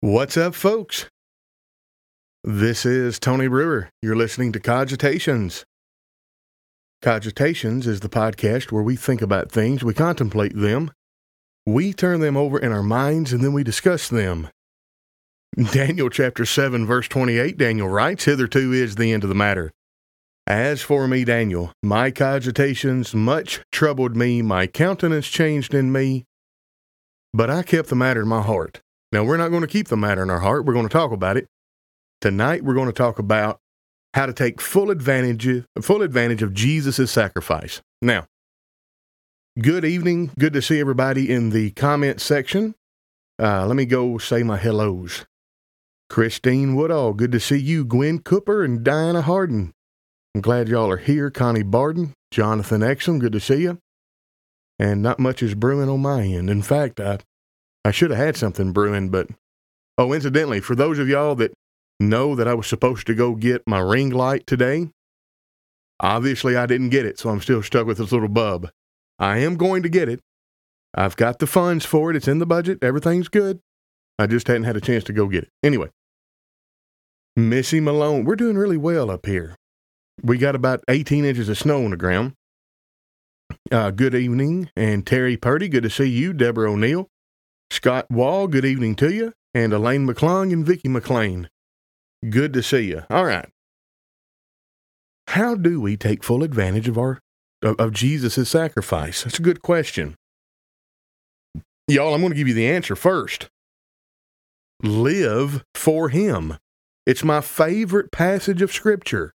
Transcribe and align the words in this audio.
What's 0.00 0.36
up, 0.36 0.54
folks? 0.54 1.06
This 2.44 2.86
is 2.86 3.18
Tony 3.18 3.48
Brewer. 3.48 3.90
You're 4.00 4.14
listening 4.14 4.52
to 4.52 4.60
Cogitations. 4.60 5.64
Cogitations 7.02 7.84
is 7.88 7.98
the 7.98 8.08
podcast 8.08 8.70
where 8.70 8.84
we 8.84 8.94
think 8.94 9.20
about 9.20 9.50
things, 9.50 9.82
we 9.82 9.92
contemplate 9.92 10.54
them, 10.54 10.92
we 11.66 11.92
turn 11.92 12.20
them 12.20 12.36
over 12.36 12.60
in 12.60 12.70
our 12.70 12.84
minds, 12.84 13.32
and 13.32 13.42
then 13.42 13.52
we 13.52 13.64
discuss 13.64 14.08
them. 14.08 14.46
Daniel 15.72 16.10
chapter 16.10 16.46
7, 16.46 16.86
verse 16.86 17.08
28, 17.08 17.58
Daniel 17.58 17.88
writes, 17.88 18.24
Hitherto 18.24 18.72
is 18.72 18.94
the 18.94 19.12
end 19.12 19.24
of 19.24 19.28
the 19.28 19.34
matter. 19.34 19.72
As 20.46 20.80
for 20.80 21.08
me, 21.08 21.24
Daniel, 21.24 21.72
my 21.82 22.12
cogitations 22.12 23.16
much 23.16 23.62
troubled 23.72 24.14
me, 24.14 24.42
my 24.42 24.68
countenance 24.68 25.26
changed 25.26 25.74
in 25.74 25.90
me, 25.90 26.24
but 27.34 27.50
I 27.50 27.64
kept 27.64 27.88
the 27.88 27.96
matter 27.96 28.22
in 28.22 28.28
my 28.28 28.42
heart. 28.42 28.80
Now, 29.10 29.24
we're 29.24 29.36
not 29.36 29.48
going 29.48 29.62
to 29.62 29.66
keep 29.66 29.88
the 29.88 29.96
matter 29.96 30.22
in 30.22 30.30
our 30.30 30.40
heart. 30.40 30.64
We're 30.64 30.74
going 30.74 30.88
to 30.88 30.92
talk 30.92 31.12
about 31.12 31.36
it. 31.36 31.46
Tonight, 32.20 32.64
we're 32.64 32.74
going 32.74 32.88
to 32.88 32.92
talk 32.92 33.18
about 33.18 33.58
how 34.14 34.26
to 34.26 34.32
take 34.32 34.60
full 34.60 34.90
advantage, 34.90 35.46
of, 35.46 35.66
full 35.80 36.02
advantage 36.02 36.42
of 36.42 36.52
Jesus' 36.52 37.10
sacrifice. 37.10 37.80
Now, 38.02 38.26
good 39.60 39.84
evening. 39.84 40.32
Good 40.38 40.52
to 40.54 40.62
see 40.62 40.80
everybody 40.80 41.30
in 41.30 41.50
the 41.50 41.70
comment 41.70 42.20
section. 42.20 42.74
Uh, 43.40 43.66
let 43.66 43.76
me 43.76 43.86
go 43.86 44.18
say 44.18 44.42
my 44.42 44.56
hellos. 44.56 45.24
Christine 46.10 46.74
Woodall, 46.74 47.12
good 47.12 47.32
to 47.32 47.40
see 47.40 47.58
you. 47.58 47.84
Gwen 47.84 48.18
Cooper 48.20 48.64
and 48.64 48.82
Diana 48.82 49.22
Harden. 49.22 49.72
I'm 50.34 50.40
glad 50.40 50.68
y'all 50.68 50.90
are 50.90 50.96
here. 50.96 51.30
Connie 51.30 51.62
Barden, 51.62 52.14
Jonathan 52.30 52.80
Exum, 52.80 53.20
good 53.20 53.32
to 53.32 53.40
see 53.40 53.62
you. 53.62 53.78
And 54.78 55.02
not 55.02 55.18
much 55.18 55.42
is 55.42 55.54
brewing 55.54 55.88
on 55.88 56.00
my 56.00 56.22
end. 56.22 56.48
In 56.50 56.62
fact, 56.62 56.98
I 57.00 57.18
I 57.88 57.90
should 57.90 58.10
have 58.10 58.18
had 58.18 58.36
something 58.36 58.74
brewing, 58.74 59.08
but 59.08 59.28
oh, 59.96 60.12
incidentally, 60.12 60.60
for 60.60 60.74
those 60.74 60.98
of 60.98 61.08
y'all 61.08 61.34
that 61.36 61.54
know 61.98 62.34
that 62.34 62.46
I 62.46 62.52
was 62.52 62.66
supposed 62.66 63.06
to 63.06 63.14
go 63.14 63.34
get 63.34 63.62
my 63.66 63.78
ring 63.78 64.10
light 64.10 64.46
today, 64.46 64.90
obviously 65.98 66.54
I 66.54 66.66
didn't 66.66 66.90
get 66.90 67.06
it, 67.06 67.18
so 67.18 67.30
I'm 67.30 67.40
still 67.40 67.62
stuck 67.62 67.86
with 67.86 67.96
this 67.96 68.12
little 68.12 68.28
bub. 68.28 68.68
I 69.18 69.38
am 69.38 69.56
going 69.56 69.82
to 69.84 69.88
get 69.88 70.10
it. 70.10 70.20
I've 70.94 71.16
got 71.16 71.38
the 71.38 71.46
funds 71.46 71.86
for 71.86 72.10
it. 72.10 72.16
It's 72.16 72.28
in 72.28 72.40
the 72.40 72.44
budget. 72.44 72.78
Everything's 72.82 73.28
good. 73.28 73.58
I 74.18 74.26
just 74.26 74.48
hadn't 74.48 74.64
had 74.64 74.76
a 74.76 74.82
chance 74.82 75.02
to 75.04 75.14
go 75.14 75.26
get 75.26 75.44
it. 75.44 75.50
Anyway, 75.62 75.88
Missy 77.36 77.80
Malone, 77.80 78.26
we're 78.26 78.36
doing 78.36 78.58
really 78.58 78.76
well 78.76 79.10
up 79.10 79.24
here. 79.24 79.56
We 80.22 80.36
got 80.36 80.54
about 80.54 80.84
18 80.90 81.24
inches 81.24 81.48
of 81.48 81.56
snow 81.56 81.82
on 81.86 81.92
the 81.92 81.96
ground. 81.96 82.34
Uh, 83.72 83.92
good 83.92 84.14
evening, 84.14 84.68
and 84.76 85.06
Terry 85.06 85.38
Purdy, 85.38 85.70
good 85.70 85.84
to 85.84 85.90
see 85.90 86.04
you. 86.04 86.34
Deborah 86.34 86.72
O'Neill, 86.72 87.08
Scott 87.70 88.10
Wall, 88.10 88.48
good 88.48 88.64
evening 88.64 88.94
to 88.96 89.12
you. 89.12 89.32
And 89.54 89.72
Elaine 89.72 90.06
McClung 90.06 90.52
and 90.52 90.64
Vicki 90.64 90.88
McLean, 90.88 91.48
good 92.28 92.52
to 92.52 92.62
see 92.62 92.82
you. 92.82 93.02
All 93.10 93.24
right. 93.24 93.48
How 95.28 95.54
do 95.54 95.80
we 95.80 95.96
take 95.96 96.24
full 96.24 96.42
advantage 96.42 96.88
of 96.88 96.96
our 96.96 97.18
of, 97.62 97.76
of 97.78 97.92
Jesus' 97.92 98.48
sacrifice? 98.48 99.24
That's 99.24 99.38
a 99.38 99.42
good 99.42 99.62
question. 99.62 100.14
Y'all, 101.86 102.14
I'm 102.14 102.20
going 102.20 102.32
to 102.32 102.36
give 102.36 102.48
you 102.48 102.54
the 102.54 102.68
answer 102.68 102.94
first. 102.94 103.48
Live 104.82 105.64
for 105.74 106.08
Him. 106.08 106.56
It's 107.06 107.24
my 107.24 107.40
favorite 107.40 108.12
passage 108.12 108.62
of 108.62 108.72
Scripture. 108.72 109.32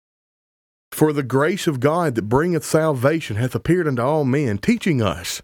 For 0.92 1.14
the 1.14 1.23
grace 1.23 1.68
of 1.68 1.80
God 1.80 2.16
that 2.16 2.23
bringeth 2.23 2.66
salvation 2.66 3.38
hath 3.38 3.56
appeared 3.56 3.88
unto 3.88 4.02
all 4.02 4.26
men, 4.26 4.58
teaching 4.58 5.02
us 5.02 5.42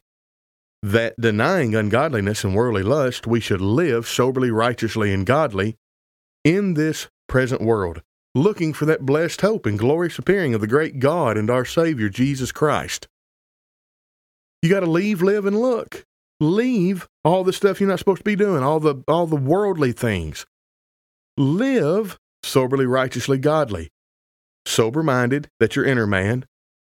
that 0.92 1.20
denying 1.20 1.76
ungodliness 1.76 2.44
and 2.44 2.56
worldly 2.56 2.84
lust, 2.84 3.28
we 3.28 3.40
should 3.40 3.62
live 3.62 4.08
soberly, 4.08 4.52
righteously, 4.52 5.14
and 5.14 5.26
godly 5.26 5.78
in 6.44 6.76
this 6.76 7.08
present 7.28 7.62
world, 7.62 8.02
looking 8.36 8.74
for 8.74 8.86
that 8.86 9.06
blessed 9.06 9.42
hope 9.42 9.66
and 9.66 9.80
glorious 9.80 10.18
appearing 10.18 10.54
of 10.54 10.62
the 10.62 10.68
great 10.68 11.00
God 11.00 11.38
and 11.38 11.50
our 11.50 11.66
Savior, 11.66 12.10
Jesus 12.10 12.52
Christ. 12.52 13.08
You 14.62 14.70
got 14.70 14.82
to 14.82 14.90
leave, 14.90 15.22
live, 15.22 15.46
and 15.46 15.60
look. 15.60 16.06
Leave 16.40 17.08
all 17.24 17.44
the 17.44 17.54
stuff 17.54 17.80
you're 17.80 17.90
not 17.90 18.00
supposed 18.00 18.20
to 18.20 18.24
be 18.24 18.36
doing, 18.36 18.64
all 18.64 18.80
the 18.80 19.04
all 19.08 19.26
the 19.26 19.36
worldly 19.36 19.92
things. 19.92 20.46
Live 21.36 22.20
soberly, 22.44 22.86
righteously, 22.86 23.40
godly. 23.40 23.90
Sober 24.66 25.02
minded, 25.02 25.50
that's 25.60 25.76
your 25.76 25.86
inner 25.86 26.06
man. 26.06 26.46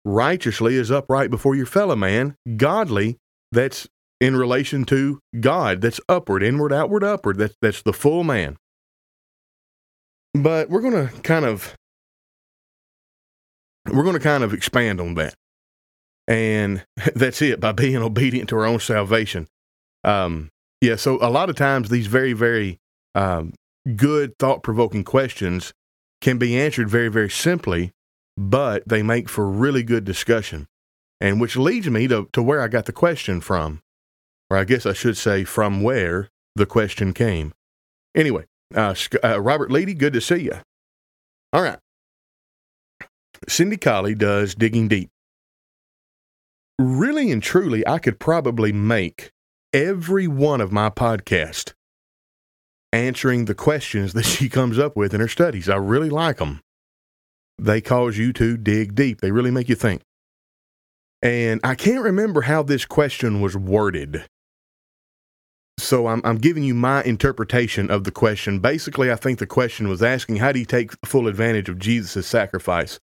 Righteously 0.04 0.76
is 0.76 0.90
upright 0.90 1.30
before 1.30 1.54
your 1.54 1.66
fellow 1.66 1.96
man. 1.96 2.36
Godly 2.56 3.18
that's 3.54 3.88
in 4.24 4.36
relation 4.36 4.84
to 4.86 5.20
God. 5.38 5.80
That's 5.80 6.00
upward, 6.08 6.42
inward, 6.42 6.72
outward, 6.72 7.04
upward. 7.04 7.38
That's 7.38 7.54
that's 7.60 7.82
the 7.82 7.92
full 7.92 8.24
man. 8.24 8.56
But 10.32 10.70
we're 10.70 10.80
going 10.80 11.08
to 11.08 11.20
kind 11.22 11.44
of 11.44 11.76
we're 13.86 14.02
going 14.02 14.14
to 14.14 14.20
kind 14.20 14.42
of 14.42 14.54
expand 14.54 15.00
on 15.00 15.14
that, 15.14 15.34
and 16.26 16.84
that's 17.14 17.42
it 17.42 17.60
by 17.60 17.72
being 17.72 17.96
obedient 18.02 18.48
to 18.48 18.56
our 18.56 18.64
own 18.64 18.80
salvation. 18.80 19.46
Um, 20.02 20.50
yeah. 20.80 20.96
So 20.96 21.18
a 21.20 21.30
lot 21.30 21.50
of 21.50 21.56
times 21.56 21.88
these 21.88 22.06
very 22.06 22.32
very 22.32 22.78
um, 23.14 23.52
good 23.96 24.38
thought 24.38 24.62
provoking 24.62 25.04
questions 25.04 25.72
can 26.20 26.38
be 26.38 26.58
answered 26.58 26.88
very 26.88 27.08
very 27.08 27.30
simply, 27.30 27.92
but 28.36 28.88
they 28.88 29.02
make 29.02 29.28
for 29.28 29.46
really 29.46 29.82
good 29.82 30.04
discussion 30.04 30.66
and 31.20 31.40
which 31.40 31.56
leads 31.56 31.88
me 31.88 32.08
to, 32.08 32.28
to 32.32 32.42
where 32.42 32.60
I 32.60 32.68
got 32.68 32.86
the 32.86 32.92
question 32.92 33.40
from, 33.40 33.80
or 34.54 34.58
I 34.58 34.64
guess 34.64 34.86
I 34.86 34.92
should 34.92 35.16
say 35.16 35.42
from 35.42 35.82
where 35.82 36.28
the 36.54 36.64
question 36.64 37.12
came. 37.12 37.52
Anyway, 38.14 38.44
uh, 38.74 38.94
uh, 39.22 39.40
Robert 39.40 39.70
Leedy, 39.70 39.98
good 39.98 40.12
to 40.12 40.20
see 40.20 40.42
you. 40.44 40.60
All 41.52 41.62
right. 41.62 41.78
Cindy 43.48 43.76
Colley 43.76 44.14
does 44.14 44.54
Digging 44.54 44.86
Deep. 44.86 45.10
Really 46.78 47.30
and 47.32 47.42
truly, 47.42 47.86
I 47.86 47.98
could 47.98 48.20
probably 48.20 48.72
make 48.72 49.30
every 49.72 50.28
one 50.28 50.60
of 50.60 50.72
my 50.72 50.88
podcasts 50.88 51.72
answering 52.92 53.46
the 53.46 53.54
questions 53.56 54.12
that 54.12 54.24
she 54.24 54.48
comes 54.48 54.78
up 54.78 54.96
with 54.96 55.14
in 55.14 55.20
her 55.20 55.28
studies. 55.28 55.68
I 55.68 55.76
really 55.76 56.10
like 56.10 56.38
them. 56.38 56.60
They 57.58 57.80
cause 57.80 58.16
you 58.18 58.32
to 58.34 58.56
dig 58.56 58.94
deep, 58.94 59.20
they 59.20 59.32
really 59.32 59.50
make 59.50 59.68
you 59.68 59.74
think. 59.74 60.02
And 61.22 61.60
I 61.64 61.74
can't 61.74 62.04
remember 62.04 62.42
how 62.42 62.62
this 62.62 62.84
question 62.84 63.40
was 63.40 63.56
worded. 63.56 64.24
So 65.78 66.06
I'm, 66.06 66.20
I'm 66.24 66.38
giving 66.38 66.62
you 66.62 66.74
my 66.74 67.02
interpretation 67.02 67.90
of 67.90 68.04
the 68.04 68.12
question. 68.12 68.60
Basically, 68.60 69.10
I 69.10 69.16
think 69.16 69.38
the 69.38 69.46
question 69.46 69.88
was 69.88 70.02
asking, 70.02 70.36
how 70.36 70.52
do 70.52 70.58
you 70.58 70.64
take 70.64 70.92
full 71.04 71.26
advantage 71.28 71.68
of 71.68 71.78
Jesus' 71.78 72.26
sacrifice? 72.26 73.00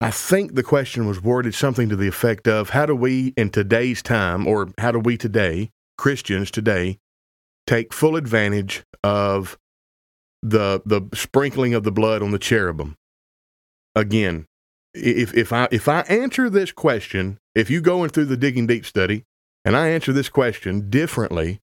I 0.00 0.10
think 0.10 0.54
the 0.54 0.62
question 0.62 1.06
was 1.06 1.22
worded 1.22 1.54
something 1.54 1.88
to 1.88 1.96
the 1.96 2.06
effect 2.06 2.46
of, 2.46 2.70
how 2.70 2.84
do 2.84 2.94
we 2.94 3.32
in 3.36 3.50
today's 3.50 4.02
time, 4.02 4.46
or 4.46 4.68
how 4.78 4.92
do 4.92 4.98
we 4.98 5.16
today, 5.16 5.70
Christians 5.96 6.50
today, 6.50 6.98
take 7.66 7.94
full 7.94 8.16
advantage 8.16 8.84
of 9.02 9.58
the 10.42 10.82
the 10.84 11.00
sprinkling 11.14 11.72
of 11.72 11.82
the 11.82 11.90
blood 11.90 12.22
on 12.22 12.30
the 12.30 12.38
cherubim? 12.38 12.94
Again, 13.94 14.46
if 14.92 15.34
if 15.34 15.50
I 15.50 15.66
if 15.70 15.88
I 15.88 16.00
answer 16.02 16.50
this 16.50 16.72
question, 16.72 17.38
if 17.54 17.70
you 17.70 17.80
go 17.80 18.04
in 18.04 18.10
through 18.10 18.26
the 18.26 18.36
digging 18.36 18.66
deep 18.66 18.84
study, 18.84 19.24
and 19.64 19.74
I 19.74 19.88
answer 19.88 20.12
this 20.12 20.28
question 20.28 20.90
differently 20.90 21.60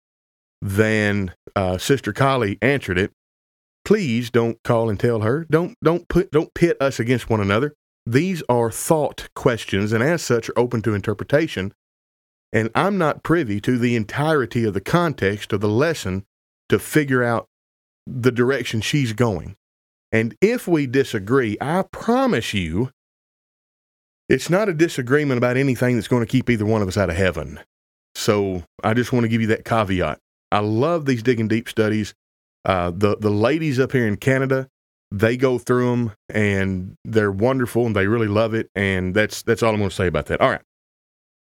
than 0.63 1.33
uh, 1.57 1.77
Sister 1.77 2.13
Colley 2.13 2.57
answered 2.61 2.97
it, 2.97 3.11
please 3.83 4.31
don't 4.31 4.63
call 4.63 4.89
and 4.89 4.97
tell 4.97 5.19
her. 5.21 5.45
Don't 5.51 5.75
don't 5.83 6.07
put 6.07 6.31
don't 6.31 6.53
pit 6.53 6.77
us 6.79 6.99
against 6.99 7.29
one 7.29 7.41
another. 7.41 7.73
These 8.05 8.43
are 8.49 8.71
thought 8.71 9.29
questions, 9.35 9.91
and 9.91 10.01
as 10.03 10.21
such, 10.21 10.49
are 10.49 10.59
open 10.59 10.81
to 10.83 10.93
interpretation. 10.93 11.73
And 12.53 12.69
I'm 12.75 12.97
not 12.97 13.23
privy 13.23 13.59
to 13.61 13.77
the 13.77 13.95
entirety 13.95 14.63
of 14.63 14.73
the 14.73 14.81
context 14.81 15.53
of 15.53 15.61
the 15.61 15.69
lesson 15.69 16.23
to 16.69 16.79
figure 16.79 17.23
out 17.23 17.47
the 18.05 18.31
direction 18.31 18.79
she's 18.79 19.13
going. 19.13 19.55
And 20.11 20.35
if 20.39 20.67
we 20.67 20.85
disagree, 20.85 21.57
I 21.59 21.83
promise 21.91 22.53
you 22.53 22.91
it's 24.29 24.49
not 24.49 24.69
a 24.69 24.73
disagreement 24.73 25.39
about 25.39 25.57
anything 25.57 25.95
that's 25.95 26.07
going 26.07 26.21
to 26.23 26.31
keep 26.31 26.49
either 26.49 26.65
one 26.65 26.81
of 26.81 26.87
us 26.87 26.97
out 26.97 27.09
of 27.09 27.15
heaven. 27.15 27.59
So 28.15 28.63
I 28.83 28.93
just 28.93 29.11
want 29.11 29.23
to 29.23 29.29
give 29.29 29.41
you 29.41 29.47
that 29.47 29.65
caveat. 29.65 30.19
I 30.53 30.59
love 30.59 31.05
these 31.05 31.23
digging 31.23 31.47
deep 31.47 31.67
studies. 31.67 32.13
Uh, 32.63 32.91
the 32.95 33.17
the 33.17 33.31
ladies 33.31 33.79
up 33.79 33.91
here 33.91 34.07
in 34.07 34.17
Canada, 34.17 34.69
they 35.11 35.35
go 35.35 35.57
through 35.57 35.89
them 35.89 36.11
and 36.29 36.95
they're 37.03 37.31
wonderful 37.31 37.85
and 37.85 37.95
they 37.95 38.07
really 38.07 38.27
love 38.27 38.53
it. 38.53 38.69
And 38.75 39.15
that's 39.15 39.41
that's 39.41 39.63
all 39.63 39.73
I'm 39.73 39.79
going 39.79 39.89
to 39.89 39.95
say 39.95 40.07
about 40.07 40.27
that. 40.27 40.39
All 40.39 40.49
right. 40.49 40.61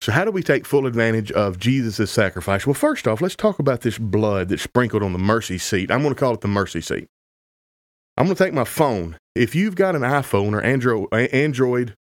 So 0.03 0.13
how 0.13 0.25
do 0.25 0.31
we 0.31 0.43
take 0.43 0.67
full 0.67 0.87
advantage 0.87 1.33
of 1.33 1.59
Jesus' 1.59 2.11
sacrifice? 2.11 2.67
Well, 2.67 2.75
first 2.75 3.09
off, 3.09 3.23
let's 3.23 3.37
talk 3.37 3.59
about 3.59 3.81
this 3.81 3.97
blood 3.97 4.51
that's 4.51 4.63
sprinkled 4.63 5.03
on 5.03 5.13
the 5.13 5.19
mercy 5.19 5.57
seat. 5.57 5.91
I'm 5.91 6.03
going 6.03 6.15
to 6.15 6.21
call 6.21 6.35
it 6.35 6.43
the 6.43 6.49
mercy 6.49 6.83
seat. 6.83 7.09
I'm 8.19 8.27
going 8.27 8.37
to 8.37 8.45
take 8.45 8.53
my 8.53 8.65
phone. 8.65 9.19
If 9.35 9.55
you've 9.55 9.75
got 9.75 9.97
an 9.97 10.03
iPhone 10.03 10.53
or 10.53 10.63
Android, 10.63 11.13
Android 11.13 11.95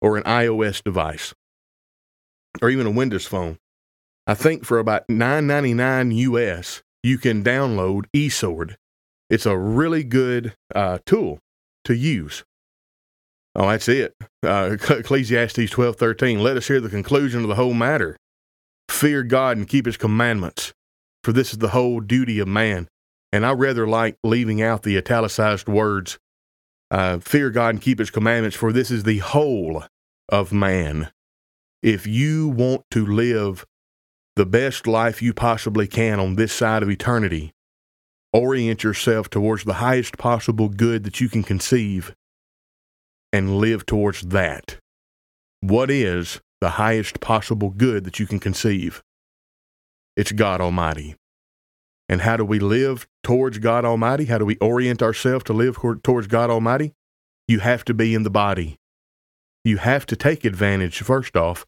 or 0.00 0.16
an 0.16 0.22
iOS 0.24 0.82
device 0.82 1.34
or 2.60 2.70
even 2.70 2.86
a 2.86 2.90
Windows 2.90 3.26
phone, 3.26 3.58
I 4.26 4.34
think 4.34 4.64
for 4.64 4.78
about 4.78 5.06
$9.99 5.08 6.16
US, 6.16 6.82
you 7.02 7.18
can 7.18 7.42
download 7.42 8.04
eSword. 8.14 8.76
It's 9.28 9.46
a 9.46 9.56
really 9.56 10.04
good 10.04 10.54
uh, 10.74 10.98
tool 11.04 11.38
to 11.84 11.94
use. 11.94 12.44
Oh, 13.54 13.68
that's 13.68 13.88
it. 13.88 14.14
Uh, 14.42 14.76
Ecclesiastes 14.90 15.70
twelve 15.70 15.96
thirteen. 15.96 16.42
Let 16.42 16.56
us 16.56 16.68
hear 16.68 16.80
the 16.80 16.88
conclusion 16.88 17.42
of 17.42 17.48
the 17.48 17.54
whole 17.54 17.74
matter. 17.74 18.16
Fear 18.88 19.24
God 19.24 19.56
and 19.56 19.68
keep 19.68 19.86
his 19.86 19.96
commandments, 19.96 20.72
for 21.24 21.32
this 21.32 21.52
is 21.52 21.58
the 21.58 21.68
whole 21.68 22.00
duty 22.00 22.38
of 22.38 22.48
man. 22.48 22.88
And 23.32 23.46
I 23.46 23.52
rather 23.52 23.86
like 23.86 24.16
leaving 24.22 24.60
out 24.62 24.82
the 24.82 24.96
italicized 24.96 25.66
words 25.66 26.18
uh, 26.90 27.18
fear 27.18 27.48
God 27.50 27.70
and 27.70 27.80
keep 27.80 27.98
his 27.98 28.10
commandments, 28.10 28.56
for 28.56 28.70
this 28.70 28.90
is 28.90 29.04
the 29.04 29.18
whole 29.18 29.84
of 30.28 30.52
man. 30.52 31.10
If 31.82 32.06
you 32.06 32.48
want 32.48 32.82
to 32.90 33.06
live 33.06 33.64
the 34.36 34.46
best 34.46 34.86
life 34.86 35.20
you 35.20 35.34
possibly 35.34 35.86
can 35.86 36.18
on 36.18 36.36
this 36.36 36.52
side 36.52 36.82
of 36.82 36.90
eternity, 36.90 37.52
orient 38.32 38.82
yourself 38.82 39.28
towards 39.28 39.64
the 39.64 39.74
highest 39.74 40.16
possible 40.16 40.68
good 40.68 41.04
that 41.04 41.20
you 41.20 41.28
can 41.28 41.42
conceive 41.42 42.14
and 43.32 43.58
live 43.58 43.84
towards 43.84 44.22
that. 44.22 44.78
What 45.60 45.90
is 45.90 46.40
the 46.60 46.70
highest 46.70 47.20
possible 47.20 47.70
good 47.70 48.04
that 48.04 48.18
you 48.18 48.26
can 48.26 48.40
conceive? 48.40 49.02
It's 50.16 50.32
God 50.32 50.60
Almighty. 50.60 51.14
And 52.08 52.22
how 52.22 52.36
do 52.36 52.44
we 52.44 52.58
live 52.58 53.06
towards 53.22 53.58
God 53.58 53.84
Almighty? 53.84 54.26
How 54.26 54.38
do 54.38 54.44
we 54.44 54.56
orient 54.56 55.02
ourselves 55.02 55.44
to 55.44 55.52
live 55.52 55.78
towards 56.02 56.26
God 56.26 56.50
Almighty? 56.50 56.92
You 57.48 57.60
have 57.60 57.84
to 57.86 57.94
be 57.94 58.14
in 58.14 58.22
the 58.22 58.30
body. 58.30 58.76
You 59.64 59.78
have 59.78 60.04
to 60.06 60.16
take 60.16 60.44
advantage, 60.44 61.00
first 61.00 61.36
off, 61.36 61.64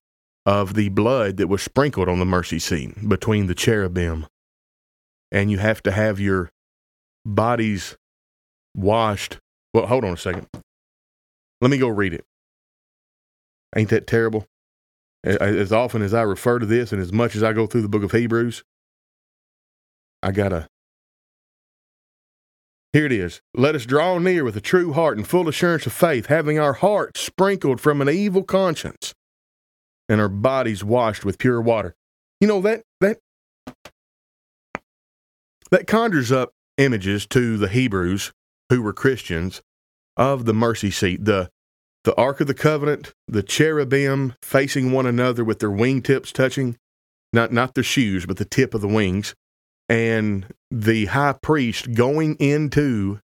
of 0.46 0.74
the 0.74 0.88
blood 0.90 1.36
that 1.38 1.48
was 1.48 1.62
sprinkled 1.62 2.08
on 2.08 2.18
the 2.18 2.24
mercy 2.24 2.58
seat 2.58 3.08
between 3.08 3.46
the 3.46 3.54
cherubim. 3.54 4.26
And 5.32 5.50
you 5.50 5.58
have 5.58 5.82
to 5.84 5.92
have 5.92 6.20
your 6.20 6.50
bodies 7.24 7.96
washed. 8.74 9.38
Well, 9.72 9.86
hold 9.86 10.04
on 10.04 10.12
a 10.12 10.16
second. 10.16 10.46
Let 11.60 11.70
me 11.70 11.78
go 11.78 11.88
read 11.88 12.14
it. 12.14 12.24
Ain't 13.74 13.90
that 13.90 14.06
terrible? 14.06 14.46
As 15.24 15.72
often 15.72 16.02
as 16.02 16.12
I 16.12 16.22
refer 16.22 16.58
to 16.58 16.66
this 16.66 16.92
and 16.92 17.00
as 17.00 17.12
much 17.12 17.34
as 17.34 17.42
I 17.42 17.54
go 17.54 17.66
through 17.66 17.82
the 17.82 17.88
book 17.88 18.02
of 18.02 18.12
Hebrews, 18.12 18.62
I 20.22 20.30
gotta. 20.32 20.68
Here 22.92 23.06
it 23.06 23.12
is. 23.12 23.40
Let 23.54 23.74
us 23.74 23.86
draw 23.86 24.18
near 24.18 24.44
with 24.44 24.56
a 24.56 24.60
true 24.60 24.92
heart 24.92 25.16
and 25.16 25.26
full 25.26 25.48
assurance 25.48 25.86
of 25.86 25.92
faith, 25.92 26.26
having 26.26 26.58
our 26.58 26.74
hearts 26.74 27.20
sprinkled 27.20 27.80
from 27.80 28.00
an 28.02 28.08
evil 28.08 28.44
conscience 28.44 29.14
and 30.08 30.20
our 30.20 30.28
bodies 30.28 30.84
washed 30.84 31.24
with 31.24 31.38
pure 31.38 31.60
water. 31.60 31.94
You 32.40 32.48
know 32.48 32.60
that 32.62 32.82
that 33.00 33.18
that 35.70 35.86
conjures 35.86 36.30
up 36.30 36.52
images 36.76 37.26
to 37.28 37.56
the 37.56 37.68
Hebrews 37.68 38.32
who 38.70 38.82
were 38.82 38.92
Christians 38.92 39.62
of 40.16 40.44
the 40.44 40.54
mercy 40.54 40.90
seat, 40.90 41.24
the 41.24 41.50
the 42.04 42.14
Ark 42.16 42.40
of 42.40 42.46
the 42.46 42.54
Covenant, 42.54 43.14
the 43.26 43.42
cherubim 43.42 44.34
facing 44.42 44.92
one 44.92 45.06
another 45.06 45.42
with 45.42 45.58
their 45.58 45.70
wingtips 45.70 46.32
touching, 46.32 46.76
not 47.32 47.52
not 47.52 47.74
their 47.74 47.84
shoes, 47.84 48.26
but 48.26 48.36
the 48.36 48.44
tip 48.44 48.74
of 48.74 48.82
the 48.82 48.88
wings, 48.88 49.34
and 49.88 50.46
the 50.70 51.06
high 51.06 51.34
priest 51.40 51.94
going 51.94 52.34
into 52.36 53.20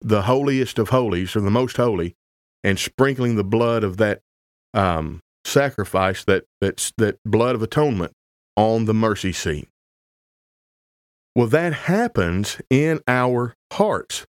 the 0.00 0.22
holiest 0.22 0.78
of 0.78 0.90
holies 0.90 1.34
or 1.34 1.40
the 1.40 1.50
most 1.50 1.76
holy 1.76 2.14
and 2.62 2.78
sprinkling 2.78 3.36
the 3.36 3.44
blood 3.44 3.82
of 3.84 3.96
that 3.96 4.20
um, 4.74 5.20
sacrifice 5.44 6.24
that 6.24 6.44
that's 6.60 6.92
that 6.98 7.18
blood 7.24 7.54
of 7.54 7.62
atonement 7.62 8.12
on 8.56 8.84
the 8.84 8.94
mercy 8.94 9.32
seat. 9.32 9.68
Well 11.34 11.48
that 11.48 11.72
happens 11.72 12.60
in 12.70 13.00
our 13.08 13.54
hearts. 13.72 14.26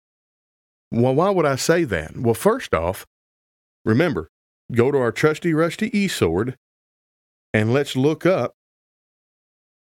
Well 0.91 1.15
why 1.15 1.31
would 1.31 1.47
i 1.47 1.57
say 1.57 1.85
that? 1.85 2.17
Well 2.17 2.35
first 2.35 2.75
off 2.75 3.07
remember 3.85 4.29
go 4.71 4.91
to 4.91 4.99
our 4.99 5.13
trusty 5.13 5.53
rusty 5.53 5.97
e-sword 5.99 6.57
and 7.53 7.73
let's 7.73 7.95
look 7.97 8.25
up 8.25 8.55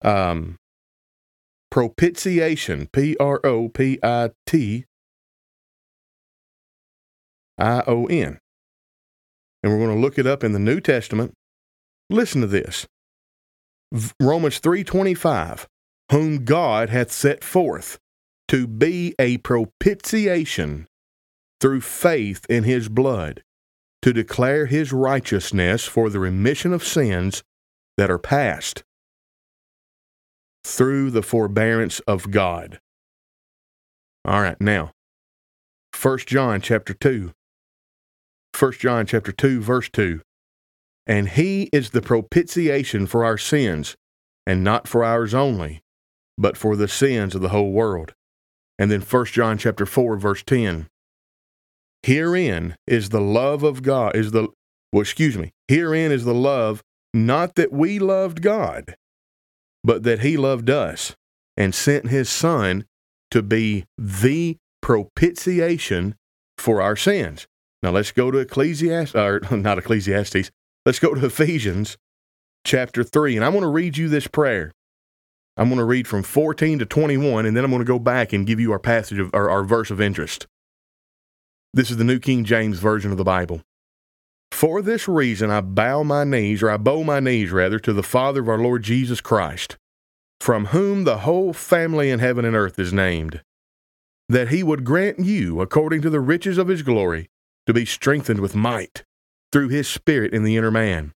um, 0.02 0.56
propitiation, 1.70 2.88
P 2.92 3.16
R 3.18 3.40
O 3.44 3.68
P 3.68 3.98
I 4.02 4.30
T 4.46 4.84
I 7.58 7.82
O 7.86 8.06
N. 8.06 8.38
And 9.66 9.74
we're 9.74 9.84
going 9.84 9.96
to 9.96 10.00
look 10.00 10.16
it 10.16 10.28
up 10.28 10.44
in 10.44 10.52
the 10.52 10.60
New 10.60 10.80
Testament. 10.80 11.34
Listen 12.08 12.40
to 12.40 12.46
this. 12.46 12.86
Romans 14.20 14.60
3:25, 14.60 15.66
whom 16.12 16.44
God 16.44 16.88
hath 16.88 17.10
set 17.10 17.42
forth 17.42 17.98
to 18.46 18.68
be 18.68 19.16
a 19.18 19.38
propitiation 19.38 20.86
through 21.60 21.80
faith 21.80 22.46
in 22.48 22.62
his 22.62 22.88
blood, 22.88 23.42
to 24.02 24.12
declare 24.12 24.66
his 24.66 24.92
righteousness 24.92 25.84
for 25.84 26.10
the 26.10 26.20
remission 26.20 26.72
of 26.72 26.84
sins 26.84 27.42
that 27.96 28.08
are 28.08 28.20
past 28.20 28.84
through 30.62 31.10
the 31.10 31.22
forbearance 31.22 31.98
of 32.06 32.30
God. 32.30 32.78
All 34.24 34.42
right, 34.42 34.60
now, 34.60 34.92
1 36.00 36.18
John 36.18 36.60
chapter 36.60 36.94
2. 36.94 37.32
1 38.58 38.72
John 38.72 39.06
chapter 39.06 39.32
2 39.32 39.60
verse 39.60 39.90
2. 39.90 40.20
And 41.06 41.28
he 41.28 41.68
is 41.72 41.90
the 41.90 42.02
propitiation 42.02 43.06
for 43.06 43.24
our 43.24 43.38
sins, 43.38 43.96
and 44.46 44.64
not 44.64 44.88
for 44.88 45.04
ours 45.04 45.34
only, 45.34 45.82
but 46.38 46.56
for 46.56 46.74
the 46.74 46.88
sins 46.88 47.34
of 47.34 47.42
the 47.42 47.50
whole 47.50 47.70
world. 47.70 48.14
And 48.78 48.90
then 48.90 49.02
1 49.02 49.26
John 49.26 49.58
chapter 49.58 49.86
4 49.86 50.16
verse 50.16 50.42
10. 50.42 50.88
Herein 52.02 52.76
is 52.86 53.10
the 53.10 53.20
love 53.20 53.62
of 53.62 53.82
God 53.82 54.14
is 54.16 54.30
the 54.30 54.48
well 54.92 55.02
excuse 55.02 55.36
me. 55.36 55.52
Herein 55.68 56.12
is 56.12 56.24
the 56.24 56.34
love 56.34 56.82
not 57.12 57.54
that 57.56 57.72
we 57.72 57.98
loved 57.98 58.42
God, 58.42 58.96
but 59.82 60.02
that 60.04 60.20
he 60.20 60.36
loved 60.36 60.70
us 60.70 61.14
and 61.56 61.74
sent 61.74 62.08
his 62.08 62.28
son 62.28 62.84
to 63.30 63.42
be 63.42 63.84
the 63.98 64.56
propitiation 64.80 66.14
for 66.58 66.80
our 66.80 66.96
sins. 66.96 67.46
Now 67.82 67.90
let's 67.90 68.12
go 68.12 68.30
to 68.30 68.38
Ecclesiastes, 68.38 69.14
or 69.14 69.40
not 69.50 69.78
Ecclesiastes, 69.78 70.50
let's 70.84 70.98
go 70.98 71.14
to 71.14 71.26
Ephesians 71.26 71.96
chapter 72.64 73.04
3. 73.04 73.36
And 73.36 73.44
I 73.44 73.48
want 73.48 73.64
to 73.64 73.68
read 73.68 73.96
you 73.96 74.08
this 74.08 74.26
prayer. 74.26 74.72
I'm 75.56 75.68
going 75.68 75.78
to 75.78 75.84
read 75.84 76.06
from 76.06 76.22
14 76.22 76.80
to 76.80 76.86
21, 76.86 77.46
and 77.46 77.56
then 77.56 77.64
I'm 77.64 77.70
going 77.70 77.80
to 77.80 77.86
go 77.86 77.98
back 77.98 78.32
and 78.32 78.46
give 78.46 78.60
you 78.60 78.72
our 78.72 78.78
passage 78.78 79.18
of 79.18 79.30
our, 79.32 79.48
our 79.48 79.64
verse 79.64 79.90
of 79.90 80.00
interest. 80.00 80.46
This 81.72 81.90
is 81.90 81.96
the 81.96 82.04
New 82.04 82.18
King 82.18 82.44
James 82.44 82.78
Version 82.78 83.10
of 83.10 83.16
the 83.16 83.24
Bible. 83.24 83.62
For 84.52 84.82
this 84.82 85.08
reason 85.08 85.50
I 85.50 85.60
bow 85.60 86.02
my 86.02 86.24
knees, 86.24 86.62
or 86.62 86.70
I 86.70 86.76
bow 86.76 87.02
my 87.02 87.20
knees 87.20 87.50
rather, 87.50 87.78
to 87.80 87.92
the 87.92 88.02
Father 88.02 88.40
of 88.40 88.48
our 88.48 88.58
Lord 88.58 88.82
Jesus 88.82 89.20
Christ, 89.20 89.76
from 90.40 90.66
whom 90.66 91.04
the 91.04 91.18
whole 91.18 91.52
family 91.52 92.10
in 92.10 92.18
heaven 92.18 92.44
and 92.44 92.56
earth 92.56 92.78
is 92.78 92.92
named, 92.92 93.42
that 94.28 94.48
he 94.48 94.62
would 94.62 94.84
grant 94.84 95.20
you, 95.20 95.60
according 95.60 96.02
to 96.02 96.10
the 96.10 96.20
riches 96.20 96.58
of 96.58 96.68
his 96.68 96.82
glory, 96.82 97.28
to 97.66 97.74
be 97.74 97.84
strengthened 97.84 98.40
with 98.40 98.54
might 98.54 99.04
through 99.52 99.68
his 99.68 99.88
Spirit 99.88 100.32
in 100.32 100.44
the 100.44 100.56
inner 100.56 100.70
man, 100.70 101.12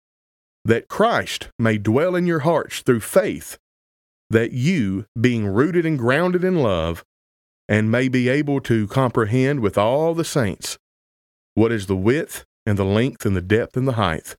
that 0.65 0.89
Christ 0.89 1.49
may 1.59 1.79
dwell 1.79 2.15
in 2.15 2.27
your 2.27 2.41
hearts 2.41 2.81
through 2.81 3.01
faith, 3.01 3.59
that 4.31 4.53
you, 4.53 5.07
being 5.19 5.47
rooted 5.47 5.87
and 5.87 5.99
grounded 5.99 6.45
in 6.45 6.57
love, 6.57 7.05
and 7.69 7.91
may 7.91 8.09
be 8.09 8.29
able 8.29 8.61
to 8.61 8.87
comprehend 8.89 9.61
with 9.61 9.77
all 9.79 10.15
the 10.15 10.25
saints 10.25 10.79
what 11.55 11.73
is 11.73 11.87
the 11.87 11.97
width 11.97 12.45
and 12.65 12.79
the 12.79 12.85
length 12.85 13.25
and 13.25 13.37
the 13.37 13.41
depth 13.41 13.77
and 13.77 13.89
the 13.89 13.93
height, 13.93 14.37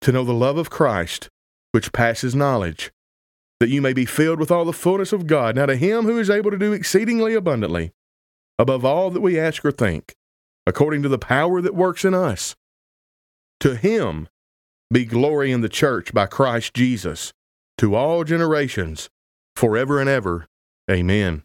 to 0.00 0.12
know 0.12 0.24
the 0.24 0.32
love 0.32 0.58
of 0.58 0.70
Christ, 0.70 1.28
which 1.72 1.92
passes 1.92 2.34
knowledge, 2.34 2.92
that 3.60 3.68
you 3.68 3.80
may 3.80 3.92
be 3.92 4.04
filled 4.04 4.38
with 4.38 4.50
all 4.50 4.64
the 4.64 4.72
fullness 4.72 5.12
of 5.12 5.26
God. 5.26 5.56
Now 5.56 5.66
to 5.66 5.76
him 5.76 6.04
who 6.04 6.18
is 6.18 6.28
able 6.28 6.50
to 6.50 6.58
do 6.58 6.72
exceedingly 6.72 7.34
abundantly, 7.34 7.92
above 8.58 8.84
all 8.84 9.10
that 9.10 9.20
we 9.20 9.38
ask 9.38 9.64
or 9.64 9.72
think, 9.72 10.14
according 10.66 11.02
to 11.02 11.08
the 11.08 11.18
power 11.18 11.60
that 11.60 11.74
works 11.74 12.04
in 12.04 12.14
us. 12.14 12.56
To 13.60 13.76
him 13.76 14.28
be 14.92 15.04
glory 15.04 15.52
in 15.52 15.60
the 15.60 15.68
church 15.68 16.12
by 16.12 16.26
Christ 16.26 16.74
Jesus, 16.74 17.32
to 17.78 17.94
all 17.94 18.24
generations, 18.24 19.08
forever 19.54 20.00
and 20.00 20.08
ever. 20.08 20.46
Amen. 20.90 21.42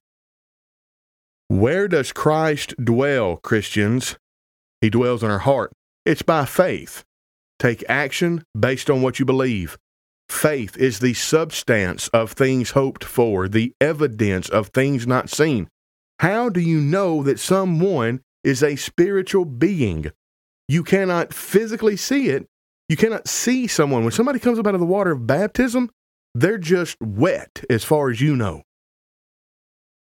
Where 1.48 1.88
does 1.88 2.12
Christ 2.12 2.74
dwell, 2.82 3.38
Christians? 3.38 4.18
He 4.80 4.90
dwells 4.90 5.24
in 5.24 5.30
our 5.30 5.40
heart. 5.40 5.72
It's 6.06 6.22
by 6.22 6.46
faith. 6.46 7.04
Take 7.60 7.84
action 7.90 8.44
based 8.58 8.90
on 8.90 9.02
what 9.02 9.20
you 9.20 9.26
believe. 9.26 9.78
Faith 10.30 10.78
is 10.78 11.00
the 11.00 11.14
substance 11.14 12.08
of 12.10 12.32
things 12.32 12.72
hoped 12.72 13.04
for, 13.04 13.50
the 13.50 13.74
evidence 13.82 14.50
of 14.50 14.70
things 14.70 15.06
not 15.06 15.30
seen. 15.30 15.68
How 16.20 16.50
do 16.50 16.62
you 16.62 16.80
know 16.80 17.22
that 17.24 17.40
someone 17.40 18.22
is 18.44 18.64
a 18.64 18.76
spiritual 18.76 19.46
being? 19.46 20.12
You 20.68 20.84
cannot 20.84 21.34
physically 21.34 21.98
see 21.98 22.30
it. 22.30 22.48
You 22.88 22.98
cannot 22.98 23.28
see 23.28 23.68
someone. 23.68 24.04
When 24.04 24.12
somebody 24.12 24.40
comes 24.40 24.60
up 24.60 24.68
out 24.68 24.74
of 24.74 24.80
the 24.80 24.86
water 24.86 25.12
of 25.12 25.28
baptism, 25.28 25.90
they're 26.34 26.58
just 26.58 26.98
wet 27.02 27.64
as 27.70 27.84
far 27.84 28.10
as 28.10 28.22
you 28.22 28.36
know. 28.36 28.64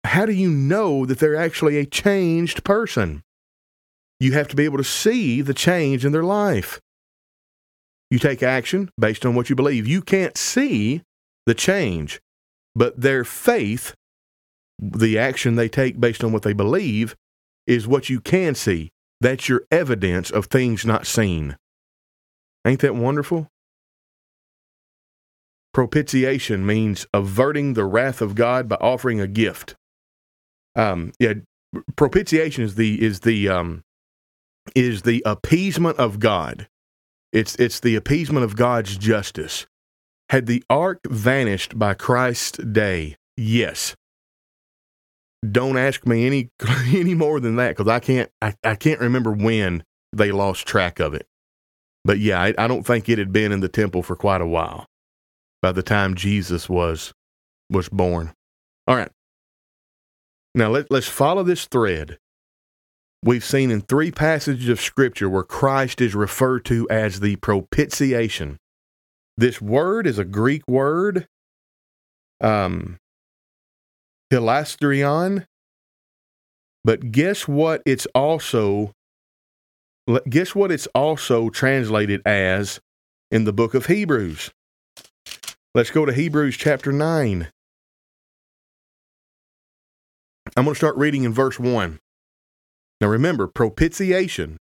how 0.04 0.26
do 0.26 0.32
you 0.32 0.50
know 0.50 1.06
that 1.06 1.18
they're 1.20 1.36
actually 1.36 1.78
a 1.78 1.86
changed 1.86 2.64
person? 2.64 3.22
You 4.20 4.32
have 4.32 4.48
to 4.48 4.56
be 4.56 4.64
able 4.64 4.78
to 4.78 4.84
see 4.84 5.40
the 5.42 5.54
change 5.54 6.04
in 6.04 6.12
their 6.12 6.22
life. 6.22 6.80
You 8.10 8.18
take 8.18 8.42
action 8.42 8.90
based 9.00 9.24
on 9.24 9.34
what 9.34 9.48
you 9.48 9.56
believe. 9.56 9.86
You 9.86 10.02
can't 10.02 10.36
see 10.36 11.02
the 11.46 11.54
change, 11.54 12.20
but 12.74 13.00
their 13.00 13.24
faith, 13.24 13.94
the 14.78 15.18
action 15.18 15.56
they 15.56 15.68
take 15.68 15.98
based 15.98 16.22
on 16.22 16.30
what 16.30 16.42
they 16.42 16.52
believe, 16.52 17.16
is 17.66 17.86
what 17.86 18.08
you 18.08 18.20
can 18.20 18.54
see. 18.54 18.90
That's 19.20 19.48
your 19.48 19.62
evidence 19.70 20.30
of 20.30 20.46
things 20.46 20.84
not 20.84 21.06
seen. 21.06 21.56
Ain't 22.66 22.80
that 22.80 22.94
wonderful? 22.94 23.48
Propitiation 25.72 26.66
means 26.66 27.06
averting 27.14 27.74
the 27.74 27.84
wrath 27.84 28.20
of 28.20 28.34
God 28.34 28.68
by 28.68 28.76
offering 28.76 29.20
a 29.20 29.26
gift. 29.26 29.74
Um, 30.76 31.12
yeah, 31.18 31.34
propitiation 31.96 32.64
is 32.64 32.74
the 32.74 33.02
is 33.02 33.20
the 33.20 33.48
um, 33.48 33.82
is 34.74 35.02
the 35.02 35.22
appeasement 35.24 35.98
of 35.98 36.18
God. 36.18 36.68
It's 37.32 37.54
it's 37.56 37.80
the 37.80 37.96
appeasement 37.96 38.44
of 38.44 38.56
God's 38.56 38.96
justice. 38.96 39.66
Had 40.28 40.46
the 40.46 40.62
ark 40.68 41.00
vanished 41.08 41.78
by 41.78 41.94
Christ's 41.94 42.58
day? 42.58 43.16
Yes. 43.36 43.94
Don't 45.48 45.76
ask 45.76 46.06
me 46.06 46.26
any 46.26 46.50
any 46.94 47.14
more 47.14 47.40
than 47.40 47.56
that 47.56 47.76
because 47.76 47.88
I 47.88 48.00
can't 48.00 48.30
I, 48.40 48.54
I 48.62 48.74
can't 48.74 49.00
remember 49.00 49.32
when 49.32 49.82
they 50.12 50.30
lost 50.32 50.66
track 50.66 51.00
of 51.00 51.14
it. 51.14 51.26
But 52.04 52.18
yeah, 52.18 52.40
I, 52.40 52.54
I 52.58 52.66
don't 52.66 52.84
think 52.84 53.08
it 53.08 53.18
had 53.18 53.32
been 53.32 53.52
in 53.52 53.60
the 53.60 53.68
temple 53.68 54.02
for 54.02 54.16
quite 54.16 54.40
a 54.40 54.46
while 54.46 54.86
by 55.60 55.72
the 55.72 55.82
time 55.82 56.14
Jesus 56.14 56.68
was 56.68 57.12
was 57.70 57.88
born. 57.88 58.32
All 58.86 58.96
right. 58.96 59.10
Now 60.54 60.68
let, 60.68 60.90
let's 60.90 61.08
follow 61.08 61.42
this 61.42 61.66
thread. 61.66 62.18
We've 63.24 63.44
seen 63.44 63.70
in 63.70 63.82
three 63.82 64.10
passages 64.10 64.68
of 64.68 64.80
Scripture 64.80 65.30
where 65.30 65.44
Christ 65.44 66.00
is 66.00 66.14
referred 66.14 66.64
to 66.66 66.88
as 66.90 67.20
the 67.20 67.36
propitiation. 67.36 68.58
This 69.36 69.62
word 69.62 70.06
is 70.06 70.18
a 70.18 70.24
Greek 70.24 70.62
word, 70.66 71.26
um, 72.40 72.98
hilasterion. 74.32 75.44
But 76.84 77.12
guess 77.12 77.46
what? 77.46 77.82
It's 77.86 78.06
also 78.14 78.92
guess 80.28 80.54
what? 80.54 80.72
It's 80.72 80.88
also 80.88 81.48
translated 81.48 82.22
as 82.26 82.80
in 83.30 83.44
the 83.44 83.52
book 83.52 83.74
of 83.74 83.86
Hebrews. 83.86 84.50
Let's 85.74 85.90
go 85.90 86.04
to 86.04 86.12
Hebrews 86.12 86.56
chapter 86.56 86.90
9. 86.92 87.48
I'm 90.56 90.64
going 90.64 90.74
to 90.74 90.78
start 90.78 90.96
reading 90.96 91.24
in 91.24 91.32
verse 91.32 91.58
1. 91.58 91.98
Now 93.00 93.08
remember, 93.08 93.46
propitiation, 93.46 94.58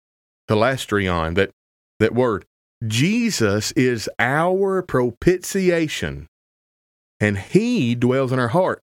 hilasterion, 0.48 1.34
that, 1.36 1.50
that 1.98 2.14
word. 2.14 2.44
Jesus 2.86 3.72
is 3.72 4.08
our 4.18 4.82
propitiation, 4.82 6.26
and 7.18 7.38
he 7.38 7.94
dwells 7.94 8.32
in 8.32 8.38
our 8.38 8.48
heart. 8.48 8.82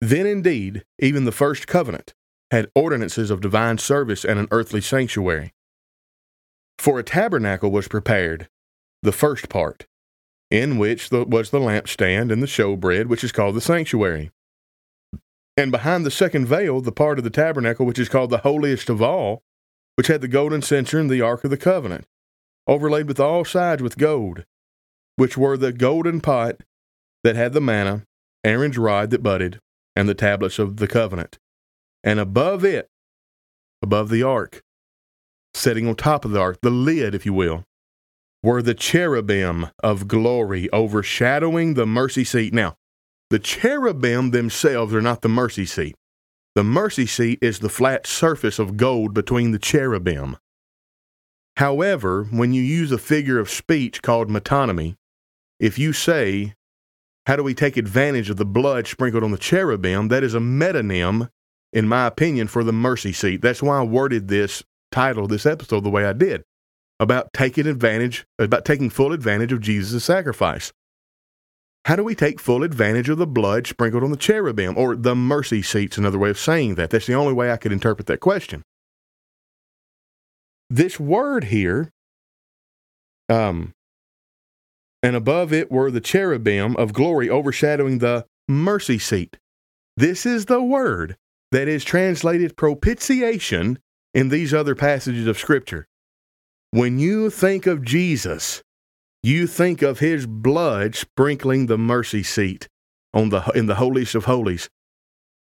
Then 0.00 0.26
indeed, 0.26 0.84
even 0.98 1.24
the 1.24 1.32
first 1.32 1.66
covenant 1.66 2.14
had 2.50 2.70
ordinances 2.74 3.30
of 3.30 3.40
divine 3.40 3.78
service 3.78 4.24
and 4.24 4.38
an 4.38 4.48
earthly 4.50 4.80
sanctuary. 4.80 5.52
For 6.78 6.98
a 6.98 7.02
tabernacle 7.02 7.70
was 7.70 7.88
prepared, 7.88 8.48
the 9.02 9.12
first 9.12 9.48
part, 9.48 9.86
in 10.50 10.78
which 10.78 11.10
was 11.10 11.50
the 11.50 11.58
lampstand 11.58 12.30
and 12.30 12.42
the 12.42 12.46
showbread, 12.46 13.06
which 13.06 13.24
is 13.24 13.32
called 13.32 13.56
the 13.56 13.60
sanctuary. 13.60 14.30
And 15.56 15.72
behind 15.72 16.04
the 16.04 16.10
second 16.10 16.46
veil, 16.46 16.80
the 16.80 16.92
part 16.92 17.18
of 17.18 17.24
the 17.24 17.30
tabernacle 17.30 17.86
which 17.86 17.98
is 17.98 18.10
called 18.10 18.30
the 18.30 18.38
holiest 18.38 18.90
of 18.90 19.00
all, 19.00 19.42
which 19.96 20.08
had 20.08 20.20
the 20.20 20.28
golden 20.28 20.60
censer 20.60 21.00
and 21.00 21.08
the 21.08 21.22
ark 21.22 21.42
of 21.44 21.50
the 21.50 21.56
covenant, 21.56 22.04
overlaid 22.66 23.08
with 23.08 23.18
all 23.18 23.44
sides 23.44 23.82
with 23.82 23.96
gold, 23.96 24.44
which 25.16 25.38
were 25.38 25.56
the 25.56 25.72
golden 25.72 26.20
pot 26.20 26.60
that 27.24 27.36
had 27.36 27.54
the 27.54 27.60
manna, 27.60 28.04
Aaron's 28.44 28.76
rod 28.76 29.10
that 29.10 29.22
budded, 29.22 29.58
and 29.96 30.08
the 30.08 30.14
tablets 30.14 30.58
of 30.58 30.76
the 30.76 30.86
covenant. 30.86 31.38
And 32.04 32.20
above 32.20 32.64
it, 32.64 32.88
above 33.82 34.10
the 34.10 34.22
ark, 34.22 34.62
sitting 35.54 35.88
on 35.88 35.96
top 35.96 36.24
of 36.24 36.30
the 36.30 36.40
ark, 36.40 36.58
the 36.62 36.70
lid, 36.70 37.14
if 37.14 37.24
you 37.26 37.32
will, 37.32 37.64
were 38.42 38.62
the 38.62 38.74
cherubim 38.74 39.68
of 39.82 40.06
glory 40.06 40.70
overshadowing 40.72 41.74
the 41.74 41.86
mercy 41.86 42.22
seat. 42.22 42.52
Now, 42.52 42.76
the 43.30 43.38
cherubim 43.38 44.30
themselves 44.30 44.94
are 44.94 45.02
not 45.02 45.22
the 45.22 45.28
mercy 45.28 45.66
seat. 45.66 45.96
The 46.54 46.62
mercy 46.62 47.06
seat 47.06 47.38
is 47.42 47.58
the 47.58 47.68
flat 47.68 48.06
surface 48.06 48.58
of 48.58 48.76
gold 48.76 49.14
between 49.14 49.50
the 49.50 49.58
cherubim. 49.58 50.36
However, 51.56 52.24
when 52.24 52.52
you 52.52 52.62
use 52.62 52.92
a 52.92 52.98
figure 52.98 53.38
of 53.38 53.50
speech 53.50 54.02
called 54.02 54.28
metonymy, 54.28 54.96
if 55.58 55.78
you 55.78 55.92
say, 55.92 56.54
How 57.26 57.36
do 57.36 57.42
we 57.42 57.54
take 57.54 57.76
advantage 57.76 58.30
of 58.30 58.36
the 58.36 58.44
blood 58.44 58.86
sprinkled 58.86 59.24
on 59.24 59.32
the 59.32 59.38
cherubim? 59.38 60.08
that 60.08 60.22
is 60.22 60.34
a 60.34 60.38
metonym, 60.38 61.28
in 61.72 61.88
my 61.88 62.06
opinion, 62.06 62.46
for 62.46 62.62
the 62.62 62.72
mercy 62.72 63.12
seat. 63.12 63.42
That's 63.42 63.62
why 63.62 63.80
I 63.80 63.82
worded 63.82 64.28
this 64.28 64.62
title, 64.92 65.26
this 65.26 65.46
episode, 65.46 65.82
the 65.82 65.90
way 65.90 66.04
I 66.04 66.12
did 66.12 66.42
about 66.98 67.32
taking 67.32 67.66
advantage, 67.66 68.26
about 68.38 68.64
taking 68.64 68.90
full 68.90 69.12
advantage 69.12 69.52
of 69.52 69.60
Jesus' 69.60 70.04
sacrifice. 70.04 70.72
How 71.84 71.96
do 71.96 72.02
we 72.02 72.14
take 72.14 72.40
full 72.40 72.62
advantage 72.62 73.08
of 73.08 73.18
the 73.18 73.26
blood 73.26 73.66
sprinkled 73.66 74.02
on 74.02 74.10
the 74.10 74.16
cherubim, 74.16 74.76
or 74.76 74.96
the 74.96 75.14
mercy 75.14 75.62
seat's 75.62 75.98
another 75.98 76.18
way 76.18 76.30
of 76.30 76.38
saying 76.38 76.76
that? 76.76 76.90
That's 76.90 77.06
the 77.06 77.14
only 77.14 77.32
way 77.32 77.50
I 77.50 77.58
could 77.58 77.72
interpret 77.72 78.06
that 78.06 78.20
question. 78.20 78.62
This 80.68 80.98
word 80.98 81.44
here, 81.44 81.90
um, 83.28 83.72
and 85.06 85.14
above 85.14 85.52
it 85.52 85.70
were 85.70 85.88
the 85.88 86.00
cherubim 86.00 86.74
of 86.74 86.92
glory 86.92 87.30
overshadowing 87.30 87.98
the 87.98 88.26
mercy 88.48 88.98
seat. 88.98 89.38
This 89.96 90.26
is 90.26 90.46
the 90.46 90.60
word 90.60 91.16
that 91.52 91.68
is 91.68 91.84
translated 91.84 92.56
propitiation 92.56 93.78
in 94.14 94.30
these 94.30 94.52
other 94.52 94.74
passages 94.74 95.28
of 95.28 95.38
Scripture. 95.38 95.86
When 96.72 96.98
you 96.98 97.30
think 97.30 97.68
of 97.68 97.84
Jesus, 97.84 98.64
you 99.22 99.46
think 99.46 99.80
of 99.80 100.00
his 100.00 100.26
blood 100.26 100.96
sprinkling 100.96 101.66
the 101.66 101.78
mercy 101.78 102.24
seat 102.24 102.68
on 103.14 103.28
the 103.28 103.48
in 103.54 103.66
the 103.66 103.76
holiest 103.76 104.16
of 104.16 104.24
holies. 104.24 104.68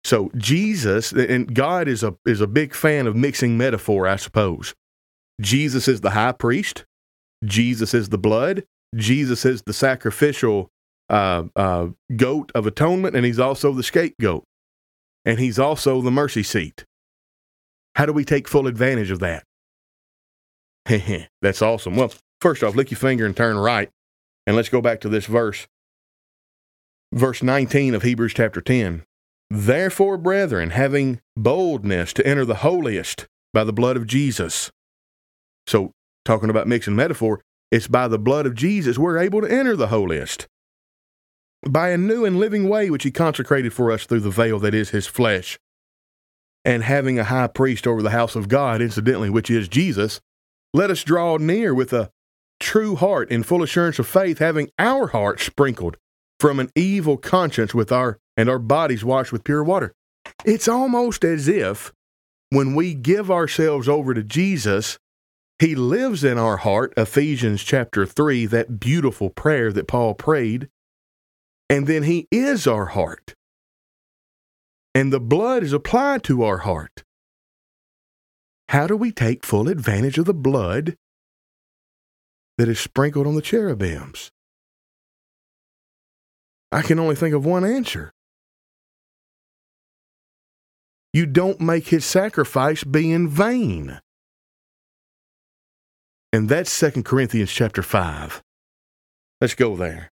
So 0.02 0.32
Jesus 0.36 1.12
and 1.12 1.54
God 1.54 1.86
is 1.86 2.02
a 2.02 2.16
is 2.26 2.40
a 2.40 2.48
big 2.48 2.74
fan 2.74 3.06
of 3.06 3.14
mixing 3.14 3.56
metaphor, 3.56 4.08
I 4.08 4.16
suppose. 4.16 4.74
Jesus 5.40 5.86
is 5.86 6.00
the 6.00 6.10
high 6.10 6.32
priest. 6.32 6.84
Jesus 7.44 7.94
is 7.94 8.08
the 8.08 8.18
blood. 8.18 8.64
Jesus 8.94 9.44
is 9.44 9.62
the 9.62 9.72
sacrificial 9.72 10.68
uh, 11.08 11.44
uh, 11.56 11.88
goat 12.16 12.52
of 12.54 12.66
atonement, 12.66 13.16
and 13.16 13.24
he's 13.24 13.38
also 13.38 13.72
the 13.72 13.82
scapegoat, 13.82 14.44
and 15.24 15.38
he's 15.38 15.58
also 15.58 16.00
the 16.00 16.10
mercy 16.10 16.42
seat. 16.42 16.84
How 17.96 18.06
do 18.06 18.12
we 18.12 18.24
take 18.24 18.48
full 18.48 18.66
advantage 18.66 19.10
of 19.10 19.20
that? 19.20 19.44
That's 21.42 21.62
awesome. 21.62 21.96
Well, 21.96 22.12
First 22.42 22.64
off, 22.64 22.74
lick 22.74 22.90
your 22.90 22.98
finger 22.98 23.24
and 23.24 23.36
turn 23.36 23.56
right. 23.56 23.88
And 24.48 24.56
let's 24.56 24.68
go 24.68 24.80
back 24.80 25.00
to 25.02 25.08
this 25.08 25.26
verse. 25.26 25.68
Verse 27.14 27.40
19 27.40 27.94
of 27.94 28.02
Hebrews 28.02 28.34
chapter 28.34 28.60
10. 28.60 29.04
Therefore, 29.48 30.18
brethren, 30.18 30.70
having 30.70 31.20
boldness 31.36 32.12
to 32.14 32.26
enter 32.26 32.44
the 32.44 32.56
holiest 32.56 33.28
by 33.52 33.62
the 33.62 33.72
blood 33.72 33.96
of 33.96 34.08
Jesus. 34.08 34.72
So, 35.68 35.92
talking 36.24 36.50
about 36.50 36.66
mixing 36.66 36.96
metaphor, 36.96 37.42
it's 37.72 37.88
by 37.88 38.06
the 38.06 38.18
blood 38.18 38.44
of 38.44 38.54
Jesus 38.54 38.98
we're 38.98 39.18
able 39.18 39.40
to 39.40 39.50
enter 39.50 39.74
the 39.74 39.88
holiest. 39.88 40.46
By 41.66 41.88
a 41.88 41.96
new 41.96 42.26
and 42.26 42.38
living 42.38 42.68
way 42.68 42.90
which 42.90 43.04
he 43.04 43.10
consecrated 43.10 43.72
for 43.72 43.90
us 43.90 44.04
through 44.04 44.20
the 44.20 44.30
veil 44.30 44.58
that 44.58 44.74
is 44.74 44.90
his 44.90 45.06
flesh. 45.06 45.58
And 46.64 46.82
having 46.82 47.18
a 47.18 47.24
high 47.24 47.46
priest 47.46 47.86
over 47.86 48.02
the 48.02 48.10
house 48.10 48.36
of 48.36 48.48
God, 48.48 48.82
incidentally, 48.82 49.30
which 49.30 49.50
is 49.50 49.68
Jesus, 49.68 50.20
let 50.74 50.90
us 50.90 51.02
draw 51.02 51.38
near 51.38 51.74
with 51.74 51.94
a 51.94 52.10
true 52.60 52.94
heart 52.94 53.30
in 53.30 53.42
full 53.42 53.62
assurance 53.62 53.98
of 53.98 54.06
faith, 54.06 54.38
having 54.38 54.70
our 54.78 55.08
hearts 55.08 55.44
sprinkled 55.44 55.96
from 56.38 56.60
an 56.60 56.70
evil 56.76 57.16
conscience 57.16 57.74
with 57.74 57.90
our 57.90 58.18
and 58.36 58.50
our 58.50 58.58
bodies 58.58 59.04
washed 59.04 59.32
with 59.32 59.44
pure 59.44 59.64
water. 59.64 59.94
It's 60.44 60.68
almost 60.68 61.24
as 61.24 61.48
if 61.48 61.92
when 62.50 62.74
we 62.74 62.92
give 62.92 63.30
ourselves 63.30 63.88
over 63.88 64.12
to 64.12 64.22
Jesus, 64.22 64.98
he 65.58 65.74
lives 65.74 66.24
in 66.24 66.38
our 66.38 66.58
heart, 66.58 66.92
Ephesians 66.96 67.62
chapter 67.62 68.04
3, 68.04 68.46
that 68.46 68.80
beautiful 68.80 69.30
prayer 69.30 69.72
that 69.72 69.86
Paul 69.86 70.14
prayed, 70.14 70.68
and 71.70 71.86
then 71.86 72.02
he 72.02 72.26
is 72.30 72.66
our 72.66 72.86
heart. 72.86 73.34
And 74.94 75.12
the 75.12 75.20
blood 75.20 75.62
is 75.62 75.72
applied 75.72 76.22
to 76.24 76.42
our 76.42 76.58
heart. 76.58 77.04
How 78.68 78.86
do 78.86 78.96
we 78.96 79.12
take 79.12 79.44
full 79.44 79.68
advantage 79.68 80.18
of 80.18 80.24
the 80.24 80.34
blood 80.34 80.96
that 82.58 82.68
is 82.68 82.80
sprinkled 82.80 83.26
on 83.26 83.34
the 83.34 83.42
cherubims? 83.42 84.30
I 86.70 86.82
can 86.82 86.98
only 86.98 87.14
think 87.14 87.34
of 87.34 87.44
one 87.44 87.64
answer. 87.64 88.12
you 91.12 91.26
don't 91.26 91.60
make 91.60 91.88
his 91.88 92.04
sacrifice 92.04 92.84
be 92.84 93.12
in 93.12 93.28
vain. 93.28 94.00
And 96.32 96.48
that's 96.48 96.78
2 96.80 97.02
Corinthians 97.02 97.52
chapter 97.52 97.82
5. 97.82 98.42
Let's 99.40 99.54
go 99.54 99.76
there. 99.76 100.10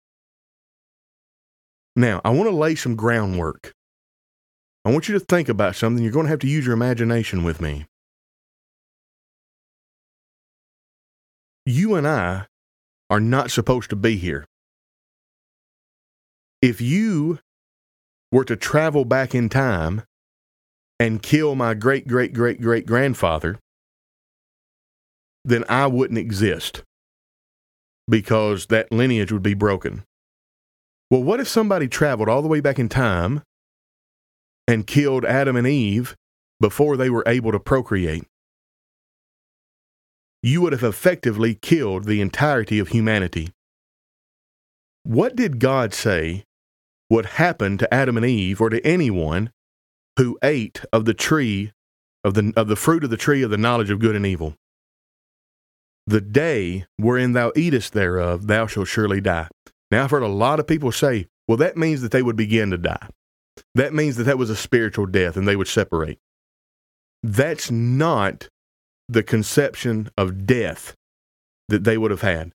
Now, 1.95 2.21
I 2.25 2.31
want 2.31 2.49
to 2.49 2.57
lay 2.57 2.75
some 2.75 2.97
groundwork. 2.97 3.73
I 4.85 4.91
want 4.91 5.09
you 5.09 5.19
to 5.19 5.25
think 5.25 5.49
about 5.49 5.77
something. 5.77 6.03
You're 6.03 6.13
going 6.13 6.27
to 6.27 6.31
have 6.31 6.39
to 6.41 6.49
use 6.49 6.65
your 6.65 6.75
imagination 6.75 7.45
with 7.45 7.61
me. 7.61 7.87
You 11.67 11.95
and 11.95 12.07
I 12.09 12.47
are 13.11 13.21
not 13.21 13.51
supposed 13.51 13.91
to 13.91 13.97
be 13.97 14.17
here. 14.17 14.47
If 16.63 16.81
you 16.81 17.39
were 18.33 18.45
to 18.45 18.57
travel 18.57 19.05
back 19.05 19.35
in 19.35 19.49
time 19.49 20.03
and 20.99 21.23
kill 21.23 21.55
my 21.55 21.75
great 21.75 22.09
great 22.09 22.33
great 22.33 22.61
great 22.61 22.87
grandfather, 22.87 23.59
then 25.45 25.65
I 25.69 25.87
wouldn't 25.87 26.19
exist 26.19 26.83
because 28.09 28.67
that 28.67 28.91
lineage 28.91 29.33
would 29.33 29.43
be 29.43 29.55
broken. 29.55 30.05
Well, 31.11 31.23
what 31.23 31.41
if 31.41 31.49
somebody 31.49 31.89
traveled 31.89 32.29
all 32.29 32.43
the 32.43 32.49
way 32.49 32.61
back 32.61 32.79
in 32.79 32.89
time 32.89 33.43
and 34.67 34.87
killed 34.87 35.25
Adam 35.25 35.57
and 35.57 35.67
Eve 35.67 36.17
before 36.61 36.97
they 36.97 37.11
were 37.11 37.25
able 37.27 37.53
to 37.53 37.61
procreate? 37.61 38.25
You 40.43 40.61
would 40.63 40.73
have 40.73 40.85
effectively 40.85 41.55
killed 41.55 42.05
the 42.05 42.21
entirety 42.21 42.79
of 42.79 42.89
humanity. 42.89 43.51
What 45.03 45.35
did 45.35 45.59
God 45.59 45.95
say 45.95 46.45
would 47.11 47.27
happen 47.27 47.79
to 47.79 47.93
Adam 47.93 48.17
and 48.17 48.27
Eve 48.27 48.61
or 48.61 48.71
to 48.71 48.87
anyone 48.87 49.51
who 50.19 50.39
ate 50.43 50.83
of 50.93 51.07
the 51.07 51.15
tree 51.15 51.73
of 52.23 52.35
the 52.35 52.53
of 52.57 52.69
the 52.69 52.77
fruit 52.77 53.05
of 53.05 53.11
the 53.11 53.17
tree 53.17 53.43
of 53.43 53.51
the 53.51 53.57
knowledge 53.57 53.91
of 53.91 53.99
good 53.99 54.15
and 54.15 54.27
evil? 54.27 54.55
The 56.09 56.23
day 56.23 56.87
wherein 56.97 57.35
thou 57.35 57.53
eatest 57.55 57.93
thereof, 57.93 58.47
thou 58.47 58.67
shalt 58.67 58.89
surely 58.89 59.21
die. 59.21 59.49
Now, 59.91 60.05
I've 60.05 60.11
heard 60.11 60.23
a 60.23 60.27
lot 60.27 60.59
of 60.59 60.67
people 60.67 60.91
say, 60.91 61.27
well, 61.47 61.59
that 61.59 61.77
means 61.77 62.01
that 62.01 62.13
they 62.13 62.23
would 62.23 62.35
begin 62.35 62.71
to 62.71 62.79
die. 62.79 63.09
That 63.75 63.93
means 63.93 64.17
that 64.17 64.25
that 64.25 64.39
was 64.39 64.49
a 64.49 64.57
spiritual 64.57 65.05
death 65.05 65.37
and 65.37 65.47
they 65.47 65.55
would 65.55 65.69
separate. 65.69 66.19
That's 67.23 67.71
not 67.71 68.49
the 69.07 69.23
conception 69.23 70.09
of 70.17 70.47
death 70.47 70.95
that 71.69 71.85
they 71.85 71.99
would 71.99 72.11
have 72.11 72.23
had. 72.23 72.53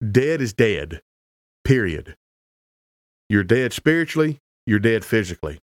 Dead 0.00 0.40
is 0.40 0.52
dead, 0.52 1.00
period. 1.64 2.14
You're 3.28 3.42
dead 3.42 3.72
spiritually, 3.72 4.38
you're 4.68 4.78
dead 4.78 5.04
physically. 5.04 5.58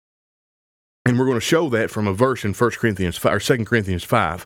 And 1.05 1.17
we're 1.17 1.27
going 1.27 1.37
to 1.37 1.41
show 1.41 1.69
that 1.69 1.91
from 1.91 2.07
a 2.09 2.13
verse 2.13 2.43
in 2.43 2.53
1 2.53 2.71
Corinthians 2.71 3.15
5, 3.15 3.33
or 3.35 3.39
2 3.39 3.63
Corinthians 3.63 4.03
5. 4.03 4.45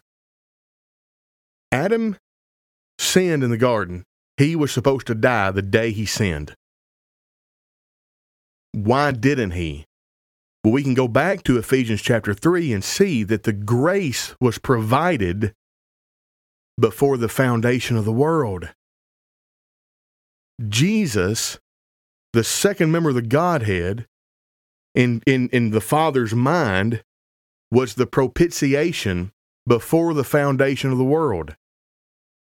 Adam 1.71 2.17
sinned 2.97 3.43
in 3.43 3.49
the 3.49 3.57
garden. 3.57 4.03
He 4.38 4.55
was 4.55 4.71
supposed 4.71 5.07
to 5.07 5.15
die 5.15 5.51
the 5.51 5.61
day 5.61 5.91
he 5.91 6.05
sinned. 6.05 6.55
Why 8.71 9.11
didn't 9.11 9.51
he? 9.51 9.85
Well, 10.63 10.73
we 10.73 10.83
can 10.83 10.93
go 10.93 11.07
back 11.07 11.43
to 11.43 11.57
Ephesians 11.57 12.01
chapter 12.01 12.33
3 12.33 12.73
and 12.73 12.83
see 12.83 13.23
that 13.23 13.43
the 13.43 13.53
grace 13.53 14.35
was 14.41 14.57
provided 14.57 15.53
before 16.79 17.17
the 17.17 17.29
foundation 17.29 17.97
of 17.97 18.05
the 18.05 18.11
world. 18.11 18.69
Jesus, 20.67 21.59
the 22.33 22.43
second 22.43 22.91
member 22.91 23.09
of 23.09 23.15
the 23.15 23.21
Godhead, 23.21 24.05
in, 24.95 25.21
in, 25.25 25.49
in 25.49 25.71
the 25.71 25.81
Father's 25.81 26.33
mind, 26.33 27.03
was 27.71 27.93
the 27.93 28.07
propitiation 28.07 29.32
before 29.67 30.13
the 30.13 30.23
foundation 30.23 30.91
of 30.91 30.97
the 30.97 31.03
world. 31.03 31.55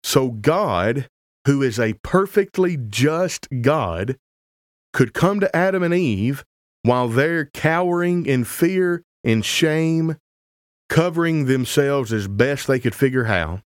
So 0.06 0.30
God, 0.30 1.10
who 1.46 1.64
is 1.64 1.80
a 1.80 1.94
perfectly 2.04 2.78
just 2.78 3.48
God, 3.64 4.18
could 4.94 5.16
come 5.16 5.40
to 5.40 5.54
Adam 5.54 5.82
and 5.82 5.96
Eve 5.96 6.46
while 6.84 7.08
they're 7.08 7.46
cowering 7.46 8.28
in 8.28 8.44
fear 8.44 9.02
and 9.24 9.44
shame, 9.44 10.18
covering 10.90 11.46
themselves 11.46 12.14
as 12.14 12.28
best 12.28 12.68
they 12.68 12.80
could 12.80 12.94
figure 12.94 13.24
how, 13.24 13.62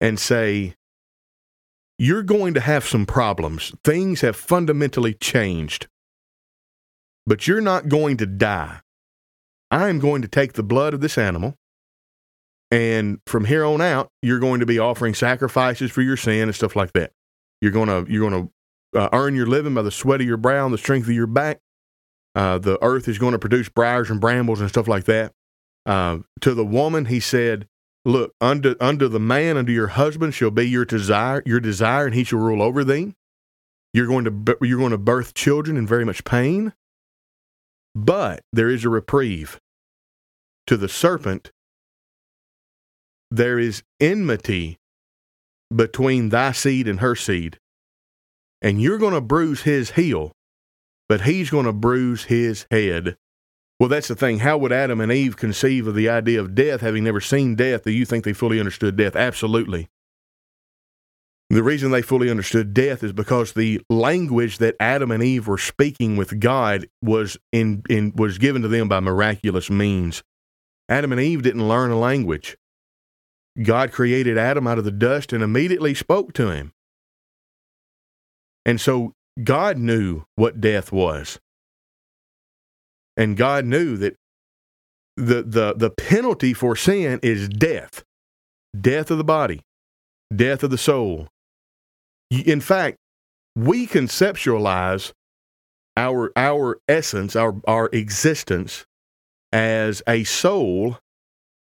and 0.00 0.18
say, 0.18 0.74
You're 1.98 2.22
going 2.22 2.54
to 2.54 2.60
have 2.60 2.86
some 2.86 3.04
problems. 3.04 3.74
Things 3.84 4.22
have 4.22 4.36
fundamentally 4.36 5.12
changed. 5.12 5.86
But 7.26 7.46
you're 7.46 7.60
not 7.60 7.88
going 7.88 8.16
to 8.16 8.26
die. 8.26 8.80
I 9.70 9.90
am 9.90 9.98
going 9.98 10.22
to 10.22 10.28
take 10.28 10.54
the 10.54 10.62
blood 10.62 10.94
of 10.94 11.02
this 11.02 11.18
animal 11.18 11.56
and 12.70 13.20
from 13.26 13.44
here 13.44 13.64
on 13.64 13.80
out, 13.80 14.10
you're 14.22 14.38
going 14.38 14.60
to 14.60 14.66
be 14.66 14.78
offering 14.78 15.14
sacrifices 15.14 15.90
for 15.90 16.02
your 16.02 16.16
sin 16.16 16.42
and 16.42 16.54
stuff 16.54 16.76
like 16.76 16.92
that. 16.92 17.12
You're 17.60 17.72
going 17.72 17.88
to 17.88 18.10
you're 18.10 18.28
going 18.28 18.50
to 18.92 19.00
uh, 19.00 19.08
earn 19.12 19.34
your 19.34 19.46
living 19.46 19.74
by 19.74 19.82
the 19.82 19.90
sweat 19.90 20.20
of 20.20 20.26
your 20.26 20.36
brow 20.36 20.64
and 20.64 20.74
the 20.74 20.78
strength 20.78 21.06
of 21.06 21.14
your 21.14 21.26
back. 21.26 21.60
Uh, 22.34 22.58
the 22.58 22.78
earth 22.82 23.08
is 23.08 23.18
going 23.18 23.32
to 23.32 23.38
produce 23.38 23.68
briars 23.68 24.10
and 24.10 24.20
brambles 24.20 24.60
and 24.60 24.68
stuff 24.68 24.86
like 24.86 25.04
that. 25.04 25.32
Uh, 25.86 26.18
to 26.40 26.54
the 26.54 26.64
woman, 26.64 27.06
he 27.06 27.20
said, 27.20 27.66
"Look, 28.04 28.34
under 28.40 28.76
under 28.80 29.08
the 29.08 29.20
man, 29.20 29.56
under 29.56 29.72
your 29.72 29.88
husband, 29.88 30.34
shall 30.34 30.50
be 30.50 30.68
your 30.68 30.84
desire, 30.84 31.42
your 31.46 31.60
desire, 31.60 32.06
and 32.06 32.14
he 32.14 32.24
shall 32.24 32.38
rule 32.38 32.62
over 32.62 32.84
thee. 32.84 33.14
You're 33.94 34.06
going 34.06 34.24
to 34.26 34.56
you're 34.60 34.78
going 34.78 34.92
to 34.92 34.98
birth 34.98 35.32
children 35.32 35.76
in 35.78 35.86
very 35.86 36.04
much 36.04 36.24
pain, 36.24 36.74
but 37.94 38.44
there 38.52 38.68
is 38.68 38.84
a 38.84 38.90
reprieve. 38.90 39.58
To 40.66 40.76
the 40.76 40.88
serpent, 40.88 41.50
there 43.30 43.58
is 43.58 43.82
enmity 44.00 44.78
between 45.74 46.30
thy 46.30 46.52
seed 46.52 46.88
and 46.88 47.00
her 47.00 47.14
seed. 47.14 47.58
And 48.62 48.80
you're 48.80 48.98
going 48.98 49.14
to 49.14 49.20
bruise 49.20 49.62
his 49.62 49.92
heel, 49.92 50.32
but 51.08 51.22
he's 51.22 51.50
going 51.50 51.66
to 51.66 51.72
bruise 51.72 52.24
his 52.24 52.66
head. 52.70 53.16
Well, 53.78 53.88
that's 53.88 54.08
the 54.08 54.16
thing. 54.16 54.40
How 54.40 54.58
would 54.58 54.72
Adam 54.72 55.00
and 55.00 55.12
Eve 55.12 55.36
conceive 55.36 55.86
of 55.86 55.94
the 55.94 56.08
idea 56.08 56.40
of 56.40 56.54
death, 56.54 56.80
having 56.80 57.04
never 57.04 57.20
seen 57.20 57.54
death? 57.54 57.84
Do 57.84 57.92
you 57.92 58.04
think 58.04 58.24
they 58.24 58.32
fully 58.32 58.58
understood 58.58 58.96
death? 58.96 59.14
Absolutely. 59.14 59.88
The 61.50 61.62
reason 61.62 61.90
they 61.90 62.02
fully 62.02 62.28
understood 62.28 62.74
death 62.74 63.02
is 63.02 63.12
because 63.12 63.52
the 63.52 63.80
language 63.88 64.58
that 64.58 64.76
Adam 64.80 65.10
and 65.10 65.22
Eve 65.22 65.46
were 65.46 65.56
speaking 65.56 66.16
with 66.16 66.40
God 66.40 66.88
was 67.00 67.38
in, 67.52 67.82
in 67.88 68.12
was 68.16 68.36
given 68.36 68.62
to 68.62 68.68
them 68.68 68.88
by 68.88 69.00
miraculous 69.00 69.70
means. 69.70 70.22
Adam 70.90 71.12
and 71.12 71.20
Eve 71.20 71.42
didn't 71.42 71.66
learn 71.66 71.90
a 71.90 71.98
language. 71.98 72.56
God 73.62 73.92
created 73.92 74.38
Adam 74.38 74.66
out 74.66 74.78
of 74.78 74.84
the 74.84 74.90
dust 74.90 75.32
and 75.32 75.42
immediately 75.42 75.94
spoke 75.94 76.32
to 76.34 76.50
him. 76.50 76.72
And 78.64 78.80
so 78.80 79.12
God 79.42 79.78
knew 79.78 80.24
what 80.36 80.60
death 80.60 80.92
was. 80.92 81.38
And 83.16 83.36
God 83.36 83.64
knew 83.64 83.96
that 83.96 84.14
the, 85.16 85.42
the, 85.42 85.74
the 85.76 85.90
penalty 85.90 86.54
for 86.54 86.76
sin 86.76 87.18
is 87.22 87.48
death 87.48 88.04
death 88.78 89.10
of 89.10 89.18
the 89.18 89.24
body, 89.24 89.62
death 90.34 90.62
of 90.62 90.70
the 90.70 90.78
soul. 90.78 91.28
In 92.30 92.60
fact, 92.60 92.98
we 93.56 93.86
conceptualize 93.86 95.12
our, 95.96 96.30
our 96.36 96.78
essence, 96.86 97.34
our, 97.34 97.56
our 97.66 97.88
existence, 97.92 98.84
as 99.52 100.02
a 100.06 100.24
soul 100.24 100.98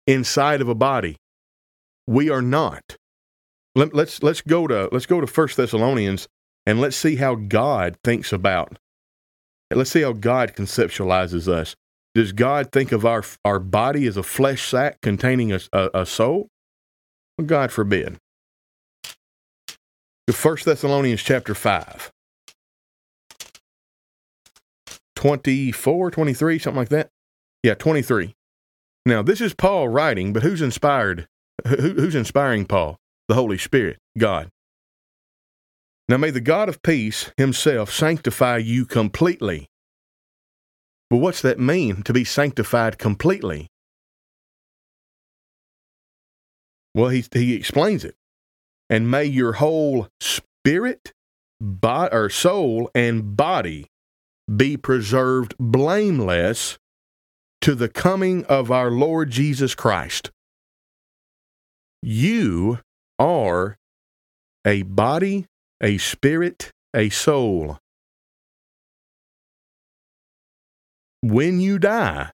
inside 0.08 0.62
of 0.62 0.67
a 0.67 0.76
body. 0.76 1.15
We 2.08 2.30
are 2.30 2.41
not. 2.41 2.96
Let, 3.76 3.93
let's 3.93 4.24
let's 4.24 4.41
go 4.41 4.65
to 4.67 4.89
let's 4.91 5.06
go 5.06 5.22
to 5.22 5.28
First 5.28 5.58
Thessalonians 5.58 6.28
and 6.65 6.82
let's 6.82 6.98
see 6.98 7.17
how 7.17 7.36
God 7.36 7.98
thinks 8.04 8.34
about. 8.34 8.80
Let's 9.74 9.91
see 9.91 10.02
how 10.02 10.13
God 10.13 10.56
conceptualizes 10.56 11.48
us. 11.48 11.76
Does 12.15 12.32
God 12.32 12.72
think 12.72 12.91
of 12.91 13.06
our 13.06 13.24
our 13.46 13.60
body 13.60 14.08
as 14.08 14.17
a 14.17 14.24
flesh 14.24 14.67
sack 14.67 15.02
containing 15.02 15.52
a, 15.52 15.60
a, 15.74 15.89
a 15.93 16.06
soul? 16.06 16.48
Well, 17.38 17.46
God 17.46 17.72
forbid. 17.72 18.17
First 20.32 20.65
Thessalonians 20.65 21.24
chapter 21.24 21.54
5. 21.54 22.12
24, 25.15 26.12
23, 26.12 26.60
something 26.60 26.78
like 26.78 26.89
that. 26.89 27.10
Yeah, 27.63 27.74
23. 27.74 28.36
Now, 29.06 29.24
this 29.24 29.41
is 29.41 29.54
Paul 29.54 29.88
writing, 29.88 30.32
but 30.32 30.43
who's 30.43 30.62
inspired 30.62 31.28
who, 31.65 31.93
who's 31.93 32.15
inspiring 32.15 32.65
Paul? 32.65 32.98
The 33.28 33.36
Holy 33.36 33.58
Spirit, 33.58 33.98
God. 34.17 34.50
Now 36.10 36.17
may 36.17 36.30
the 36.30 36.41
God 36.41 36.70
of 36.70 36.82
peace 36.82 37.32
himself 37.38 37.91
sanctify 37.91 38.58
you 38.58 38.86
completely. 38.86 39.67
But 41.10 41.17
what's 41.17 41.41
that 41.41 41.60
mean, 41.60 42.04
to 42.04 42.13
be 42.13 42.24
sanctified 42.24 42.98
completely? 42.98 43.67
Well, 46.93 47.10
he, 47.10 47.26
he 47.32 47.54
explains 47.54 48.04
it. 48.04 48.15
And 48.89 49.12
may 49.12 49.26
your 49.26 49.54
whole 49.54 50.08
spirit, 50.20 51.12
or 51.82 52.30
soul, 52.30 52.89
and 52.96 53.36
body 53.36 53.88
be 54.54 54.78
preserved 54.78 55.56
blameless 55.60 56.78
to 57.62 57.76
the 57.76 57.89
coming 57.89 58.46
of 58.46 58.72
our 58.72 58.89
Lord 58.89 59.30
Jesus 59.30 59.76
Christ. 59.76 60.32
You 62.01 62.79
are 63.19 63.77
a 64.65 64.83
body, 64.83 65.45
a 65.81 65.97
spirit, 65.97 66.71
a 66.93 67.10
soul. 67.10 67.79
When 71.21 71.60
you 71.60 71.79
die, 71.79 72.31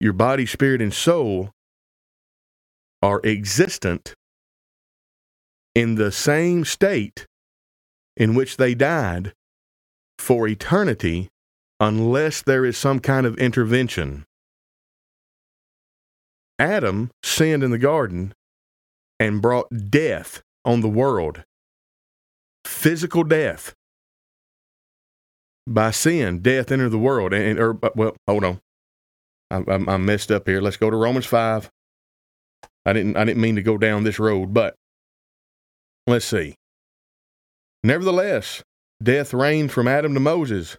your 0.00 0.12
body, 0.12 0.46
spirit, 0.46 0.82
and 0.82 0.92
soul 0.92 1.50
are 3.02 3.20
existent 3.24 4.14
in 5.74 5.96
the 5.96 6.12
same 6.12 6.64
state 6.64 7.26
in 8.16 8.34
which 8.34 8.56
they 8.56 8.74
died 8.74 9.32
for 10.18 10.46
eternity 10.46 11.28
unless 11.80 12.42
there 12.42 12.64
is 12.64 12.76
some 12.76 13.00
kind 13.00 13.26
of 13.26 13.36
intervention. 13.38 14.24
Adam 16.64 17.10
sinned 17.22 17.62
in 17.62 17.70
the 17.70 17.78
garden 17.78 18.32
and 19.20 19.42
brought 19.42 19.68
death 19.90 20.42
on 20.64 20.80
the 20.80 20.88
world, 20.88 21.44
physical 22.64 23.22
death. 23.22 23.74
By 25.66 25.90
sin, 25.90 26.40
death 26.40 26.72
entered 26.72 26.90
the 26.90 26.98
world. 26.98 27.34
And, 27.34 27.58
or, 27.58 27.70
er, 27.70 27.90
well, 27.94 28.16
hold 28.26 28.44
on. 28.44 28.60
I, 29.50 29.58
I, 29.58 29.94
I 29.94 29.96
messed 29.98 30.30
up 30.30 30.48
here. 30.48 30.62
Let's 30.62 30.78
go 30.78 30.90
to 30.90 30.96
Romans 30.96 31.26
5. 31.26 31.70
I 32.86 32.92
didn't, 32.92 33.16
I 33.16 33.24
didn't 33.24 33.42
mean 33.42 33.56
to 33.56 33.62
go 33.62 33.76
down 33.76 34.04
this 34.04 34.18
road, 34.18 34.54
but 34.54 34.74
let's 36.06 36.24
see. 36.24 36.54
Nevertheless, 37.82 38.62
death 39.02 39.34
reigned 39.34 39.70
from 39.70 39.86
Adam 39.86 40.14
to 40.14 40.20
Moses. 40.20 40.78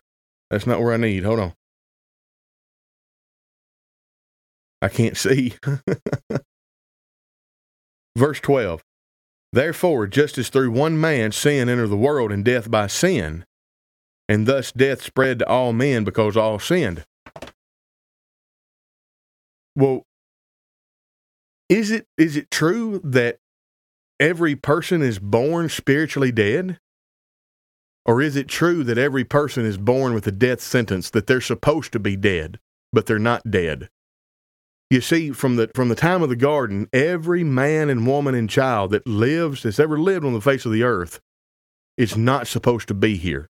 That's 0.50 0.68
not 0.68 0.82
where 0.82 0.94
I 0.94 0.98
need. 0.98 1.24
Hold 1.24 1.40
on. 1.40 1.54
I 4.82 4.90
can't 4.90 5.18
see. 5.18 5.56
Verse 8.18 8.40
12 8.40 8.84
Therefore, 9.52 10.08
just 10.08 10.38
as 10.38 10.50
through 10.50 10.72
one 10.72 11.00
man 11.00 11.32
sin 11.32 11.70
entered 11.70 11.88
the 11.88 11.96
world, 11.96 12.32
and 12.32 12.44
death 12.44 12.70
by 12.70 12.88
sin, 12.88 13.46
and 14.28 14.46
thus 14.46 14.72
death 14.72 15.02
spread 15.02 15.40
to 15.40 15.48
all 15.48 15.72
men 15.72 16.04
because 16.04 16.36
all 16.36 16.60
sinned. 16.60 17.06
Well, 19.76 20.04
is 21.70 21.92
it 21.92 22.08
is 22.18 22.36
it 22.36 22.52
true 22.52 23.00
that 23.04 23.38
every 24.20 24.56
person 24.56 25.02
is 25.02 25.20
born 25.20 25.70
spiritually 25.70 26.32
dead? 26.32 26.80
Or 28.06 28.22
is 28.22 28.36
it 28.36 28.48
true 28.48 28.84
that 28.84 29.00
every 29.00 29.24
person 29.24 29.66
is 29.66 29.78
born 29.78 30.14
with 30.14 30.28
a 30.28 30.32
death 30.32 30.62
sentence 30.62 31.10
that 31.10 31.26
they're 31.26 31.42
supposed 31.42 31.92
to 31.94 32.00
be 32.00 32.16
dead, 32.16 32.60
but 32.94 33.08
they're 33.08 33.18
not 33.18 33.50
dead? 33.50 33.90
You 34.90 35.02
see, 35.02 35.32
from 35.32 35.56
the 35.56 35.72
from 35.74 35.90
the 35.90 35.96
time 35.96 36.22
of 36.22 36.30
the 36.30 36.36
garden, 36.36 36.88
every 36.94 37.44
man 37.44 37.90
and 37.90 38.06
woman 38.06 38.36
and 38.36 38.50
child 38.50 38.92
that 38.92 39.08
lives, 39.08 39.64
that's 39.64 39.80
ever 39.80 40.00
lived 40.00 40.26
on 40.26 40.34
the 40.34 40.42
face 40.42 40.66
of 40.66 40.72
the 40.72 40.84
earth, 40.84 41.20
is 41.98 42.16
not 42.16 42.48
supposed 42.48 42.88
to 42.90 42.94
be 42.94 43.18
here. 43.18 43.50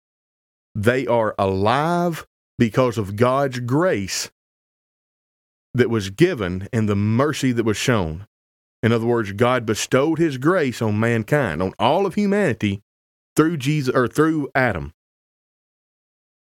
They 0.75 1.07
are 1.07 1.35
alive 1.39 2.27
because 2.59 2.99
of 2.99 3.17
God's 3.17 3.61
grace 3.61 4.31
that 5.75 5.91
was 5.91 6.11
given 6.11 6.69
and 6.73 6.89
the 6.89 6.97
mercy 6.97 7.53
that 7.53 7.65
was 7.65 7.77
shown. 7.77 8.27
In 8.83 8.93
other 8.93 9.07
words, 9.07 9.33
God 9.33 9.67
bestowed 9.67 10.19
his 10.19 10.39
grace 10.39 10.83
on 10.83 10.99
mankind, 10.99 11.63
on 11.63 11.75
all 11.79 12.07
of 12.07 12.15
humanity 12.15 12.83
through 13.37 13.59
Jesus 13.59 13.95
or 13.95 14.09
through 14.09 14.51
Adam. 14.55 14.93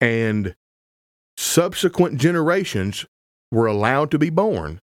And 0.01 0.55
subsequent 1.37 2.19
generations 2.19 3.05
were 3.53 3.67
allowed 3.67 4.11
to 4.11 4.19
be 4.19 4.29
born 4.29 4.79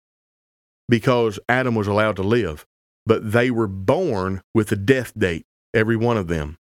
because 0.88 1.40
Adam 1.50 1.76
was 1.76 1.88
allowed 1.88 2.16
to 2.16 2.24
live, 2.24 2.66
but 3.06 3.32
they 3.32 3.52
were 3.52 3.68
born 3.68 4.42
with 4.54 4.72
a 4.72 4.76
death 4.76 5.12
date, 5.18 5.46
every 5.74 5.96
one 5.96 6.18
of 6.18 6.28
them. 6.28 6.58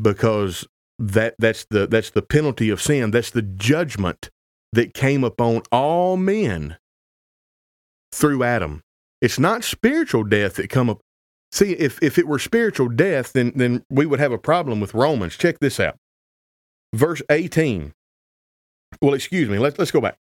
Because 0.00 0.66
that 0.98 1.34
that's 1.38 1.66
the 1.68 1.86
that's 1.86 2.10
the 2.10 2.22
penalty 2.22 2.70
of 2.70 2.80
sin, 2.80 3.10
that's 3.10 3.30
the 3.30 3.42
judgment 3.42 4.30
that 4.72 4.94
came 4.94 5.24
upon 5.24 5.62
all 5.72 6.16
men 6.16 6.76
through 8.12 8.42
Adam. 8.42 8.82
It's 9.20 9.38
not 9.38 9.64
spiritual 9.64 10.24
death 10.24 10.54
that 10.54 10.68
come 10.68 10.90
up. 10.90 11.00
See, 11.52 11.72
if, 11.72 12.02
if 12.02 12.18
it 12.18 12.26
were 12.26 12.38
spiritual 12.38 12.88
death, 12.88 13.32
then, 13.32 13.52
then 13.54 13.84
we 13.88 14.04
would 14.04 14.20
have 14.20 14.32
a 14.32 14.38
problem 14.38 14.80
with 14.80 14.94
Romans. 14.94 15.36
Check 15.36 15.58
this 15.60 15.80
out. 15.80 15.96
Verse 16.94 17.22
18. 17.30 17.92
Well, 19.00 19.14
excuse 19.14 19.48
me, 19.48 19.58
let's, 19.58 19.78
let's 19.78 19.90
go 19.90 20.00
back. 20.00 20.18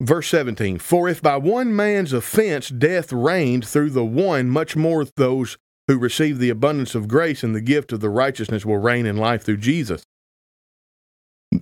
Verse 0.00 0.28
17 0.28 0.78
For 0.78 1.08
if 1.08 1.22
by 1.22 1.36
one 1.36 1.74
man's 1.74 2.12
offense 2.12 2.68
death 2.68 3.12
reigned 3.12 3.66
through 3.66 3.90
the 3.90 4.04
one, 4.04 4.48
much 4.48 4.76
more 4.76 5.04
those 5.16 5.56
who 5.86 5.98
receive 5.98 6.38
the 6.38 6.50
abundance 6.50 6.94
of 6.94 7.08
grace 7.08 7.42
and 7.42 7.54
the 7.54 7.60
gift 7.60 7.92
of 7.92 8.00
the 8.00 8.10
righteousness 8.10 8.64
will 8.64 8.78
reign 8.78 9.06
in 9.06 9.16
life 9.16 9.44
through 9.44 9.58
Jesus, 9.58 10.02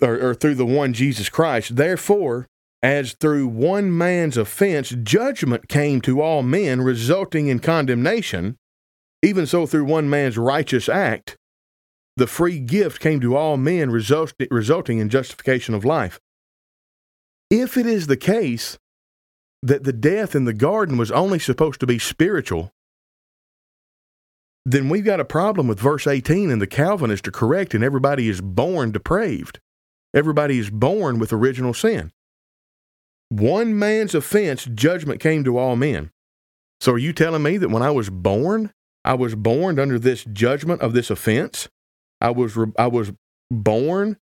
or, 0.01 0.31
or 0.31 0.35
through 0.35 0.55
the 0.55 0.67
one 0.67 0.93
Jesus 0.93 1.29
Christ. 1.29 1.77
Therefore, 1.77 2.47
as 2.83 3.13
through 3.15 3.47
one 3.47 3.97
man's 3.97 4.37
offense 4.37 4.91
judgment 5.03 5.69
came 5.69 6.01
to 6.01 6.21
all 6.21 6.43
men, 6.43 6.81
resulting 6.81 7.49
in 7.49 7.59
condemnation, 7.59 8.57
even 9.23 9.47
so 9.47 9.67
through 9.67 9.85
one 9.85 10.11
man's 10.11 10.39
righteous 10.39 10.89
act, 10.89 11.37
the 12.17 12.27
free 12.27 12.59
gift 12.59 13.01
came 13.01 13.21
to 13.21 13.37
all 13.37 13.57
men, 13.57 13.91
resulting 13.91 14.99
in 14.99 15.09
justification 15.09 15.75
of 15.75 15.85
life. 15.85 16.19
If 17.53 17.77
it 17.77 17.85
is 17.85 18.07
the 18.07 18.17
case 18.17 18.79
that 19.63 19.85
the 19.85 19.93
death 19.93 20.35
in 20.35 20.47
the 20.47 20.55
garden 20.55 20.97
was 20.97 21.11
only 21.11 21.39
supposed 21.39 21.81
to 21.81 21.87
be 21.87 21.99
spiritual, 21.99 22.73
then 24.65 24.89
we've 24.89 25.05
got 25.05 25.21
a 25.21 25.25
problem 25.27 25.69
with 25.69 25.79
verse 25.79 26.07
18, 26.07 26.51
and 26.51 26.63
the 26.63 26.67
Calvinists 26.67 27.29
are 27.29 27.33
correct, 27.33 27.75
and 27.75 27.85
everybody 27.85 28.31
is 28.31 28.41
born 28.41 28.91
depraved. 28.91 29.61
Everybody 30.15 30.59
is 30.59 30.71
born 30.71 31.19
with 31.19 31.31
original 31.31 31.75
sin. 31.75 32.11
One 33.29 33.79
man's 33.79 34.15
offense, 34.15 34.65
judgment 34.65 35.21
came 35.21 35.45
to 35.45 35.59
all 35.59 35.77
men. 35.77 36.11
So 36.81 36.93
are 36.93 36.99
you 36.99 37.13
telling 37.13 37.43
me 37.43 37.59
that 37.59 37.69
when 37.69 37.83
I 37.83 37.91
was 37.91 38.09
born, 38.09 38.73
I 39.05 39.13
was 39.13 39.35
born 39.35 39.79
under 39.79 39.99
this 39.99 40.25
judgment 40.25 40.81
of 40.81 40.95
this 40.95 41.11
offense? 41.11 41.69
I 42.19 42.31
was 42.31 42.57
I 42.79 42.87
was 42.87 43.13
born 43.51 44.17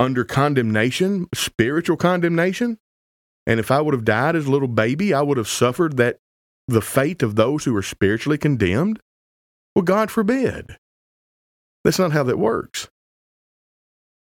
under 0.00 0.24
condemnation, 0.24 1.26
spiritual 1.34 1.96
condemnation. 1.96 2.78
And 3.46 3.58
if 3.58 3.70
I 3.70 3.80
would 3.80 3.94
have 3.94 4.04
died 4.04 4.36
as 4.36 4.46
a 4.46 4.50
little 4.50 4.68
baby, 4.68 5.12
I 5.12 5.22
would 5.22 5.36
have 5.36 5.48
suffered 5.48 5.96
that 5.96 6.18
the 6.68 6.80
fate 6.80 7.22
of 7.22 7.36
those 7.36 7.64
who 7.64 7.76
are 7.76 7.82
spiritually 7.82 8.38
condemned? 8.38 9.00
Well, 9.74 9.82
God 9.82 10.10
forbid. 10.10 10.76
That's 11.84 11.98
not 11.98 12.12
how 12.12 12.22
that 12.24 12.38
works. 12.38 12.88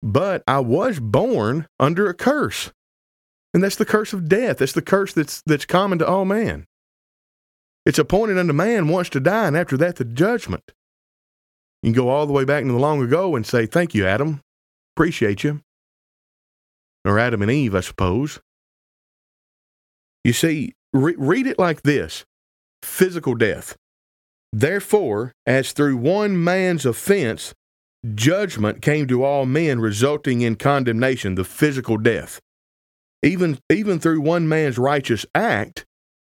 But 0.03 0.43
I 0.47 0.61
was 0.61 1.01
born 1.01 1.67
under 1.79 2.09
a 2.09 2.15
curse. 2.15 2.73
And 3.55 3.63
that's 3.63 3.77
the 3.77 3.85
curse 3.85 4.13
of 4.13 4.29
death. 4.29 4.59
That's 4.59 4.73
the 4.73 4.83
curse 4.83 5.13
that's 5.13 5.43
that's 5.47 5.65
common 5.65 5.99
to 6.01 6.07
all 6.07 6.25
man. 6.25 6.67
It's 7.87 7.99
appointed 7.99 8.37
unto 8.37 8.53
man 8.53 8.89
once 8.89 9.09
to 9.11 9.21
die, 9.21 9.47
and 9.47 9.57
after 9.57 9.77
that 9.79 9.97
the 9.97 10.05
judgment. 10.05 10.73
You 11.83 11.93
can 11.93 12.03
go 12.03 12.09
all 12.09 12.27
the 12.27 12.33
way 12.33 12.45
back 12.45 12.63
into 12.63 12.75
the 12.75 12.81
long 12.81 13.01
ago 13.01 13.37
and 13.37 13.47
say, 13.47 13.65
Thank 13.65 13.95
you, 13.95 14.07
Adam. 14.07 14.41
Appreciate 14.97 15.45
you. 15.45 15.61
Or 17.05 17.19
Adam 17.19 17.43
and 17.43 17.51
Eve, 17.51 17.75
I 17.75 17.81
suppose. 17.81 18.41
You 20.25 20.33
see, 20.33 20.73
re- 20.95 21.15
read 21.19 21.47
it 21.47 21.59
like 21.59 21.83
this 21.83 22.25
physical 22.83 23.35
death. 23.35 23.77
Therefore, 24.53 25.33
as 25.45 25.73
through 25.73 25.99
one 25.99 26.43
man's 26.43 26.87
offense, 26.87 27.53
judgment 28.15 28.81
came 28.81 29.07
to 29.09 29.23
all 29.23 29.45
men, 29.45 29.81
resulting 29.81 30.41
in 30.41 30.57
condemnation, 30.57 31.35
the 31.35 31.45
physical 31.45 31.99
death. 31.99 32.41
Even, 33.23 33.59
even 33.71 33.99
through 33.99 34.21
one 34.23 34.49
man's 34.49 34.79
righteous 34.79 35.27
act, 35.35 35.85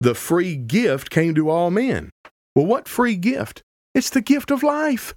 the 0.00 0.14
free 0.14 0.54
gift 0.56 1.10
came 1.10 1.34
to 1.34 1.50
all 1.50 1.70
men. 1.70 2.10
Well, 2.54 2.66
what 2.66 2.86
free 2.86 3.16
gift? 3.16 3.62
It's 3.94 4.10
the 4.10 4.20
gift 4.20 4.50
of 4.50 4.62
life. 4.62 5.14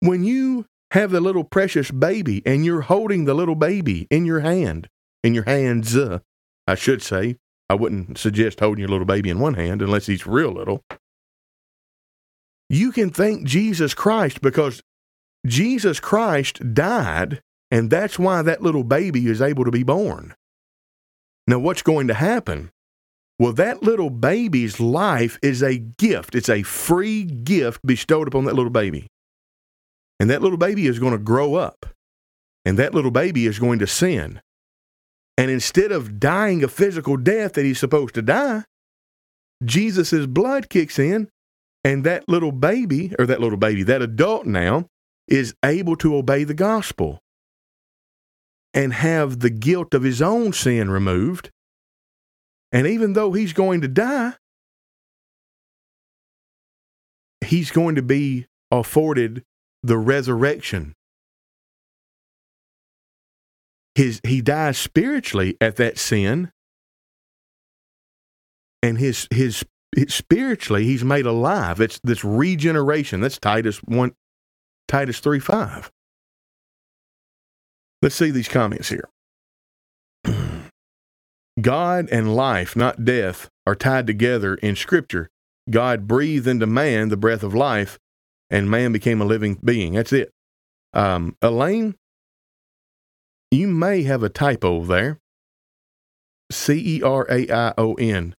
When 0.00 0.22
you 0.24 0.66
have 0.92 1.10
the 1.10 1.20
little 1.20 1.44
precious 1.44 1.90
baby 1.90 2.42
and 2.46 2.64
you're 2.64 2.82
holding 2.82 3.24
the 3.24 3.34
little 3.34 3.54
baby 3.54 4.06
in 4.10 4.24
your 4.24 4.40
hand, 4.40 4.88
in 5.22 5.34
your 5.34 5.44
hands, 5.44 5.96
uh, 5.96 6.20
I 6.66 6.74
should 6.74 7.02
say. 7.02 7.36
I 7.70 7.74
wouldn't 7.74 8.16
suggest 8.16 8.60
holding 8.60 8.80
your 8.80 8.88
little 8.88 9.06
baby 9.06 9.28
in 9.28 9.40
one 9.40 9.54
hand 9.54 9.82
unless 9.82 10.06
he's 10.06 10.26
real 10.26 10.52
little. 10.52 10.82
You 12.70 12.92
can 12.92 13.10
thank 13.10 13.46
Jesus 13.46 13.94
Christ 13.94 14.40
because 14.40 14.82
Jesus 15.46 16.00
Christ 16.00 16.74
died, 16.74 17.42
and 17.70 17.90
that's 17.90 18.18
why 18.18 18.42
that 18.42 18.62
little 18.62 18.84
baby 18.84 19.26
is 19.26 19.40
able 19.40 19.64
to 19.64 19.70
be 19.70 19.82
born. 19.82 20.34
Now, 21.46 21.58
what's 21.58 21.82
going 21.82 22.08
to 22.08 22.14
happen? 22.14 22.70
Well, 23.38 23.52
that 23.54 23.82
little 23.82 24.10
baby's 24.10 24.80
life 24.80 25.38
is 25.42 25.62
a 25.62 25.78
gift. 25.78 26.34
It's 26.34 26.48
a 26.48 26.62
free 26.62 27.24
gift 27.24 27.86
bestowed 27.86 28.28
upon 28.28 28.44
that 28.46 28.54
little 28.54 28.70
baby. 28.70 29.06
And 30.20 30.30
that 30.30 30.42
little 30.42 30.58
baby 30.58 30.86
is 30.86 30.98
going 30.98 31.12
to 31.12 31.18
grow 31.18 31.54
up 31.54 31.86
And 32.64 32.78
that 32.78 32.94
little 32.94 33.10
baby 33.10 33.46
is 33.46 33.58
going 33.58 33.78
to 33.78 33.86
sin. 33.86 34.42
And 35.38 35.50
instead 35.50 35.90
of 35.90 36.20
dying 36.20 36.62
a 36.62 36.68
physical 36.68 37.16
death 37.16 37.54
that 37.54 37.64
he's 37.64 37.78
supposed 37.78 38.14
to 38.16 38.22
die, 38.22 38.64
Jesus' 39.64 40.26
blood 40.26 40.68
kicks 40.68 40.98
in, 40.98 41.30
and 41.82 42.04
that 42.04 42.28
little 42.28 42.52
baby, 42.52 43.14
or 43.18 43.24
that 43.24 43.40
little 43.40 43.56
baby, 43.56 43.82
that 43.84 44.02
adult 44.02 44.44
now, 44.46 44.86
is 45.28 45.54
able 45.64 45.96
to 45.96 46.14
obey 46.14 46.44
the 46.44 46.54
gospel 46.54 47.20
and 48.74 48.92
have 48.92 49.40
the 49.40 49.50
guilt 49.50 49.94
of 49.94 50.02
his 50.02 50.20
own 50.20 50.52
sin 50.52 50.90
removed. 50.90 51.50
And 52.70 52.86
even 52.86 53.14
though 53.14 53.32
he's 53.32 53.54
going 53.54 53.80
to 53.80 53.88
die, 53.88 54.34
he's 57.44 57.70
going 57.70 57.94
to 57.94 58.02
be 58.02 58.46
afforded 58.70 59.42
the 59.82 59.98
resurrection. 59.98 60.94
His, 63.94 64.20
he 64.24 64.40
dies 64.40 64.78
spiritually 64.78 65.56
at 65.60 65.76
that 65.76 65.98
sin, 65.98 66.52
and 68.82 68.98
his, 68.98 69.26
his, 69.32 69.64
spiritually 70.08 70.84
he's 70.84 71.04
made 71.04 71.26
alive. 71.26 71.80
It's 71.80 72.00
this 72.04 72.24
regeneration. 72.24 73.20
That's 73.20 73.38
Titus 73.38 73.78
one, 73.78 74.12
Titus 74.86 75.20
three 75.20 75.40
five. 75.40 75.90
Let's 78.00 78.14
see 78.14 78.30
these 78.30 78.48
comments 78.48 78.88
here. 78.88 79.08
God 81.60 82.08
and 82.12 82.36
life, 82.36 82.76
not 82.76 83.04
death, 83.04 83.48
are 83.66 83.74
tied 83.74 84.06
together 84.06 84.54
in 84.54 84.76
Scripture. 84.76 85.28
God 85.68 86.06
breathed 86.06 86.46
into 86.46 86.66
man 86.66 87.08
the 87.08 87.16
breath 87.16 87.42
of 87.42 87.54
life, 87.54 87.98
and 88.50 88.70
man 88.70 88.92
became 88.92 89.20
a 89.20 89.24
living 89.24 89.58
being. 89.64 89.94
That's 89.94 90.12
it. 90.12 90.30
Um, 90.92 91.36
Elaine, 91.42 91.96
you 93.50 93.68
may 93.68 94.02
have 94.02 94.22
a 94.22 94.28
typo 94.28 94.82
there. 94.84 95.18
C 96.50 96.96
E 96.96 97.02
R 97.02 97.26
A 97.30 97.50
I 97.50 97.74
O 97.76 97.94
N. 97.94 98.34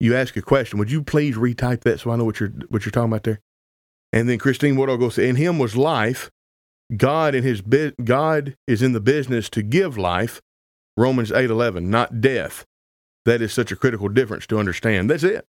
You 0.00 0.16
ask 0.16 0.36
a 0.36 0.42
question. 0.42 0.78
Would 0.78 0.90
you 0.90 1.02
please 1.02 1.36
retype 1.36 1.82
that 1.82 2.00
so 2.00 2.10
I 2.10 2.16
know 2.16 2.24
what 2.24 2.40
you're 2.40 2.52
what 2.68 2.84
you're 2.84 2.92
talking 2.92 3.10
about 3.10 3.24
there? 3.24 3.40
And 4.12 4.28
then 4.28 4.38
Christine 4.38 4.76
Woodall 4.76 4.98
goes, 4.98 5.18
in 5.18 5.36
him 5.36 5.58
was 5.58 5.76
life. 5.76 6.30
God 6.96 7.34
in 7.34 7.42
his 7.42 7.62
bi- 7.62 7.92
God 8.02 8.56
is 8.66 8.82
in 8.82 8.92
the 8.92 9.00
business 9.00 9.48
to 9.50 9.62
give 9.62 9.96
life. 9.96 10.40
Romans 10.96 11.32
eight 11.32 11.50
eleven, 11.50 11.88
not 11.88 12.20
death. 12.20 12.64
That 13.24 13.40
is 13.40 13.52
such 13.52 13.70
a 13.70 13.76
critical 13.76 14.08
difference 14.08 14.46
to 14.48 14.58
understand. 14.58 15.08
That's 15.08 15.22
it. 15.22 15.46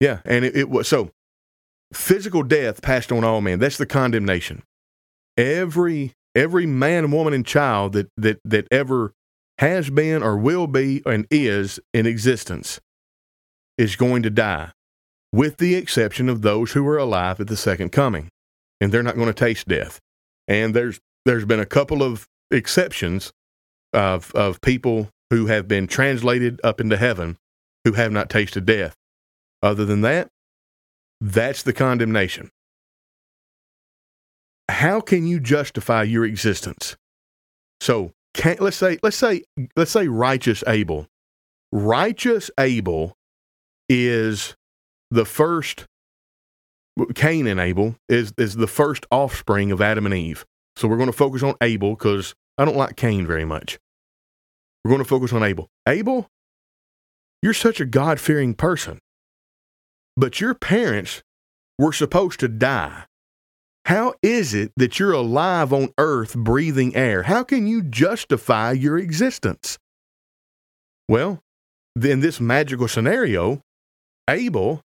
Yeah, 0.00 0.20
and 0.24 0.44
it, 0.44 0.56
it 0.56 0.68
was 0.68 0.88
so 0.88 1.10
physical 1.92 2.42
death 2.42 2.82
passed 2.82 3.12
on 3.12 3.24
all 3.24 3.40
men. 3.40 3.58
That's 3.58 3.78
the 3.78 3.86
condemnation. 3.86 4.62
Every 5.36 6.12
every 6.34 6.66
man, 6.66 7.10
woman, 7.10 7.32
and 7.32 7.46
child 7.46 7.92
that 7.94 8.08
that 8.16 8.40
that 8.44 8.66
ever 8.70 9.12
has 9.58 9.90
been 9.90 10.22
or 10.22 10.36
will 10.36 10.66
be 10.66 11.02
and 11.04 11.26
is 11.30 11.80
in 11.92 12.06
existence 12.06 12.80
is 13.76 13.96
going 13.96 14.22
to 14.22 14.30
die, 14.30 14.70
with 15.32 15.56
the 15.58 15.74
exception 15.74 16.28
of 16.28 16.42
those 16.42 16.72
who 16.72 16.86
are 16.86 16.98
alive 16.98 17.40
at 17.40 17.46
the 17.46 17.56
second 17.56 17.90
coming, 17.90 18.28
and 18.80 18.92
they're 18.92 19.02
not 19.02 19.16
going 19.16 19.28
to 19.28 19.32
taste 19.32 19.68
death. 19.68 20.00
And 20.46 20.74
there's 20.74 21.00
there's 21.24 21.44
been 21.44 21.60
a 21.60 21.66
couple 21.66 22.02
of 22.02 22.26
exceptions 22.50 23.32
of 23.92 24.34
of 24.34 24.60
people 24.60 25.10
who 25.30 25.46
have 25.46 25.68
been 25.68 25.86
translated 25.86 26.60
up 26.64 26.80
into 26.80 26.96
heaven 26.96 27.36
who 27.84 27.92
have 27.92 28.12
not 28.12 28.30
tasted 28.30 28.64
death. 28.66 28.94
Other 29.62 29.84
than 29.84 30.02
that, 30.02 30.28
that's 31.20 31.62
the 31.62 31.72
condemnation. 31.72 32.50
How 34.68 35.00
can 35.00 35.26
you 35.26 35.40
justify 35.40 36.02
your 36.02 36.24
existence? 36.24 36.96
So, 37.80 38.12
can, 38.34 38.56
let's 38.60 38.76
say 38.76 38.98
let's 39.02 39.16
say 39.16 39.42
let's 39.76 39.90
say 39.90 40.08
righteous 40.08 40.62
Abel. 40.66 41.06
Righteous 41.72 42.50
Abel 42.58 43.14
is 43.88 44.54
the 45.10 45.24
first 45.24 45.86
Cain 47.14 47.46
and 47.46 47.60
Abel 47.60 47.96
is 48.08 48.32
is 48.36 48.56
the 48.56 48.66
first 48.66 49.06
offspring 49.10 49.72
of 49.72 49.80
Adam 49.80 50.06
and 50.06 50.14
Eve. 50.14 50.44
So 50.76 50.86
we're 50.86 50.96
going 50.96 51.10
to 51.10 51.16
focus 51.16 51.42
on 51.42 51.54
Abel 51.60 51.90
because 51.90 52.34
I 52.56 52.64
don't 52.64 52.76
like 52.76 52.96
Cain 52.96 53.26
very 53.26 53.44
much. 53.44 53.78
We're 54.84 54.90
going 54.90 55.02
to 55.02 55.08
focus 55.08 55.32
on 55.32 55.42
Abel. 55.42 55.68
Abel, 55.88 56.28
you're 57.42 57.54
such 57.54 57.80
a 57.80 57.84
God 57.84 58.20
fearing 58.20 58.54
person. 58.54 59.00
But 60.18 60.40
your 60.40 60.52
parents 60.52 61.22
were 61.78 61.92
supposed 61.92 62.40
to 62.40 62.48
die. 62.48 63.04
How 63.84 64.14
is 64.20 64.52
it 64.52 64.72
that 64.76 64.98
you're 64.98 65.12
alive 65.12 65.72
on 65.72 65.94
earth 65.96 66.34
breathing 66.34 66.96
air? 66.96 67.22
How 67.22 67.44
can 67.44 67.68
you 67.68 67.82
justify 67.82 68.72
your 68.72 68.98
existence? 68.98 69.78
Well, 71.08 71.38
in 71.94 72.18
this 72.18 72.40
magical 72.40 72.88
scenario, 72.88 73.60
Abel 74.28 74.82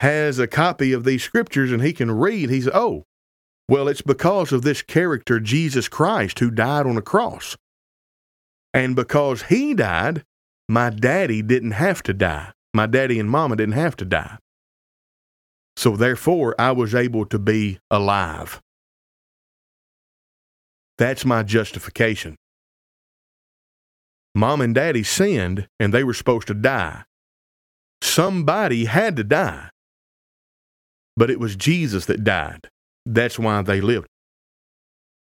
has 0.00 0.38
a 0.38 0.46
copy 0.46 0.94
of 0.94 1.04
these 1.04 1.22
scriptures 1.22 1.70
and 1.70 1.82
he 1.82 1.92
can 1.92 2.10
read. 2.10 2.48
He's, 2.48 2.66
oh, 2.66 3.04
well, 3.68 3.88
it's 3.88 4.00
because 4.00 4.52
of 4.52 4.62
this 4.62 4.80
character, 4.80 5.38
Jesus 5.38 5.86
Christ, 5.86 6.38
who 6.38 6.50
died 6.50 6.86
on 6.86 6.96
a 6.96 7.02
cross. 7.02 7.58
And 8.72 8.96
because 8.96 9.42
he 9.42 9.74
died, 9.74 10.24
my 10.66 10.88
daddy 10.88 11.42
didn't 11.42 11.72
have 11.72 12.02
to 12.04 12.14
die. 12.14 12.52
My 12.72 12.86
daddy 12.86 13.20
and 13.20 13.30
mama 13.30 13.56
didn't 13.56 13.74
have 13.74 13.96
to 13.96 14.06
die. 14.06 14.38
So 15.76 15.96
therefore, 15.96 16.54
I 16.58 16.72
was 16.72 16.94
able 16.94 17.26
to 17.26 17.38
be 17.38 17.78
alive. 17.90 18.60
That's 20.98 21.24
my 21.24 21.42
justification. 21.42 22.36
Mom 24.34 24.60
and 24.60 24.74
daddy 24.74 25.02
sinned 25.02 25.68
and 25.78 25.92
they 25.92 26.04
were 26.04 26.14
supposed 26.14 26.46
to 26.48 26.54
die. 26.54 27.04
Somebody 28.02 28.86
had 28.86 29.16
to 29.16 29.24
die. 29.24 29.70
But 31.16 31.30
it 31.30 31.40
was 31.40 31.56
Jesus 31.56 32.06
that 32.06 32.24
died. 32.24 32.68
That's 33.06 33.38
why 33.38 33.62
they 33.62 33.80
lived. 33.80 34.06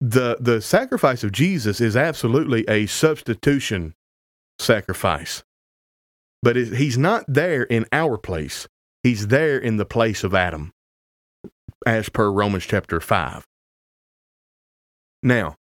The, 0.00 0.36
the 0.40 0.60
sacrifice 0.60 1.22
of 1.24 1.32
Jesus 1.32 1.80
is 1.80 1.96
absolutely 1.96 2.64
a 2.68 2.86
substitution 2.86 3.94
sacrifice. 4.58 5.42
But 6.42 6.56
it, 6.56 6.76
he's 6.76 6.98
not 6.98 7.24
there 7.28 7.62
in 7.62 7.86
our 7.92 8.18
place. 8.18 8.66
He's 9.04 9.26
there 9.26 9.58
in 9.58 9.76
the 9.76 9.84
place 9.84 10.24
of 10.24 10.34
Adam, 10.34 10.72
as 11.86 12.08
per 12.08 12.30
Romans 12.30 12.64
chapter 12.64 13.02
5. 13.02 13.44
Now, 15.22 15.56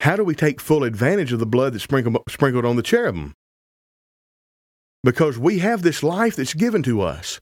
how 0.00 0.16
do 0.16 0.24
we 0.24 0.34
take 0.34 0.60
full 0.60 0.82
advantage 0.82 1.32
of 1.32 1.38
the 1.38 1.46
blood 1.46 1.72
that's 1.72 1.84
sprinkled, 1.84 2.18
sprinkled 2.28 2.64
on 2.64 2.74
the 2.74 2.82
cherubim? 2.82 3.32
Because 5.04 5.38
we 5.38 5.60
have 5.60 5.82
this 5.82 6.02
life 6.02 6.34
that's 6.34 6.52
given 6.52 6.82
to 6.82 7.00
us 7.00 7.38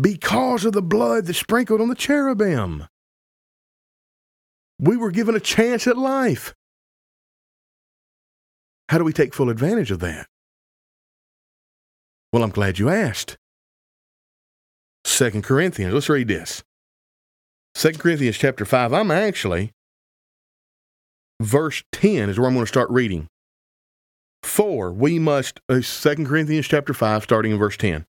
because 0.00 0.64
of 0.64 0.72
the 0.72 0.82
blood 0.82 1.26
that's 1.26 1.38
sprinkled 1.38 1.82
on 1.82 1.88
the 1.88 1.94
cherubim. 1.94 2.86
We 4.78 4.96
were 4.96 5.10
given 5.10 5.34
a 5.34 5.40
chance 5.40 5.86
at 5.86 5.98
life. 5.98 6.54
How 8.88 8.96
do 8.96 9.04
we 9.04 9.12
take 9.12 9.34
full 9.34 9.50
advantage 9.50 9.90
of 9.90 9.98
that? 10.00 10.26
Well, 12.32 12.42
I'm 12.42 12.50
glad 12.50 12.78
you 12.78 12.88
asked. 12.88 13.36
Second 15.06 15.44
Corinthians. 15.44 15.94
Let's 15.94 16.08
read 16.08 16.28
this. 16.28 16.64
Second 17.74 18.00
Corinthians 18.00 18.36
chapter 18.36 18.64
5. 18.64 18.92
I'm 18.92 19.10
actually, 19.10 19.72
verse 21.40 21.84
10 21.92 22.28
is 22.28 22.38
where 22.38 22.48
I'm 22.48 22.54
going 22.54 22.64
to 22.64 22.68
start 22.68 22.90
reading. 22.90 23.28
For 24.42 24.92
we 24.92 25.18
must, 25.18 25.60
uh, 25.68 25.80
Second 25.80 26.26
Corinthians 26.26 26.66
chapter 26.66 26.92
5, 26.92 27.22
starting 27.22 27.52
in 27.52 27.58
verse 27.58 27.76
10. 27.76 28.04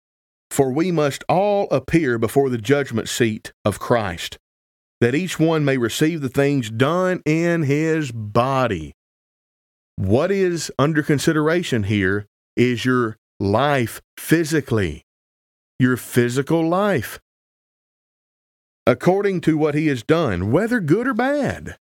For 0.50 0.72
we 0.72 0.92
must 0.92 1.24
all 1.28 1.68
appear 1.70 2.16
before 2.16 2.48
the 2.48 2.58
judgment 2.58 3.08
seat 3.08 3.52
of 3.64 3.80
Christ, 3.80 4.38
that 5.00 5.16
each 5.16 5.38
one 5.40 5.64
may 5.64 5.76
receive 5.76 6.20
the 6.20 6.28
things 6.28 6.70
done 6.70 7.22
in 7.26 7.64
his 7.64 8.12
body. 8.12 8.92
What 9.96 10.30
is 10.30 10.70
under 10.78 11.02
consideration 11.02 11.84
here 11.84 12.26
is 12.56 12.84
your 12.84 13.16
life 13.40 14.00
physically 14.16 15.04
your 15.78 15.96
physical 15.96 16.66
life 16.66 17.20
according 18.86 19.40
to 19.40 19.56
what 19.56 19.74
he 19.74 19.86
has 19.86 20.02
done, 20.02 20.50
whether 20.50 20.80
good 20.80 21.06
or 21.06 21.14
bad. 21.14 21.76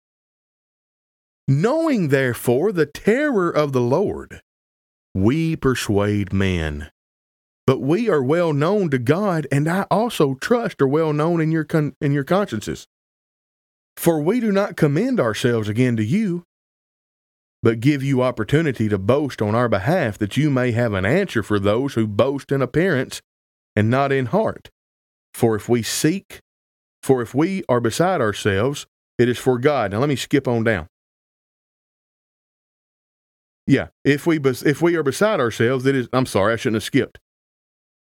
Knowing, 1.47 2.09
therefore, 2.09 2.71
the 2.71 2.85
terror 2.85 3.49
of 3.49 3.71
the 3.71 3.81
Lord, 3.81 4.41
we 5.15 5.55
persuade 5.55 6.33
men. 6.33 6.91
But 7.65 7.79
we 7.79 8.09
are 8.09 8.21
well 8.21 8.53
known 8.53 8.89
to 8.89 8.99
God, 8.99 9.47
and 9.51 9.67
I 9.67 9.83
also 9.89 10.35
trust 10.35 10.81
are 10.81 10.87
well 10.87 11.13
known 11.13 11.39
in 11.39 11.51
your, 11.51 11.63
con- 11.63 11.95
in 12.01 12.11
your 12.11 12.23
consciences. 12.23 12.87
For 13.95 14.21
we 14.21 14.39
do 14.39 14.51
not 14.51 14.77
commend 14.77 15.19
ourselves 15.19 15.69
again 15.69 15.95
to 15.97 16.03
you, 16.03 16.43
but 17.61 17.79
give 17.79 18.01
you 18.01 18.21
opportunity 18.21 18.89
to 18.89 18.97
boast 18.97 19.41
on 19.41 19.55
our 19.55 19.69
behalf, 19.69 20.17
that 20.17 20.37
you 20.37 20.49
may 20.49 20.71
have 20.71 20.93
an 20.93 21.05
answer 21.05 21.43
for 21.43 21.59
those 21.59 21.93
who 21.93 22.07
boast 22.07 22.51
in 22.51 22.61
appearance 22.61 23.21
and 23.79 23.89
not 23.89 24.11
in 24.11 24.27
heart. 24.27 24.69
For 25.33 25.55
if 25.55 25.69
we 25.69 25.83
seek, 25.83 26.41
for 27.01 27.21
if 27.21 27.33
we 27.33 27.63
are 27.69 27.79
beside 27.79 28.19
ourselves, 28.19 28.85
it 29.17 29.29
is 29.29 29.37
for 29.37 29.57
God. 29.57 29.91
Now 29.91 29.99
let 29.99 30.09
me 30.09 30.17
skip 30.17 30.49
on 30.49 30.65
down. 30.65 30.87
Yeah, 33.65 33.87
if 34.03 34.27
we 34.27 34.37
if 34.39 34.81
we 34.81 34.95
are 34.97 35.03
beside 35.03 35.39
ourselves, 35.39 35.85
it 35.85 35.95
is. 35.95 36.09
I'm 36.11 36.25
sorry, 36.25 36.53
I 36.53 36.55
shouldn't 36.57 36.81
have 36.81 36.83
skipped. 36.83 37.19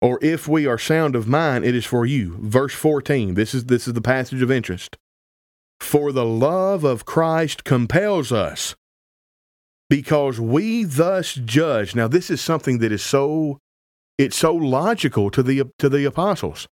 Or 0.00 0.20
if 0.22 0.46
we 0.46 0.66
are 0.66 0.78
sound 0.78 1.16
of 1.16 1.26
mind, 1.26 1.64
it 1.64 1.74
is 1.74 1.84
for 1.84 2.06
you. 2.06 2.36
Verse 2.40 2.74
14. 2.74 3.34
This 3.34 3.54
is 3.54 3.64
this 3.64 3.88
is 3.88 3.94
the 3.94 4.00
passage 4.00 4.42
of 4.42 4.52
interest. 4.52 4.96
For 5.80 6.12
the 6.12 6.24
love 6.24 6.84
of 6.84 7.06
Christ 7.06 7.64
compels 7.64 8.30
us, 8.30 8.76
because 9.90 10.38
we 10.38 10.84
thus 10.84 11.34
judge. 11.34 11.96
Now, 11.96 12.06
this 12.06 12.30
is 12.30 12.40
something 12.40 12.78
that 12.78 12.92
is 12.92 13.02
so 13.02 13.58
it's 14.18 14.36
so 14.36 14.54
logical 14.54 15.30
to 15.30 15.42
the 15.42 15.64
to 15.78 15.88
the 15.88 16.04
apostles. 16.04 16.68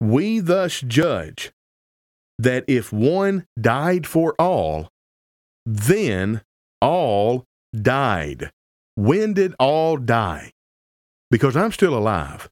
We 0.00 0.40
thus 0.40 0.80
judge 0.80 1.52
that 2.38 2.64
if 2.66 2.92
one 2.92 3.46
died 3.60 4.06
for 4.06 4.34
all, 4.38 4.88
then 5.64 6.42
all 6.80 7.44
died. 7.74 8.50
When 8.96 9.32
did 9.32 9.54
all 9.58 9.96
die? 9.96 10.52
Because 11.30 11.56
I'm 11.56 11.72
still 11.72 11.96
alive. 11.96 12.50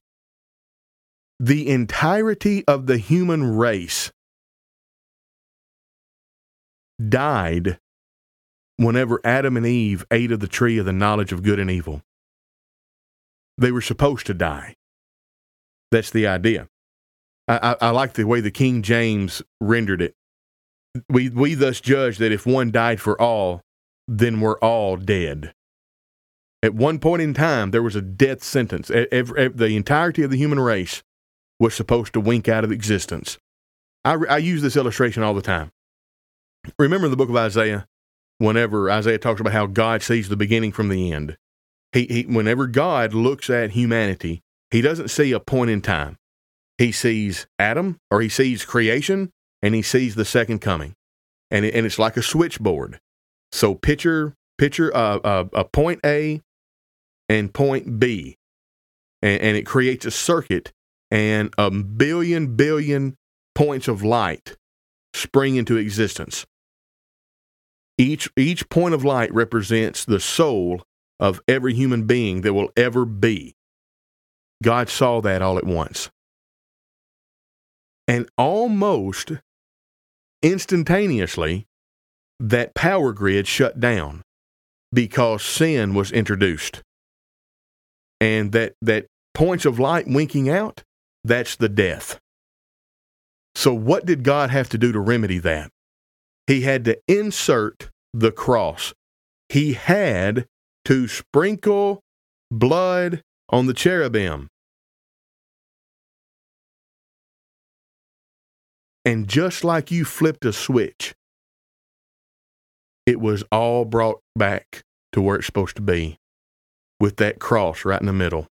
The 1.39 1.69
entirety 1.69 2.63
of 2.67 2.85
the 2.85 2.97
human 2.97 3.55
race 3.55 4.11
died 7.09 7.79
whenever 8.77 9.19
Adam 9.23 9.57
and 9.57 9.65
Eve 9.65 10.05
ate 10.11 10.31
of 10.31 10.39
the 10.39 10.47
tree 10.47 10.77
of 10.77 10.85
the 10.85 10.93
knowledge 10.93 11.31
of 11.31 11.43
good 11.43 11.59
and 11.59 11.69
evil. 11.69 12.01
They 13.57 13.71
were 13.71 13.81
supposed 13.81 14.25
to 14.27 14.33
die. 14.33 14.75
That's 15.91 16.09
the 16.09 16.27
idea. 16.27 16.67
I, 17.47 17.75
I, 17.81 17.87
I 17.87 17.89
like 17.89 18.13
the 18.13 18.25
way 18.25 18.39
the 18.41 18.51
King 18.51 18.81
James 18.81 19.41
rendered 19.59 20.01
it. 20.01 20.15
We, 21.09 21.29
we 21.29 21.53
thus 21.55 21.81
judge 21.81 22.17
that 22.17 22.31
if 22.31 22.45
one 22.45 22.71
died 22.71 22.99
for 22.99 23.19
all, 23.21 23.61
then 24.07 24.41
we're 24.41 24.59
all 24.59 24.97
dead. 24.97 25.53
At 26.63 26.73
one 26.75 26.99
point 26.99 27.21
in 27.21 27.33
time, 27.33 27.71
there 27.71 27.81
was 27.81 27.95
a 27.95 28.01
death 28.01 28.43
sentence. 28.43 28.91
Every, 28.91 29.09
every, 29.11 29.47
the 29.49 29.75
entirety 29.75 30.23
of 30.23 30.31
the 30.31 30.37
human 30.37 30.59
race 30.59 31.01
was 31.59 31.73
supposed 31.73 32.13
to 32.13 32.19
wink 32.19 32.47
out 32.47 32.63
of 32.63 32.71
existence. 32.71 33.37
I, 34.03 34.13
I 34.29 34.37
use 34.37 34.61
this 34.61 34.75
illustration 34.75 35.23
all 35.23 35.33
the 35.33 35.41
time. 35.41 35.71
Remember 36.77 37.07
the 37.07 37.15
book 37.15 37.29
of 37.29 37.35
Isaiah, 37.35 37.87
whenever 38.37 38.91
Isaiah 38.91 39.17
talks 39.17 39.41
about 39.41 39.53
how 39.53 39.65
God 39.65 40.03
sees 40.03 40.29
the 40.29 40.35
beginning 40.35 40.71
from 40.71 40.89
the 40.89 41.11
end. 41.11 41.37
He, 41.93 42.05
he, 42.05 42.23
whenever 42.23 42.67
God 42.67 43.13
looks 43.13 43.49
at 43.49 43.71
humanity, 43.71 44.41
he 44.69 44.81
doesn't 44.81 45.09
see 45.09 45.31
a 45.31 45.39
point 45.39 45.71
in 45.71 45.81
time. 45.81 46.17
He 46.77 46.91
sees 46.91 47.47
Adam, 47.59 47.97
or 48.09 48.21
he 48.21 48.29
sees 48.29 48.65
creation, 48.65 49.31
and 49.61 49.75
he 49.75 49.81
sees 49.81 50.15
the 50.15 50.25
second 50.25 50.59
coming, 50.59 50.95
and 51.51 51.65
it, 51.65 51.75
and 51.75 51.85
it's 51.85 51.99
like 51.99 52.17
a 52.17 52.23
switchboard. 52.23 52.99
So 53.51 53.75
picture 53.75 54.33
picture 54.57 54.95
uh, 54.95 55.17
uh, 55.17 55.45
a 55.53 55.65
point 55.65 55.99
A 56.05 56.41
and 57.29 57.53
point 57.53 57.99
B, 57.99 58.37
and, 59.21 59.41
and 59.41 59.57
it 59.57 59.65
creates 59.65 60.05
a 60.05 60.11
circuit, 60.11 60.71
and 61.11 61.53
a 61.57 61.69
billion 61.69 62.55
billion 62.55 63.15
points 63.53 63.87
of 63.87 64.01
light 64.01 64.55
spring 65.13 65.57
into 65.57 65.77
existence. 65.77 66.45
Each 67.97 68.29
each 68.35 68.69
point 68.69 68.95
of 68.95 69.03
light 69.03 69.31
represents 69.33 70.05
the 70.05 70.19
soul 70.19 70.81
of 71.21 71.39
every 71.47 71.73
human 71.75 72.07
being 72.07 72.41
that 72.41 72.53
will 72.53 72.71
ever 72.75 73.05
be. 73.05 73.55
God 74.63 74.89
saw 74.89 75.21
that 75.21 75.41
all 75.41 75.57
at 75.57 75.65
once. 75.65 76.09
And 78.07 78.27
almost 78.37 79.31
instantaneously, 80.41 81.67
that 82.39 82.73
power 82.73 83.13
grid 83.13 83.47
shut 83.47 83.79
down 83.79 84.23
because 84.91 85.43
sin 85.43 85.93
was 85.93 86.11
introduced. 86.11 86.81
And 88.19 88.51
that, 88.51 88.73
that 88.81 89.05
points 89.33 89.65
of 89.65 89.79
light 89.79 90.07
winking 90.07 90.49
out, 90.49 90.83
that's 91.23 91.55
the 91.55 91.69
death. 91.69 92.19
So, 93.53 93.73
what 93.73 94.05
did 94.05 94.23
God 94.23 94.49
have 94.49 94.69
to 94.69 94.77
do 94.77 94.91
to 94.91 94.99
remedy 94.99 95.37
that? 95.39 95.69
He 96.47 96.61
had 96.61 96.85
to 96.85 96.97
insert 97.07 97.89
the 98.13 98.31
cross. 98.31 98.93
He 99.49 99.73
had 99.73 100.47
to 100.85 101.07
sprinkle 101.07 102.01
blood 102.49 103.21
on 103.49 103.67
the 103.67 103.73
cherubim. 103.73 104.47
And 109.03 109.27
just 109.27 109.63
like 109.63 109.91
you 109.91 110.05
flipped 110.05 110.45
a 110.45 110.53
switch, 110.53 111.13
it 113.05 113.19
was 113.19 113.43
all 113.51 113.83
brought 113.83 114.19
back 114.35 114.83
to 115.11 115.21
where 115.21 115.37
it's 115.37 115.47
supposed 115.47 115.75
to 115.75 115.81
be 115.81 116.17
with 116.99 117.17
that 117.17 117.39
cross 117.39 117.83
right 117.83 117.99
in 117.99 118.05
the 118.05 118.13
middle. 118.13 118.47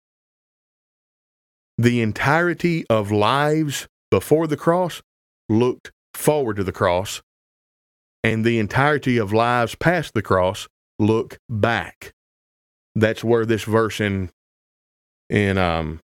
The 1.78 2.02
entirety 2.02 2.86
of 2.90 3.12
lives 3.12 3.88
before 4.10 4.48
the 4.48 4.58
cross 4.58 5.02
looked 5.50 5.92
forward 6.14 6.56
to 6.56 6.64
the 6.64 6.72
cross, 6.72 7.22
and 8.24 8.44
the 8.44 8.58
entirety 8.58 9.18
of 9.18 9.34
lives 9.34 9.76
past 9.76 10.14
the 10.14 10.22
cross 10.22 10.68
look 10.98 11.38
back. 11.50 12.14
That's 12.98 13.24
where 13.24 13.46
this 13.46 13.64
verse 13.64 14.02
in 14.02 14.32
in 15.30 15.60
um 15.60 16.00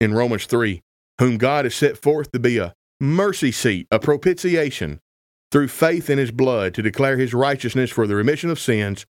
in 0.00 0.12
Romans 0.12 0.46
3, 0.46 0.82
whom 1.20 1.38
God 1.38 1.64
has 1.64 1.74
set 1.74 1.96
forth 1.96 2.32
to 2.32 2.40
be 2.40 2.58
a 2.58 2.74
mercy 3.00 3.52
seat, 3.52 3.86
a 3.92 4.00
propitiation 4.00 4.98
through 5.52 5.68
faith 5.68 6.10
in 6.10 6.18
his 6.18 6.32
blood 6.32 6.74
to 6.74 6.82
declare 6.82 7.16
his 7.16 7.32
righteousness 7.32 7.92
for 7.92 8.08
the 8.08 8.16
remission 8.16 8.50
of 8.50 8.58
sins 8.58 9.06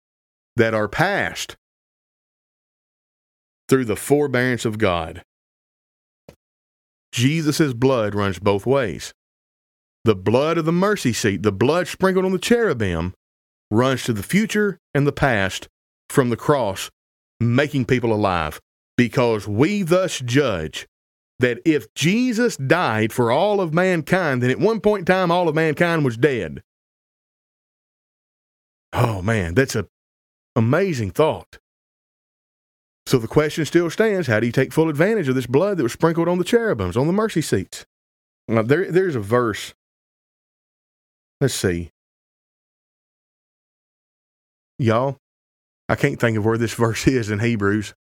that 0.58 0.74
are 0.74 0.89
past 0.89 1.56
through 3.70 3.86
the 3.86 3.96
forbearance 3.96 4.66
of 4.66 4.78
God. 4.78 5.24
Jesus' 7.13 7.74
blood 7.74 8.13
runs 8.13 8.39
both 8.39 8.66
ways. 8.66 9.13
The 10.04 10.16
blood 10.16 10.58
of 10.58 10.66
the 10.66 10.74
mercy 10.74 11.13
seat, 11.13 11.44
the 11.44 11.52
blood 11.54 11.88
sprinkled 11.88 12.26
on 12.26 12.34
the 12.34 12.39
cherubim, 12.39 13.13
runs 13.72 14.04
to 14.04 14.12
the 14.12 14.22
future 14.22 14.80
and 14.94 15.08
the 15.08 15.13
past 15.13 15.70
from 16.13 16.30
the 16.30 16.38
cross, 16.38 16.91
making 17.39 17.86
people 17.86 18.13
alive. 18.13 18.62
Because 18.95 19.47
we 19.47 19.82
thus 19.82 20.19
judge 20.19 20.88
that 21.39 21.60
if 21.65 21.91
Jesus 21.95 22.56
died 22.56 23.12
for 23.12 23.32
all 23.32 23.60
of 23.60 23.73
mankind, 23.73 24.43
then 24.43 24.52
at 24.52 24.60
one 24.60 24.80
point 24.80 25.02
in 25.02 25.06
time, 25.06 25.32
all 25.32 25.49
of 25.49 25.56
mankind 25.56 26.06
was 26.06 26.15
dead. 26.15 26.62
Oh 28.93 29.23
man, 29.23 29.56
that's 29.56 29.76
a 29.76 29.88
amazing 30.56 31.10
thought. 31.10 31.58
So 33.08 33.17
the 33.17 33.28
question 33.28 33.65
still 33.65 33.89
stands: 33.89 34.28
How 34.28 34.39
do 34.39 34.45
you 34.45 34.52
take 34.52 34.71
full 34.71 34.89
advantage 34.89 35.28
of 35.28 35.34
this 35.34 35.47
blood 35.47 35.78
that 35.78 35.84
was 35.84 35.93
sprinkled 35.93 36.30
on 36.30 36.38
the 36.38 36.43
cherubims, 36.43 36.95
on 36.95 37.08
the 37.08 37.13
mercy 37.13 37.41
seats? 37.41 37.88
Now, 38.47 38.62
there, 38.62 38.91
there's 38.91 39.15
a 39.15 39.19
verse. 39.19 39.73
Let's 41.41 41.56
see, 41.56 41.89
y'all. 44.78 45.17
I 45.89 45.96
can't 45.96 46.19
think 46.19 46.38
of 46.38 46.46
where 46.46 46.58
this 46.58 46.74
verse 46.76 47.08
is 47.08 47.30
in 47.30 47.39
Hebrews. 47.39 47.93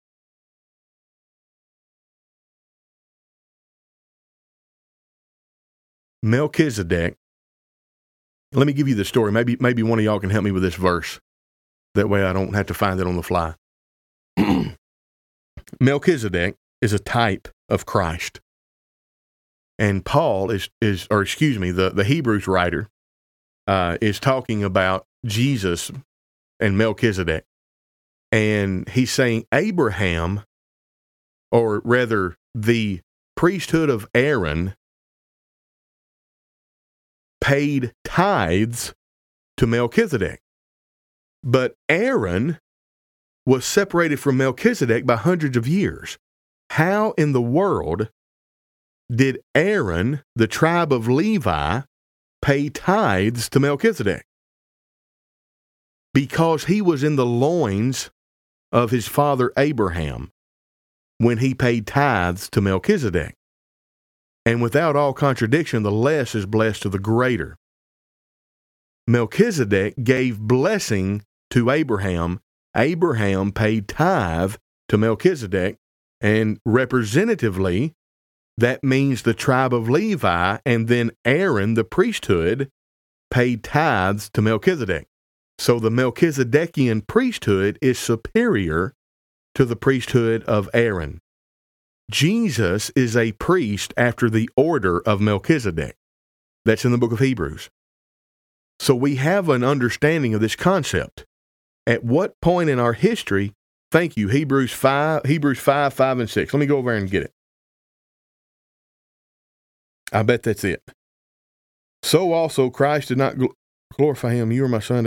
Melchizedek. 6.23 7.15
Let 8.53 8.67
me 8.67 8.73
give 8.73 8.87
you 8.87 8.95
the 8.95 9.05
story. 9.05 9.31
Maybe 9.31 9.57
maybe 9.59 9.81
one 9.81 9.97
of 9.97 10.05
y'all 10.05 10.19
can 10.19 10.29
help 10.29 10.43
me 10.43 10.51
with 10.51 10.61
this 10.61 10.75
verse. 10.75 11.19
That 11.95 12.09
way 12.09 12.23
I 12.23 12.33
don't 12.33 12.53
have 12.53 12.67
to 12.67 12.73
find 12.73 12.99
it 12.99 13.07
on 13.07 13.15
the 13.15 13.23
fly. 13.23 13.55
Melchizedek 15.79 16.55
is 16.81 16.93
a 16.93 16.99
type 16.99 17.47
of 17.69 17.85
Christ. 17.85 18.39
And 19.79 20.05
Paul 20.05 20.51
is 20.51 20.69
is 20.81 21.07
or 21.09 21.21
excuse 21.21 21.57
me, 21.57 21.71
the, 21.71 21.89
the 21.89 22.03
Hebrews 22.03 22.47
writer 22.47 22.89
uh, 23.67 23.97
is 24.01 24.19
talking 24.19 24.63
about 24.63 25.05
Jesus 25.25 25.91
and 26.59 26.77
Melchizedek. 26.77 27.45
And 28.31 28.87
he's 28.89 29.11
saying 29.11 29.45
Abraham, 29.53 30.43
or 31.51 31.81
rather 31.83 32.37
the 32.55 33.01
priesthood 33.35 33.89
of 33.89 34.07
Aaron, 34.15 34.75
paid 37.41 37.93
tithes 38.05 38.93
to 39.57 39.67
Melchizedek. 39.67 40.39
But 41.43 41.75
Aaron 41.89 42.59
was 43.45 43.65
separated 43.65 44.19
from 44.19 44.37
Melchizedek 44.37 45.05
by 45.05 45.15
hundreds 45.15 45.57
of 45.57 45.67
years. 45.67 46.17
How 46.71 47.11
in 47.17 47.33
the 47.33 47.41
world 47.41 48.09
did 49.13 49.41
Aaron, 49.53 50.21
the 50.35 50.47
tribe 50.47 50.93
of 50.93 51.09
Levi, 51.09 51.81
pay 52.41 52.69
tithes 52.69 53.49
to 53.49 53.59
Melchizedek? 53.59 54.25
Because 56.13 56.65
he 56.65 56.81
was 56.81 57.03
in 57.03 57.15
the 57.15 57.25
loins 57.25 58.09
of 58.71 58.91
his 58.91 59.07
father 59.07 59.51
Abraham 59.57 60.31
when 61.17 61.37
he 61.37 61.53
paid 61.53 61.85
tithes 61.85 62.49
to 62.49 62.61
Melchizedek. 62.61 63.35
And 64.45 64.61
without 64.61 64.95
all 64.95 65.13
contradiction, 65.13 65.83
the 65.83 65.91
less 65.91 66.33
is 66.33 66.45
blessed 66.45 66.81
to 66.83 66.89
the 66.89 66.99
greater. 66.99 67.57
Melchizedek 69.07 69.95
gave 70.03 70.39
blessing 70.39 71.23
to 71.51 71.69
Abraham, 71.69 72.39
Abraham 72.75 73.51
paid 73.51 73.87
tithe 73.87 74.55
to 74.89 74.97
Melchizedek, 74.97 75.77
and 76.21 76.59
representatively, 76.65 77.93
that 78.57 78.83
means 78.83 79.21
the 79.21 79.33
tribe 79.33 79.73
of 79.73 79.89
Levi, 79.89 80.57
and 80.65 80.87
then 80.87 81.11
Aaron, 81.25 81.73
the 81.73 81.83
priesthood, 81.83 82.69
paid 83.29 83.63
tithes 83.63 84.29
to 84.33 84.41
Melchizedek. 84.41 85.07
So 85.61 85.77
the 85.77 85.91
Melchizedekian 85.91 87.05
priesthood 87.05 87.77
is 87.83 87.99
superior 87.99 88.95
to 89.53 89.63
the 89.63 89.75
priesthood 89.75 90.43
of 90.45 90.67
Aaron. 90.73 91.21
Jesus 92.09 92.89
is 92.95 93.15
a 93.15 93.33
priest 93.33 93.93
after 93.95 94.27
the 94.27 94.49
order 94.57 95.01
of 95.01 95.21
Melchizedek. 95.21 95.97
That's 96.65 96.83
in 96.83 96.91
the 96.91 96.97
book 96.97 97.11
of 97.11 97.19
Hebrews. 97.19 97.69
So 98.79 98.95
we 98.95 99.17
have 99.17 99.49
an 99.49 99.63
understanding 99.63 100.33
of 100.33 100.41
this 100.41 100.55
concept. 100.55 101.25
At 101.85 102.03
what 102.03 102.41
point 102.41 102.71
in 102.71 102.79
our 102.79 102.93
history, 102.93 103.53
thank 103.91 104.17
you, 104.17 104.29
Hebrews 104.29 104.71
5, 104.71 105.27
Hebrews 105.27 105.59
5, 105.59 105.93
5, 105.93 106.19
and 106.21 106.27
6. 106.27 106.53
Let 106.55 106.59
me 106.59 106.65
go 106.65 106.77
over 106.77 106.91
and 106.91 107.07
get 107.07 107.21
it. 107.21 107.33
I 110.11 110.23
bet 110.23 110.41
that's 110.41 110.63
it. 110.63 110.81
So 112.01 112.33
also 112.33 112.71
Christ 112.71 113.09
did 113.09 113.19
not 113.19 113.35
glorify 113.93 114.33
him. 114.33 114.51
You 114.51 114.65
are 114.65 114.67
my 114.67 114.79
son. 114.79 115.05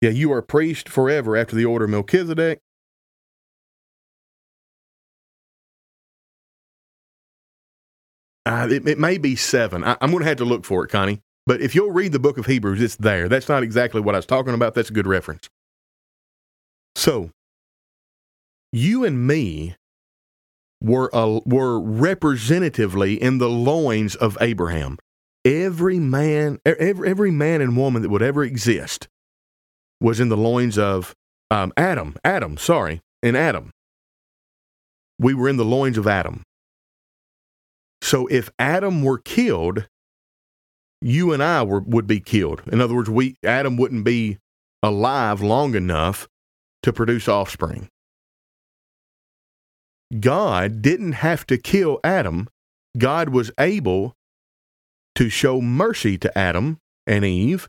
Yeah, 0.00 0.10
you 0.10 0.32
are 0.32 0.42
priest 0.42 0.88
forever 0.88 1.36
after 1.36 1.56
the 1.56 1.64
order 1.64 1.86
of 1.86 1.90
Melchizedek. 1.90 2.60
Uh, 8.44 8.68
it, 8.70 8.86
it, 8.86 8.98
may 8.98 9.18
be 9.18 9.34
seven. 9.34 9.82
I, 9.82 9.96
am 10.00 10.10
going 10.10 10.22
to 10.22 10.28
have 10.28 10.36
to 10.36 10.44
look 10.44 10.64
for 10.64 10.84
it, 10.84 10.88
Connie. 10.88 11.20
But 11.46 11.60
if 11.60 11.74
you'll 11.74 11.90
read 11.90 12.12
the 12.12 12.20
book 12.20 12.38
of 12.38 12.46
Hebrews, 12.46 12.80
it's 12.80 12.96
there. 12.96 13.28
That's 13.28 13.48
not 13.48 13.62
exactly 13.62 14.00
what 14.00 14.14
I 14.14 14.18
was 14.18 14.26
talking 14.26 14.54
about. 14.54 14.74
That's 14.74 14.90
a 14.90 14.92
good 14.92 15.06
reference. 15.06 15.48
So, 16.94 17.30
you 18.72 19.04
and 19.04 19.26
me 19.26 19.74
were, 20.80 21.14
uh, 21.14 21.40
were 21.44 21.80
representatively 21.80 23.20
in 23.20 23.38
the 23.38 23.48
loins 23.48 24.14
of 24.14 24.38
Abraham. 24.40 24.98
Every 25.44 25.98
man, 25.98 26.58
every, 26.64 27.08
every 27.08 27.30
man 27.30 27.60
and 27.60 27.76
woman 27.76 28.02
that 28.02 28.10
would 28.10 28.22
ever 28.22 28.44
exist 28.44 29.08
was 30.00 30.20
in 30.20 30.28
the 30.28 30.36
loins 30.36 30.78
of 30.78 31.14
um, 31.50 31.72
Adam. 31.76 32.16
Adam, 32.24 32.56
sorry, 32.56 33.00
in 33.22 33.36
Adam. 33.36 33.70
We 35.18 35.34
were 35.34 35.48
in 35.48 35.56
the 35.56 35.64
loins 35.64 35.98
of 35.98 36.06
Adam. 36.06 36.42
So 38.02 38.26
if 38.26 38.50
Adam 38.58 39.02
were 39.02 39.18
killed, 39.18 39.88
you 41.00 41.32
and 41.32 41.42
I 41.42 41.62
were, 41.62 41.80
would 41.80 42.06
be 42.06 42.20
killed. 42.20 42.62
In 42.70 42.80
other 42.80 42.94
words, 42.94 43.10
we 43.10 43.36
Adam 43.42 43.76
wouldn't 43.76 44.04
be 44.04 44.38
alive 44.82 45.40
long 45.40 45.74
enough 45.74 46.28
to 46.82 46.92
produce 46.92 47.28
offspring. 47.28 47.88
God 50.20 50.82
didn't 50.82 51.12
have 51.12 51.46
to 51.46 51.58
kill 51.58 51.98
Adam. 52.04 52.48
God 52.96 53.30
was 53.30 53.50
able 53.58 54.14
to 55.16 55.28
show 55.28 55.60
mercy 55.60 56.16
to 56.18 56.38
Adam 56.38 56.78
and 57.06 57.24
Eve 57.24 57.68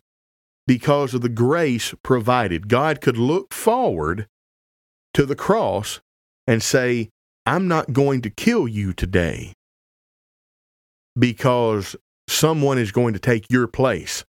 because 0.67 1.13
of 1.13 1.21
the 1.21 1.29
grace 1.29 1.95
provided. 2.03 2.67
God 2.67 3.01
could 3.01 3.17
look 3.17 3.53
forward 3.53 4.27
to 5.13 5.25
the 5.25 5.35
cross 5.35 6.01
and 6.45 6.61
say, 6.61 7.09
I'm 7.45 7.67
not 7.67 7.93
going 7.93 8.21
to 8.21 8.29
kill 8.29 8.67
you 8.67 8.93
today 8.93 9.53
because 11.17 11.95
someone 12.27 12.77
is 12.77 12.91
going 12.91 13.13
to 13.13 13.19
take 13.19 13.45
your 13.49 13.67
place. 13.67 14.25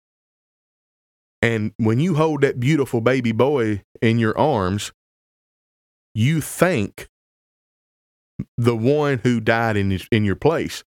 And 1.43 1.73
when 1.77 2.01
you 2.01 2.15
hold 2.15 2.41
that 2.41 2.59
beautiful 2.59 3.01
baby 3.01 3.33
boy 3.33 3.83
in 4.01 4.19
your 4.19 4.37
arms, 4.39 4.93
you 6.15 6.41
thank 6.41 7.09
the 8.57 8.77
one 8.77 9.21
who 9.23 9.41
died 9.41 9.77
in 9.77 9.91
his, 9.91 10.07
in 10.11 10.25
your 10.25 10.37
place 10.37 10.83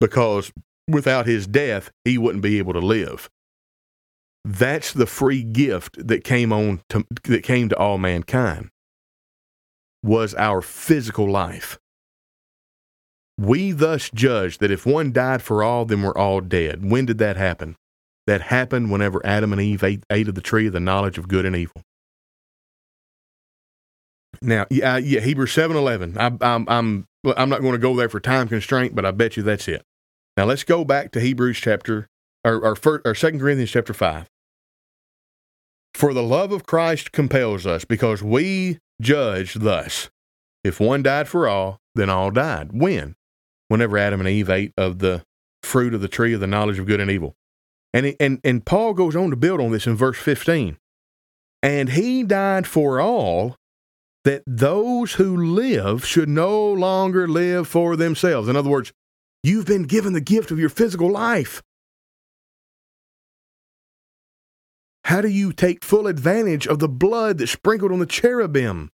because 0.00 0.52
without 0.88 1.26
his 1.26 1.46
death 1.46 1.90
he 2.04 2.18
wouldn't 2.18 2.42
be 2.42 2.58
able 2.58 2.72
to 2.72 2.80
live. 2.80 3.30
That's 4.44 4.92
the 4.92 5.06
free 5.06 5.42
gift 5.42 6.06
that 6.06 6.22
came 6.22 6.52
on 6.52 6.82
to, 6.90 7.06
that 7.24 7.42
came 7.42 7.70
to 7.70 7.78
all 7.78 7.96
mankind 7.98 8.70
was 10.02 10.34
our 10.34 10.60
physical 10.60 11.30
life. 11.30 11.78
We 13.38 13.72
thus 13.72 14.10
judge 14.10 14.58
that 14.58 14.70
if 14.70 14.84
one 14.84 15.12
died 15.12 15.42
for 15.42 15.62
all, 15.62 15.86
then 15.86 16.02
we're 16.02 16.16
all 16.16 16.40
dead. 16.40 16.88
When 16.88 17.06
did 17.06 17.18
that 17.18 17.36
happen? 17.36 17.76
That 18.26 18.42
happened 18.42 18.92
whenever 18.92 19.24
Adam 19.26 19.52
and 19.52 19.60
Eve 19.60 19.82
ate, 19.82 20.04
ate 20.10 20.28
of 20.28 20.34
the 20.34 20.40
tree 20.40 20.66
of 20.66 20.72
the 20.72 20.80
knowledge 20.80 21.18
of 21.18 21.26
good 21.26 21.44
and 21.46 21.56
evil. 21.56 21.82
Now, 24.42 24.66
yeah, 24.70 24.98
yeah 24.98 25.20
Hebrews 25.20 25.52
seven 25.52 25.76
eleven. 25.76 26.16
I'm 26.18 26.38
I'm 26.40 27.06
I'm 27.36 27.48
not 27.48 27.60
going 27.60 27.72
to 27.72 27.78
go 27.78 27.96
there 27.96 28.08
for 28.08 28.20
time 28.20 28.48
constraint, 28.48 28.94
but 28.94 29.06
I 29.06 29.10
bet 29.10 29.36
you 29.36 29.42
that's 29.42 29.68
it. 29.68 29.82
Now 30.36 30.44
let's 30.44 30.64
go 30.64 30.84
back 30.84 31.12
to 31.12 31.20
Hebrews 31.20 31.58
chapter 31.58 32.08
or 32.44 32.64
or, 32.64 32.76
first, 32.76 33.02
or 33.06 33.14
Second 33.14 33.40
Corinthians 33.40 33.70
chapter 33.70 33.94
five. 33.94 34.28
For 35.94 36.12
the 36.12 36.22
love 36.22 36.52
of 36.52 36.66
Christ 36.66 37.12
compels 37.12 37.66
us, 37.66 37.84
because 37.84 38.22
we 38.22 38.78
judge 39.00 39.54
thus: 39.54 40.10
if 40.62 40.80
one 40.80 41.02
died 41.02 41.28
for 41.28 41.48
all, 41.48 41.78
then 41.94 42.10
all 42.10 42.30
died. 42.30 42.70
When? 42.72 43.14
whenever 43.68 43.98
Adam 43.98 44.20
and 44.20 44.28
Eve 44.28 44.50
ate 44.50 44.72
of 44.76 44.98
the 44.98 45.24
fruit 45.62 45.94
of 45.94 46.00
the 46.00 46.08
tree 46.08 46.32
of 46.32 46.40
the 46.40 46.46
knowledge 46.46 46.78
of 46.78 46.86
good 46.86 47.00
and 47.00 47.10
evil. 47.10 47.34
And, 47.92 48.14
and, 48.20 48.40
and 48.44 48.64
Paul 48.64 48.94
goes 48.94 49.16
on 49.16 49.30
to 49.30 49.36
build 49.36 49.60
on 49.60 49.72
this 49.72 49.86
in 49.86 49.96
verse 49.96 50.18
15. 50.18 50.76
And 51.62 51.90
he 51.90 52.22
died 52.22 52.66
for 52.66 53.00
all 53.00 53.56
that 54.24 54.42
those 54.46 55.14
who 55.14 55.36
live 55.36 56.04
should 56.04 56.28
no 56.28 56.72
longer 56.72 57.26
live 57.28 57.68
for 57.68 57.96
themselves. 57.96 58.48
In 58.48 58.56
other 58.56 58.70
words, 58.70 58.92
you've 59.42 59.66
been 59.66 59.84
given 59.84 60.12
the 60.12 60.20
gift 60.20 60.50
of 60.50 60.58
your 60.58 60.68
physical 60.68 61.10
life. 61.10 61.62
How 65.04 65.20
do 65.20 65.28
you 65.28 65.52
take 65.52 65.84
full 65.84 66.06
advantage 66.06 66.66
of 66.66 66.78
the 66.78 66.88
blood 66.88 67.38
that 67.38 67.48
sprinkled 67.48 67.92
on 67.92 67.98
the 67.98 68.06
cherubim? 68.06 68.90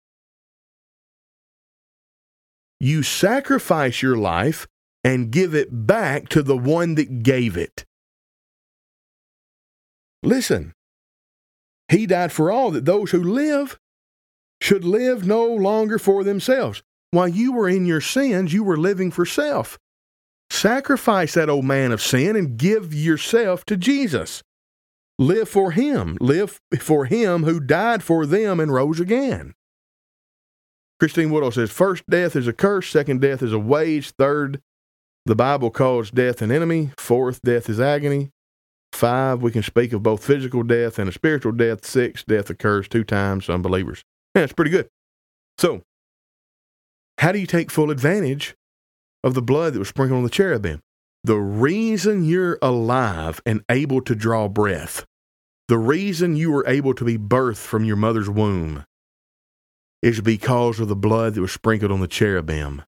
you 2.80 3.02
sacrifice 3.02 4.00
your 4.00 4.16
life 4.16 4.66
and 5.04 5.30
give 5.30 5.54
it 5.54 5.68
back 5.86 6.28
to 6.30 6.42
the 6.42 6.56
one 6.56 6.94
that 6.94 7.22
gave 7.22 7.56
it. 7.56 7.84
Listen, 10.22 10.72
he 11.88 12.06
died 12.06 12.32
for 12.32 12.50
all 12.50 12.70
that 12.70 12.86
those 12.86 13.10
who 13.10 13.22
live 13.22 13.78
should 14.60 14.84
live 14.84 15.26
no 15.26 15.46
longer 15.46 15.98
for 15.98 16.24
themselves. 16.24 16.82
While 17.10 17.28
you 17.28 17.52
were 17.52 17.68
in 17.68 17.86
your 17.86 18.00
sins, 18.00 18.52
you 18.52 18.62
were 18.64 18.76
living 18.76 19.10
for 19.10 19.26
self. 19.26 19.78
Sacrifice 20.50 21.34
that 21.34 21.48
old 21.48 21.64
man 21.64 21.92
of 21.92 22.02
sin 22.02 22.36
and 22.36 22.56
give 22.56 22.94
yourself 22.94 23.64
to 23.66 23.76
Jesus. 23.76 24.42
Live 25.20 25.48
for 25.48 25.70
him. 25.70 26.16
Live 26.20 26.60
for 26.80 27.04
him 27.04 27.44
who 27.44 27.60
died 27.60 28.02
for 28.02 28.26
them 28.26 28.58
and 28.58 28.72
rose 28.72 28.98
again. 28.98 29.54
Christine 30.98 31.30
Woodall 31.30 31.52
says, 31.52 31.70
first 31.70 32.08
death 32.10 32.34
is 32.34 32.48
a 32.48 32.52
curse, 32.52 32.88
second 32.88 33.20
death 33.20 33.42
is 33.42 33.52
a 33.52 33.58
wage, 33.58 34.10
third, 34.10 34.60
the 35.26 35.36
Bible 35.36 35.70
calls 35.70 36.10
death 36.10 36.40
an 36.42 36.50
enemy, 36.50 36.90
fourth, 36.96 37.42
death 37.42 37.68
is 37.68 37.78
agony. 37.78 38.30
Five, 38.92 39.42
we 39.42 39.50
can 39.50 39.62
speak 39.62 39.92
of 39.92 40.02
both 40.02 40.24
physical 40.24 40.62
death 40.62 40.98
and 40.98 41.08
a 41.08 41.12
spiritual 41.12 41.52
death. 41.52 41.84
Six, 41.84 42.24
death 42.24 42.50
occurs 42.50 42.88
two 42.88 43.04
times 43.04 43.46
to 43.46 43.52
unbelievers. 43.52 44.02
Yeah, 44.34 44.42
it's 44.42 44.52
pretty 44.52 44.70
good. 44.70 44.88
So, 45.58 45.82
how 47.18 47.32
do 47.32 47.38
you 47.38 47.46
take 47.46 47.70
full 47.70 47.90
advantage 47.90 48.54
of 49.22 49.34
the 49.34 49.42
blood 49.42 49.74
that 49.74 49.78
was 49.78 49.88
sprinkled 49.88 50.18
on 50.18 50.24
the 50.24 50.30
cherubim? 50.30 50.80
The 51.22 51.36
reason 51.36 52.24
you're 52.24 52.58
alive 52.62 53.42
and 53.44 53.62
able 53.70 54.00
to 54.02 54.14
draw 54.14 54.48
breath, 54.48 55.04
the 55.70 55.78
reason 55.78 56.34
you 56.34 56.50
were 56.50 56.66
able 56.66 56.94
to 56.94 57.04
be 57.04 57.16
birthed 57.16 57.64
from 57.64 57.84
your 57.84 57.94
mother's 57.94 58.28
womb, 58.28 58.84
is 60.02 60.20
because 60.20 60.80
of 60.80 60.88
the 60.88 60.96
blood 60.96 61.34
that 61.34 61.40
was 61.40 61.52
sprinkled 61.52 61.92
on 61.92 62.00
the 62.00 62.08
cherubim. 62.08 62.82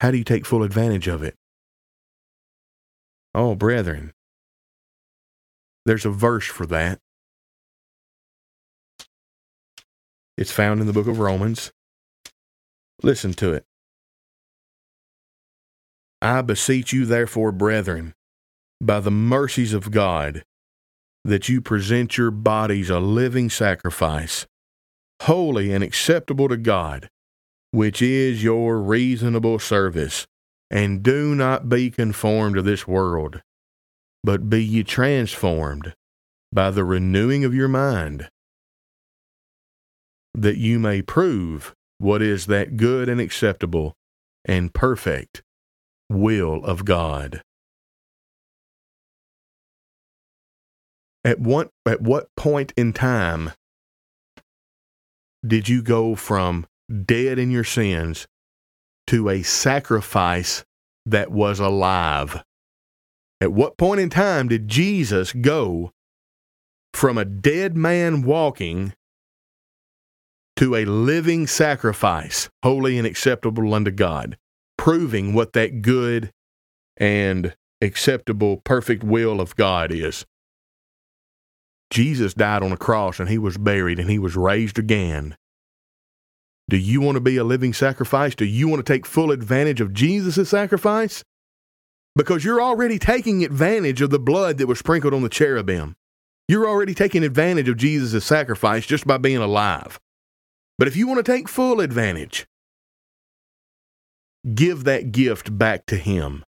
How 0.00 0.10
do 0.10 0.16
you 0.16 0.24
take 0.24 0.46
full 0.46 0.62
advantage 0.62 1.06
of 1.06 1.22
it? 1.22 1.34
Oh, 3.34 3.54
brethren, 3.54 4.14
there's 5.84 6.06
a 6.06 6.10
verse 6.10 6.46
for 6.46 6.64
that. 6.64 6.98
It's 10.38 10.50
found 10.50 10.80
in 10.80 10.86
the 10.86 10.94
book 10.94 11.08
of 11.08 11.18
Romans. 11.18 11.72
Listen 13.02 13.34
to 13.34 13.52
it. 13.52 13.66
I 16.22 16.40
beseech 16.40 16.94
you, 16.94 17.04
therefore, 17.04 17.52
brethren, 17.52 18.14
by 18.86 19.00
the 19.00 19.10
mercies 19.10 19.72
of 19.72 19.90
God, 19.90 20.44
that 21.24 21.48
you 21.48 21.60
present 21.60 22.18
your 22.18 22.30
bodies 22.30 22.90
a 22.90 23.00
living 23.00 23.48
sacrifice, 23.48 24.46
holy 25.22 25.72
and 25.72 25.82
acceptable 25.82 26.48
to 26.48 26.56
God, 26.56 27.08
which 27.70 28.02
is 28.02 28.44
your 28.44 28.80
reasonable 28.80 29.58
service. 29.58 30.26
And 30.70 31.02
do 31.02 31.34
not 31.34 31.68
be 31.68 31.90
conformed 31.90 32.56
to 32.56 32.62
this 32.62 32.88
world, 32.88 33.42
but 34.24 34.48
be 34.50 34.64
ye 34.64 34.82
transformed 34.82 35.94
by 36.52 36.70
the 36.70 36.84
renewing 36.84 37.44
of 37.44 37.54
your 37.54 37.68
mind, 37.68 38.28
that 40.34 40.56
you 40.56 40.78
may 40.78 41.00
prove 41.02 41.74
what 41.98 42.22
is 42.22 42.46
that 42.46 42.76
good 42.76 43.08
and 43.08 43.20
acceptable 43.20 43.94
and 44.44 44.74
perfect 44.74 45.42
will 46.10 46.64
of 46.64 46.84
God. 46.84 47.42
At 51.24 51.40
what, 51.40 51.70
at 51.86 52.02
what 52.02 52.28
point 52.36 52.72
in 52.76 52.92
time 52.92 53.52
did 55.46 55.68
you 55.68 55.82
go 55.82 56.14
from 56.14 56.66
dead 57.04 57.38
in 57.38 57.50
your 57.50 57.64
sins 57.64 58.26
to 59.06 59.28
a 59.28 59.42
sacrifice 59.42 60.64
that 61.06 61.30
was 61.30 61.60
alive? 61.60 62.42
At 63.40 63.52
what 63.52 63.76
point 63.76 64.00
in 64.00 64.10
time 64.10 64.48
did 64.48 64.68
Jesus 64.68 65.32
go 65.32 65.92
from 66.92 67.18
a 67.18 67.24
dead 67.24 67.76
man 67.76 68.22
walking 68.22 68.92
to 70.56 70.76
a 70.76 70.84
living 70.84 71.46
sacrifice, 71.46 72.48
holy 72.62 72.96
and 72.96 73.06
acceptable 73.06 73.74
unto 73.74 73.90
God, 73.90 74.36
proving 74.78 75.34
what 75.34 75.52
that 75.54 75.82
good 75.82 76.30
and 76.96 77.54
acceptable, 77.82 78.58
perfect 78.64 79.02
will 79.02 79.40
of 79.40 79.56
God 79.56 79.90
is? 79.90 80.24
Jesus 81.94 82.34
died 82.34 82.64
on 82.64 82.72
a 82.72 82.76
cross 82.76 83.20
and 83.20 83.28
he 83.28 83.38
was 83.38 83.56
buried 83.56 84.00
and 84.00 84.10
he 84.10 84.18
was 84.18 84.34
raised 84.34 84.80
again. 84.80 85.36
Do 86.68 86.76
you 86.76 87.00
want 87.00 87.14
to 87.14 87.20
be 87.20 87.36
a 87.36 87.44
living 87.44 87.72
sacrifice? 87.72 88.34
Do 88.34 88.44
you 88.44 88.66
want 88.66 88.84
to 88.84 88.92
take 88.92 89.06
full 89.06 89.30
advantage 89.30 89.80
of 89.80 89.92
Jesus' 89.92 90.48
sacrifice? 90.50 91.22
Because 92.16 92.44
you're 92.44 92.60
already 92.60 92.98
taking 92.98 93.44
advantage 93.44 94.00
of 94.00 94.10
the 94.10 94.18
blood 94.18 94.58
that 94.58 94.66
was 94.66 94.80
sprinkled 94.80 95.14
on 95.14 95.22
the 95.22 95.28
cherubim. 95.28 95.94
You're 96.48 96.66
already 96.66 96.94
taking 96.94 97.22
advantage 97.22 97.68
of 97.68 97.76
Jesus' 97.76 98.24
sacrifice 98.24 98.86
just 98.86 99.06
by 99.06 99.18
being 99.18 99.36
alive. 99.36 100.00
But 100.78 100.88
if 100.88 100.96
you 100.96 101.06
want 101.06 101.24
to 101.24 101.32
take 101.32 101.48
full 101.48 101.80
advantage, 101.80 102.48
give 104.52 104.82
that 104.82 105.12
gift 105.12 105.56
back 105.56 105.86
to 105.86 105.96
Him. 105.96 106.42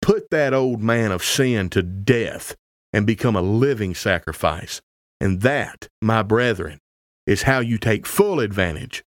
Put 0.00 0.30
that 0.30 0.54
old 0.54 0.80
man 0.80 1.12
of 1.12 1.22
sin 1.22 1.68
to 1.70 1.82
death 1.82 2.56
and 2.92 3.06
become 3.06 3.36
a 3.36 3.42
living 3.42 3.94
sacrifice. 3.94 4.80
And 5.20 5.40
that, 5.42 5.88
my 6.00 6.22
brethren, 6.22 6.78
is 7.26 7.42
how 7.42 7.60
you 7.60 7.78
take 7.78 8.06
full 8.06 8.40
advantage 8.40 9.04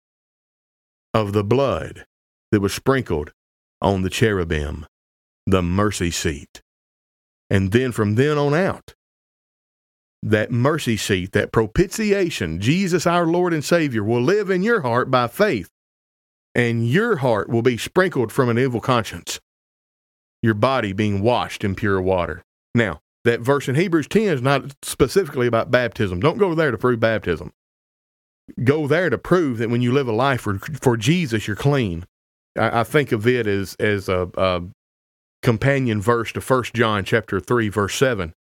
of 1.14 1.34
the 1.34 1.44
blood 1.44 2.06
that 2.52 2.62
was 2.62 2.74
sprinkled 2.74 3.32
on 3.82 4.02
the 4.02 4.10
cherubim, 4.10 4.86
the 5.48 5.62
mercy 5.62 6.12
seat. 6.12 6.62
And 7.50 7.72
then 7.72 7.92
from 7.92 8.16
then 8.16 8.38
on 8.38 8.54
out, 8.54 8.94
that 10.24 10.52
mercy 10.52 10.98
seat, 10.98 11.32
that 11.32 11.52
propitiation, 11.52 12.60
Jesus 12.60 13.08
our 13.08 13.26
Lord 13.26 13.54
and 13.54 13.66
Savior, 13.66 14.04
will 14.04 14.22
live 14.22 14.50
in 14.50 14.62
your 14.62 14.82
heart 14.82 15.10
by 15.10 15.28
faith, 15.28 15.70
and 16.54 16.88
your 16.88 17.18
heart 17.18 17.50
will 17.50 17.64
be 17.64 17.78
sprinkled 17.78 18.32
from 18.32 18.50
an 18.50 18.60
evil 18.60 18.82
conscience, 18.82 19.40
your 20.42 20.54
body 20.54 20.94
being 20.94 21.22
washed 21.22 21.64
in 21.64 21.76
pure 21.76 22.02
water. 22.02 22.44
Now, 22.76 23.00
that 23.24 23.42
verse 23.42 23.68
in 23.68 23.76
Hebrews 23.76 24.08
10 24.08 24.24
is 24.24 24.42
not 24.42 24.74
specifically 24.82 25.48
about 25.48 25.72
baptism. 25.72 26.20
Don't 26.20 26.38
go 26.38 26.56
there 26.56 26.72
to 26.72 26.78
prove 26.78 27.00
baptism. 27.00 27.52
Go 28.64 28.88
there 28.88 29.10
to 29.10 29.18
prove 29.18 29.60
that 29.60 29.70
when 29.70 29.82
you 29.82 29.92
live 29.92 30.08
a 30.08 30.12
life 30.12 30.42
for, 30.42 30.58
for 30.58 30.98
Jesus, 30.98 31.48
you're 31.48 31.56
clean. 31.56 32.06
I, 32.58 32.82
I 32.82 32.84
think 32.84 33.12
of 33.12 33.28
it 33.28 33.48
as, 33.48 33.76
as 33.76 34.10
a, 34.10 34.30
a 34.36 34.64
companion 35.42 36.02
verse 36.02 36.32
to 36.34 36.42
1 36.42 36.64
John 36.74 37.04
chapter 37.04 37.40
3, 37.40 37.70
verse 37.70 37.96
7. 37.96 38.34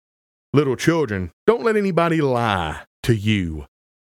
Little 0.52 0.76
children, 0.76 1.30
don't 1.46 1.62
let 1.62 1.76
anybody 1.76 2.20
lie 2.20 2.80
to 3.04 3.14
you. 3.14 3.66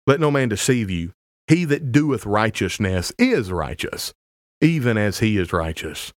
Let 0.06 0.20
no 0.20 0.30
man 0.30 0.48
deceive 0.48 0.88
you. 0.88 1.12
He 1.46 1.64
that 1.66 1.92
doeth 1.92 2.24
righteousness 2.24 3.12
is 3.18 3.52
righteous, 3.52 4.14
even 4.60 4.96
as 4.96 5.18
he 5.18 5.36
is 5.36 5.52
righteous. 5.52 6.12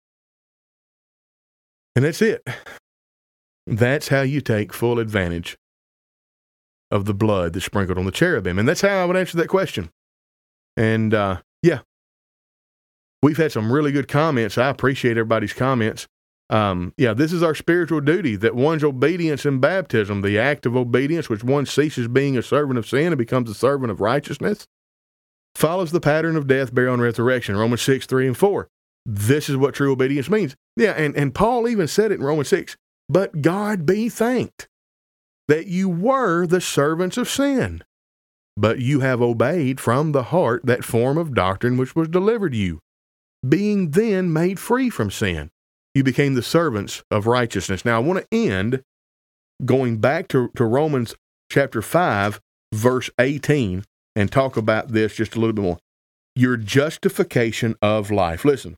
And 1.96 2.06
that's 2.06 2.22
it. 2.22 2.48
That's 3.66 4.10
how 4.10 4.22
you 4.22 4.42
take 4.42 4.74
full 4.74 5.00
advantage 5.00 5.58
of 6.92 7.06
the 7.06 7.14
blood 7.14 7.54
that's 7.54 7.66
sprinkled 7.66 7.98
on 7.98 8.06
the 8.06 8.12
cherubim. 8.12 8.60
And 8.60 8.68
that's 8.68 8.82
how 8.82 9.02
I 9.02 9.06
would 9.06 9.18
answer 9.18 9.38
that 9.38 9.48
question. 9.48 9.90
And 10.78 11.14
uh, 11.14 11.42
yeah, 11.62 11.80
we've 13.22 13.38
had 13.38 13.52
some 13.52 13.72
really 13.72 13.92
good 13.92 14.08
comments. 14.08 14.58
I 14.58 14.70
appreciate 14.70 15.12
everybody's 15.18 15.54
comments. 15.54 16.08
Um, 16.50 16.94
yeah, 16.98 17.14
this 17.14 17.34
is 17.34 17.42
our 17.42 17.56
spiritual 17.56 18.02
duty 18.02 18.36
that 18.36 18.54
one's 18.54 18.84
obedience 18.84 19.46
in 19.46 19.60
baptism, 19.60 20.22
the 20.22 20.38
act 20.38 20.66
of 20.66 20.76
obedience, 20.76 21.30
which 21.30 21.44
one 21.44 21.66
ceases 21.66 22.08
being 22.08 22.38
a 22.38 22.44
servant 22.44 22.78
of 22.78 22.88
sin 22.88 23.08
and 23.08 23.18
becomes 23.18 23.50
a 23.50 23.56
servant 23.56 23.92
of 23.92 24.02
righteousness, 24.02 24.68
follows 25.56 25.92
the 25.92 26.02
pattern 26.02 26.36
of 26.36 26.46
death, 26.46 26.74
burial, 26.74 26.94
and 26.94 27.02
resurrection. 27.02 27.56
Romans 27.56 27.82
6, 27.82 28.06
3, 28.06 28.28
and 28.28 28.38
4. 28.38 28.68
This 29.06 29.50
is 29.50 29.58
what 29.58 29.74
true 29.74 29.94
obedience 29.94 30.30
means. 30.30 30.56
Yeah, 30.76 30.92
and, 30.92 31.16
and 31.16 31.34
Paul 31.34 31.68
even 31.68 31.88
said 31.88 32.12
it 32.12 32.20
in 32.20 32.26
Romans 32.26 32.50
6 32.50 32.78
but 33.10 33.42
God 33.42 33.86
be 33.86 34.10
thanked 34.10 34.68
that 35.48 35.68
you 35.68 35.90
were 35.90 36.48
the 36.48 36.62
servants 36.62 37.18
of 37.18 37.30
sin, 37.30 37.84
but 38.56 38.80
you 38.80 39.02
have 39.02 39.22
obeyed 39.22 39.80
from 39.80 40.12
the 40.12 40.24
heart 40.24 40.66
that 40.66 40.86
form 40.86 41.18
of 41.18 41.34
doctrine 41.34 41.78
which 41.78 41.96
was 41.96 42.08
delivered 42.08 42.54
you. 42.54 42.80
Being 43.48 43.92
then 43.92 44.32
made 44.32 44.60
free 44.60 44.90
from 44.90 45.12
sin, 45.12 45.50
you 45.94 46.04
became 46.04 46.34
the 46.34 46.42
servants 46.42 47.04
of 47.12 47.28
righteousness. 47.28 47.84
Now, 47.84 47.98
I 47.98 48.00
want 48.00 48.20
to 48.20 48.38
end 48.38 48.82
going 49.66 49.98
back 49.98 50.28
to, 50.30 50.50
to 50.56 50.64
Romans 50.64 51.16
chapter 51.52 51.82
5, 51.82 52.40
verse 52.74 53.10
18, 53.20 53.84
and 54.16 54.32
talk 54.32 54.56
about 54.58 54.90
this 54.90 55.16
just 55.16 55.36
a 55.36 55.40
little 55.40 55.54
bit 55.54 55.62
more. 55.62 55.78
Your 56.36 56.58
justification 56.58 57.76
of 57.82 58.10
life. 58.10 58.46
Listen. 58.46 58.76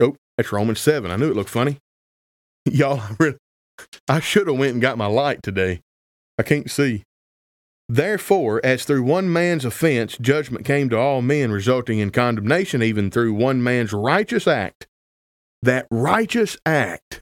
Oh, 0.00 0.16
that's 0.36 0.52
Romans 0.52 0.80
7. 0.80 1.10
I 1.10 1.16
knew 1.16 1.30
it 1.30 1.36
looked 1.36 1.50
funny. 1.50 1.78
Y'all, 2.70 3.00
I 3.00 3.16
really, 3.18 3.36
I 4.08 4.20
should 4.20 4.46
have 4.46 4.58
went 4.58 4.72
and 4.72 4.82
got 4.82 4.98
my 4.98 5.06
light 5.06 5.42
today. 5.42 5.80
I 6.38 6.42
can't 6.42 6.70
see. 6.70 7.04
Therefore, 7.88 8.60
as 8.62 8.84
through 8.84 9.02
one 9.02 9.32
man's 9.32 9.64
offense 9.64 10.16
judgment 10.20 10.64
came 10.64 10.88
to 10.90 10.98
all 10.98 11.22
men, 11.22 11.50
resulting 11.50 11.98
in 11.98 12.10
condemnation, 12.10 12.82
even 12.82 13.10
through 13.10 13.34
one 13.34 13.62
man's 13.62 13.92
righteous 13.92 14.46
act, 14.46 14.86
that 15.62 15.86
righteous 15.90 16.56
act 16.64 17.20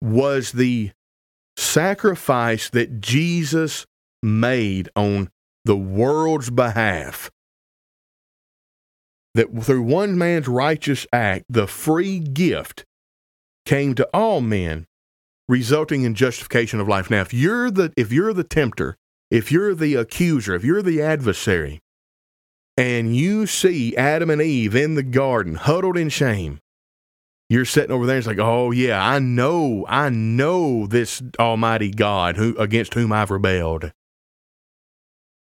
was 0.00 0.52
the 0.52 0.92
sacrifice 1.56 2.70
that 2.70 3.00
Jesus 3.00 3.84
made 4.22 4.88
on 4.94 5.28
the 5.64 5.76
world's 5.76 6.50
behalf. 6.50 7.30
That 9.34 9.48
through 9.64 9.82
one 9.82 10.16
man's 10.16 10.48
righteous 10.48 11.06
act, 11.12 11.46
the 11.48 11.66
free 11.66 12.20
gift 12.20 12.84
came 13.68 13.94
to 13.94 14.08
all 14.14 14.40
men, 14.40 14.86
resulting 15.46 16.02
in 16.02 16.14
justification 16.14 16.80
of 16.80 16.88
life. 16.88 17.10
Now, 17.10 17.20
if 17.20 17.34
you're 17.34 17.70
the 17.70 17.92
if 17.96 18.10
you're 18.10 18.32
the 18.32 18.42
tempter, 18.42 18.96
if 19.30 19.52
you're 19.52 19.74
the 19.74 19.94
accuser, 19.94 20.54
if 20.54 20.64
you're 20.64 20.82
the 20.82 21.02
adversary, 21.02 21.80
and 22.78 23.14
you 23.14 23.46
see 23.46 23.94
Adam 23.94 24.30
and 24.30 24.40
Eve 24.40 24.74
in 24.74 24.94
the 24.94 25.02
garden 25.02 25.56
huddled 25.56 25.98
in 25.98 26.08
shame, 26.08 26.60
you're 27.50 27.66
sitting 27.66 27.90
over 27.90 28.06
there 28.06 28.16
and 28.16 28.20
it's 28.20 28.26
like, 28.26 28.38
oh 28.38 28.70
yeah, 28.70 29.06
I 29.06 29.18
know, 29.18 29.84
I 29.86 30.08
know 30.08 30.86
this 30.86 31.22
Almighty 31.38 31.90
God 31.90 32.36
who 32.36 32.56
against 32.56 32.94
whom 32.94 33.12
I've 33.12 33.30
rebelled. 33.30 33.92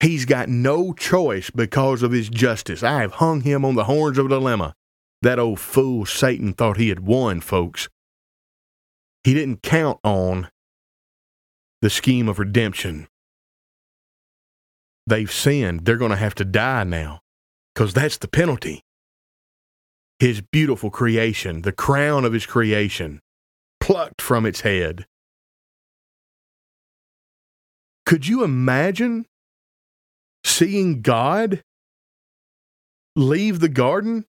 He's 0.00 0.24
got 0.24 0.48
no 0.48 0.94
choice 0.94 1.50
because 1.50 2.02
of 2.02 2.12
his 2.12 2.30
justice. 2.30 2.82
I 2.82 3.02
have 3.02 3.14
hung 3.14 3.42
him 3.42 3.64
on 3.66 3.74
the 3.74 3.84
horns 3.84 4.16
of 4.16 4.26
a 4.26 4.28
dilemma. 4.30 4.74
That 5.20 5.38
old 5.38 5.60
fool 5.60 6.06
Satan 6.06 6.54
thought 6.54 6.76
he 6.76 6.88
had 6.88 7.00
won, 7.00 7.40
folks. 7.40 7.88
He 9.24 9.34
didn't 9.34 9.62
count 9.62 9.98
on 10.04 10.48
the 11.82 11.90
scheme 11.90 12.28
of 12.28 12.38
redemption. 12.38 13.08
They've 15.06 15.30
sinned. 15.30 15.84
They're 15.84 15.96
going 15.96 16.10
to 16.10 16.16
have 16.16 16.34
to 16.36 16.44
die 16.44 16.84
now 16.84 17.20
because 17.74 17.94
that's 17.94 18.18
the 18.18 18.28
penalty. 18.28 18.82
His 20.18 20.40
beautiful 20.40 20.90
creation, 20.90 21.62
the 21.62 21.72
crown 21.72 22.24
of 22.24 22.32
his 22.32 22.46
creation, 22.46 23.20
plucked 23.80 24.20
from 24.20 24.44
its 24.44 24.62
head. 24.62 25.06
Could 28.04 28.26
you 28.26 28.42
imagine 28.42 29.26
seeing 30.44 31.02
God 31.02 31.62
leave 33.14 33.60
the 33.60 33.68
garden 33.68 34.24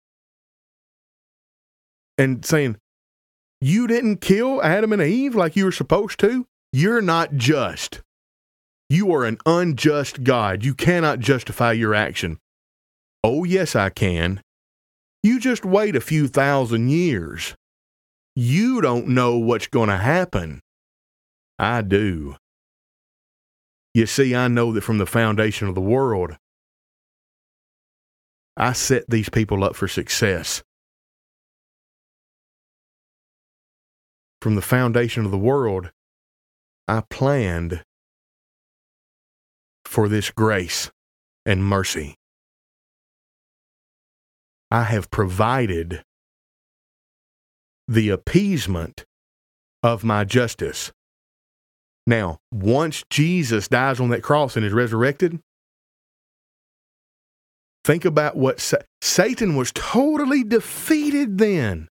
and 2.18 2.44
saying, 2.44 2.78
you 3.66 3.88
didn't 3.88 4.20
kill 4.20 4.62
Adam 4.62 4.92
and 4.92 5.02
Eve 5.02 5.34
like 5.34 5.56
you 5.56 5.64
were 5.64 5.72
supposed 5.72 6.20
to, 6.20 6.46
you're 6.72 7.02
not 7.02 7.34
just. 7.34 8.00
You 8.88 9.12
are 9.12 9.24
an 9.24 9.38
unjust 9.44 10.22
God. 10.22 10.64
You 10.64 10.72
cannot 10.72 11.18
justify 11.18 11.72
your 11.72 11.92
action. 11.92 12.38
Oh, 13.24 13.42
yes, 13.42 13.74
I 13.74 13.90
can. 13.90 14.40
You 15.24 15.40
just 15.40 15.64
wait 15.64 15.96
a 15.96 16.00
few 16.00 16.28
thousand 16.28 16.90
years. 16.90 17.56
You 18.36 18.80
don't 18.80 19.08
know 19.08 19.36
what's 19.38 19.66
going 19.66 19.88
to 19.88 19.96
happen. 19.96 20.60
I 21.58 21.82
do. 21.82 22.36
You 23.94 24.06
see, 24.06 24.36
I 24.36 24.46
know 24.46 24.72
that 24.74 24.84
from 24.84 24.98
the 24.98 25.06
foundation 25.06 25.66
of 25.66 25.74
the 25.74 25.80
world, 25.80 26.36
I 28.56 28.74
set 28.74 29.10
these 29.10 29.28
people 29.28 29.64
up 29.64 29.74
for 29.74 29.88
success. 29.88 30.62
From 34.40 34.54
the 34.54 34.62
foundation 34.62 35.24
of 35.24 35.30
the 35.30 35.38
world, 35.38 35.90
I 36.86 37.02
planned 37.08 37.82
for 39.84 40.08
this 40.08 40.30
grace 40.30 40.90
and 41.44 41.64
mercy. 41.64 42.16
I 44.70 44.84
have 44.84 45.10
provided 45.10 46.02
the 47.88 48.10
appeasement 48.10 49.04
of 49.82 50.04
my 50.04 50.24
justice. 50.24 50.92
Now, 52.06 52.38
once 52.52 53.04
Jesus 53.10 53.68
dies 53.68 54.00
on 54.00 54.10
that 54.10 54.22
cross 54.22 54.56
and 54.56 54.64
is 54.64 54.72
resurrected, 54.72 55.40
think 57.84 58.04
about 58.04 58.36
what 58.36 58.60
Sa- 58.60 58.78
Satan 59.00 59.56
was 59.56 59.72
totally 59.72 60.42
defeated 60.44 61.38
then 61.38 61.88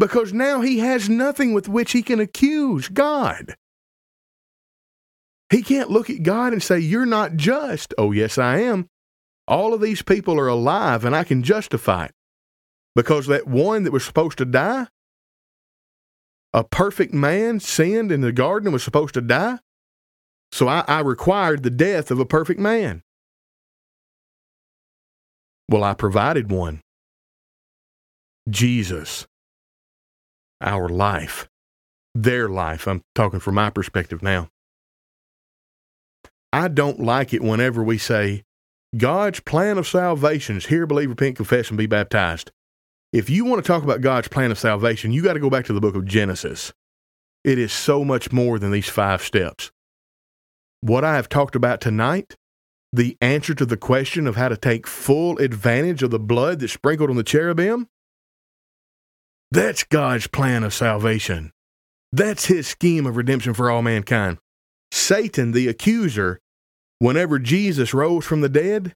because 0.00 0.32
now 0.32 0.62
he 0.62 0.78
has 0.78 1.10
nothing 1.10 1.52
with 1.52 1.68
which 1.68 1.92
he 1.92 2.02
can 2.02 2.20
accuse 2.20 2.88
God. 2.88 3.54
He 5.50 5.62
can't 5.62 5.90
look 5.90 6.08
at 6.08 6.22
God 6.22 6.54
and 6.54 6.62
say, 6.62 6.78
You're 6.78 7.04
not 7.04 7.36
just. 7.36 7.92
Oh, 7.98 8.10
yes, 8.10 8.38
I 8.38 8.60
am. 8.60 8.86
All 9.46 9.74
of 9.74 9.82
these 9.82 10.00
people 10.00 10.40
are 10.40 10.48
alive 10.48 11.04
and 11.04 11.14
I 11.14 11.24
can 11.24 11.42
justify 11.42 12.06
it. 12.06 12.12
Because 12.96 13.26
that 13.26 13.46
one 13.46 13.82
that 13.82 13.92
was 13.92 14.04
supposed 14.04 14.38
to 14.38 14.44
die, 14.44 14.86
a 16.54 16.64
perfect 16.64 17.12
man 17.12 17.60
sinned 17.60 18.10
in 18.10 18.22
the 18.22 18.32
garden 18.32 18.68
and 18.68 18.72
was 18.72 18.82
supposed 18.82 19.14
to 19.14 19.20
die. 19.20 19.58
So 20.50 20.66
I, 20.66 20.82
I 20.88 21.00
required 21.00 21.62
the 21.62 21.70
death 21.70 22.10
of 22.10 22.18
a 22.18 22.24
perfect 22.24 22.58
man. 22.58 23.02
Well, 25.68 25.84
I 25.84 25.94
provided 25.94 26.50
one 26.50 26.80
Jesus, 28.48 29.26
our 30.60 30.88
life, 30.88 31.48
their 32.14 32.48
life. 32.48 32.86
I'm 32.86 33.02
talking 33.14 33.40
from 33.40 33.54
my 33.56 33.70
perspective 33.70 34.22
now. 34.22 34.48
I 36.52 36.68
don't 36.68 37.00
like 37.00 37.32
it 37.32 37.42
whenever 37.42 37.82
we 37.82 37.98
say, 37.98 38.42
God's 38.96 39.38
plan 39.40 39.78
of 39.78 39.86
salvation 39.86 40.56
is 40.56 40.66
hear, 40.66 40.84
believe, 40.84 41.10
repent, 41.10 41.36
confess, 41.36 41.68
and 41.68 41.78
be 41.78 41.86
baptized. 41.86 42.50
If 43.12 43.30
you 43.30 43.44
want 43.44 43.64
to 43.64 43.66
talk 43.66 43.84
about 43.84 44.00
God's 44.00 44.28
plan 44.28 44.50
of 44.50 44.58
salvation, 44.58 45.12
you 45.12 45.22
got 45.22 45.34
to 45.34 45.40
go 45.40 45.50
back 45.50 45.64
to 45.66 45.72
the 45.72 45.80
book 45.80 45.94
of 45.94 46.04
Genesis. 46.04 46.72
It 47.44 47.58
is 47.58 47.72
so 47.72 48.04
much 48.04 48.32
more 48.32 48.58
than 48.58 48.72
these 48.72 48.88
five 48.88 49.22
steps. 49.22 49.70
What 50.80 51.04
I 51.04 51.14
have 51.14 51.28
talked 51.28 51.54
about 51.54 51.80
tonight, 51.80 52.36
the 52.92 53.16
answer 53.20 53.54
to 53.54 53.64
the 53.64 53.76
question 53.76 54.26
of 54.26 54.36
how 54.36 54.48
to 54.48 54.56
take 54.56 54.86
full 54.86 55.38
advantage 55.38 56.02
of 56.02 56.10
the 56.10 56.18
blood 56.18 56.60
that's 56.60 56.72
sprinkled 56.72 57.10
on 57.10 57.16
the 57.16 57.22
cherubim, 57.22 57.88
that's 59.50 59.84
God's 59.84 60.26
plan 60.26 60.62
of 60.62 60.74
salvation. 60.74 61.52
That's 62.12 62.46
his 62.46 62.68
scheme 62.68 63.06
of 63.06 63.16
redemption 63.16 63.54
for 63.54 63.70
all 63.70 63.82
mankind. 63.82 64.38
Satan, 64.92 65.52
the 65.52 65.68
accuser, 65.68 66.40
whenever 66.98 67.38
Jesus 67.38 67.94
rose 67.94 68.24
from 68.24 68.40
the 68.40 68.48
dead, 68.48 68.94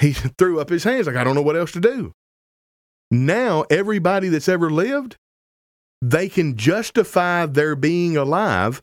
he 0.00 0.12
threw 0.38 0.60
up 0.60 0.68
his 0.68 0.84
hands 0.84 1.06
like, 1.06 1.16
I 1.16 1.24
don't 1.24 1.34
know 1.34 1.42
what 1.42 1.56
else 1.56 1.72
to 1.72 1.80
do. 1.80 2.12
Now, 3.10 3.64
everybody 3.70 4.28
that's 4.28 4.48
ever 4.48 4.70
lived, 4.70 5.16
they 6.02 6.28
can 6.28 6.56
justify 6.56 7.46
their 7.46 7.76
being 7.76 8.16
alive, 8.16 8.82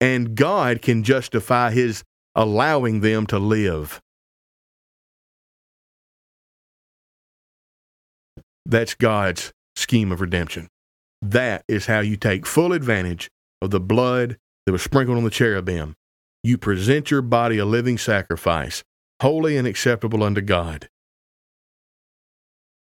and 0.00 0.34
God 0.34 0.82
can 0.82 1.02
justify 1.02 1.70
his 1.70 2.04
allowing 2.34 3.00
them 3.00 3.26
to 3.26 3.38
live. 3.38 4.00
That's 8.64 8.94
God's 8.94 9.52
scheme 9.76 10.12
of 10.12 10.20
redemption. 10.20 10.68
That 11.20 11.64
is 11.68 11.86
how 11.86 12.00
you 12.00 12.16
take 12.16 12.46
full 12.46 12.72
advantage 12.72 13.30
of 13.60 13.70
the 13.70 13.80
blood 13.80 14.38
that 14.66 14.72
was 14.72 14.82
sprinkled 14.82 15.18
on 15.18 15.24
the 15.24 15.30
cherubim. 15.30 15.94
You 16.42 16.58
present 16.58 17.10
your 17.10 17.22
body 17.22 17.58
a 17.58 17.64
living 17.64 17.98
sacrifice, 17.98 18.82
holy 19.20 19.56
and 19.56 19.66
acceptable 19.66 20.22
unto 20.22 20.40
God. 20.40 20.88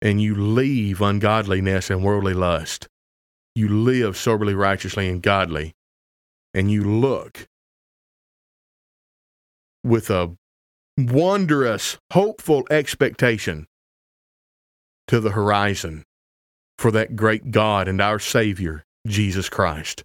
And 0.02 0.20
you 0.20 0.34
leave 0.34 1.00
ungodliness 1.00 1.90
and 1.90 2.04
worldly 2.04 2.34
lust. 2.34 2.86
You 3.54 3.68
live 3.68 4.16
soberly, 4.16 4.54
righteously, 4.54 5.08
and 5.08 5.22
godly. 5.22 5.72
And 6.54 6.70
you 6.70 6.84
look 6.84 7.48
with 9.82 10.10
a 10.10 10.36
wondrous, 10.98 11.98
hopeful 12.12 12.66
expectation 12.70 13.66
to 15.06 15.20
the 15.20 15.30
horizon 15.30 16.04
for 16.78 16.90
that 16.92 17.16
great 17.16 17.50
God 17.50 17.88
and 17.88 18.00
our 18.00 18.18
Savior, 18.18 18.84
Jesus 19.06 19.48
Christ. 19.48 20.04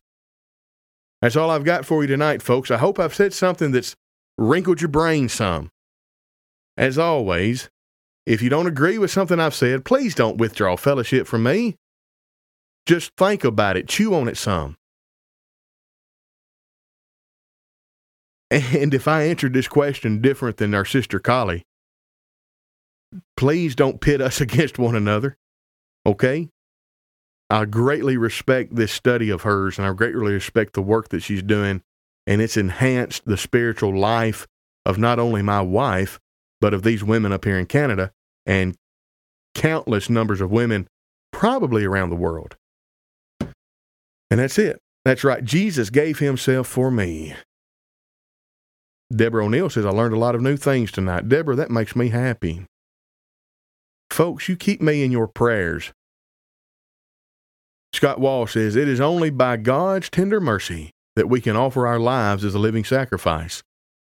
That's 1.21 1.36
all 1.36 1.51
I've 1.51 1.63
got 1.63 1.86
for 1.86 2.01
you 2.01 2.07
tonight, 2.07 2.41
folks. 2.41 2.71
I 2.71 2.78
hope 2.78 2.99
I've 2.99 3.13
said 3.13 3.32
something 3.34 3.71
that's 3.71 3.95
wrinkled 4.38 4.82
your 4.82 4.89
brain 4.89 5.30
some. 5.30 5.69
As 6.76 6.97
always, 6.97 7.69
if 8.26 8.41
you 8.41 8.49
don't 8.49 8.67
agree 8.67 8.97
with 8.97 9.11
something 9.11 9.39
I've 9.39 9.53
said, 9.53 9.86
please 9.86 10.15
don't 10.15 10.38
withdraw 10.38 10.76
fellowship 10.76 11.28
from 11.28 11.43
me. 11.43 11.76
Just 12.86 13.11
think 13.17 13.43
about 13.43 13.78
it, 13.78 13.88
chew 13.88 14.13
on 14.13 14.28
it 14.28 14.38
some. 14.38 14.76
And 18.51 18.93
if 18.93 19.07
I 19.07 19.24
answered 19.24 19.53
this 19.53 19.67
question 19.67 20.21
different 20.21 20.57
than 20.57 20.76
our 20.76 20.86
sister 20.86 21.19
Collie, 21.19 21.63
please 23.36 23.76
don't 23.76 24.01
pit 24.01 24.21
us 24.21 24.41
against 24.41 24.78
one 24.78 24.95
another. 24.95 25.38
Okay? 26.05 26.49
I 27.54 27.66
greatly 27.66 28.18
respect 28.18 28.76
this 28.76 28.91
study 28.91 29.30
of 29.30 29.43
hers, 29.43 29.78
and 29.78 29.86
I 29.86 29.93
greatly 29.93 30.34
respect 30.34 30.74
the 30.74 30.82
work 30.82 31.10
that 31.10 31.22
she's 31.22 31.43
doing. 31.43 31.84
And 32.26 32.41
it's 32.41 32.58
enhanced 32.58 33.26
the 33.26 33.38
spiritual 33.38 33.95
life 33.95 34.47
of 34.88 34.97
not 34.97 35.20
only 35.20 35.43
my 35.43 35.62
wife, 35.62 36.20
but 36.60 36.74
of 36.74 36.82
these 36.82 37.04
women 37.04 37.32
up 37.32 37.45
here 37.45 37.60
in 37.60 37.68
Canada 37.68 38.12
and 38.47 38.76
countless 39.54 40.10
numbers 40.10 40.41
of 40.41 40.49
women 40.49 40.88
probably 41.32 41.86
around 41.86 42.10
the 42.10 42.16
world. 42.16 42.56
And 44.32 44.39
that's 44.39 44.58
it. 44.58 44.80
That's 45.06 45.24
right. 45.24 45.45
Jesus 45.45 45.91
gave 45.91 46.18
himself 46.18 46.66
for 46.66 46.89
me. 46.89 47.36
Deborah 49.16 49.45
O'Neill 49.45 49.70
says, 49.70 49.86
I 49.86 49.91
learned 49.91 50.16
a 50.16 50.20
lot 50.20 50.34
of 50.34 50.41
new 50.41 50.58
things 50.58 50.91
tonight. 50.91 51.30
Deborah, 51.30 51.56
that 51.58 51.70
makes 51.70 51.95
me 51.95 52.10
happy. 52.10 52.66
Folks, 54.10 54.49
you 54.49 54.56
keep 54.56 54.82
me 54.82 55.04
in 55.04 55.12
your 55.12 55.28
prayers. 55.28 55.93
Scott 57.94 58.20
Wall 58.20 58.48
says, 58.48 58.76
It 58.76 58.88
is 58.88 59.00
only 59.00 59.30
by 59.30 59.58
God's 59.58 60.10
tender 60.10 60.41
mercy 60.41 60.91
that 61.16 61.30
we 61.30 61.39
can 61.39 61.56
offer 61.56 61.86
our 61.86 62.00
lives 62.00 62.44
as 62.44 62.56
a 62.56 62.60
living 62.60 62.84
sacrifice, 62.84 63.64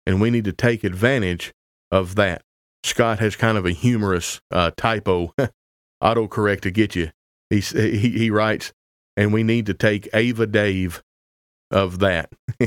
and 0.07 0.21
we 0.21 0.31
need 0.31 0.45
to 0.45 0.53
take 0.53 0.83
advantage 0.83 1.53
of 1.91 2.15
that. 2.15 2.43
Scott 2.83 3.19
has 3.19 3.37
kind 3.37 3.59
of 3.59 3.67
a 3.67 3.73
humorous 3.73 4.41
uh, 4.51 4.71
typo 4.77 5.35
autocorrect 6.03 6.63
to 6.63 6.71
get 6.71 6.97
you. 6.97 7.11
He, 7.51 7.61
he, 7.61 8.11
he 8.11 8.31
writes, 8.31 8.73
and 9.17 9.33
we 9.33 9.43
need 9.43 9.67
to 9.67 9.75
take 9.75 10.09
Ava 10.15 10.47
Dave 10.47 11.03
of 11.71 11.99
that. 11.99 12.31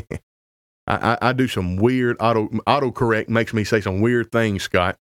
I, 0.88 1.18
I, 1.22 1.34
do 1.34 1.48
some 1.48 1.76
weird 1.76 2.18
auto 2.20 2.48
autocorrect 2.68 3.30
makes 3.30 3.54
me 3.54 3.64
say 3.64 3.80
some 3.80 4.02
weird 4.02 4.32
things, 4.32 4.64
Scott. 4.64 4.98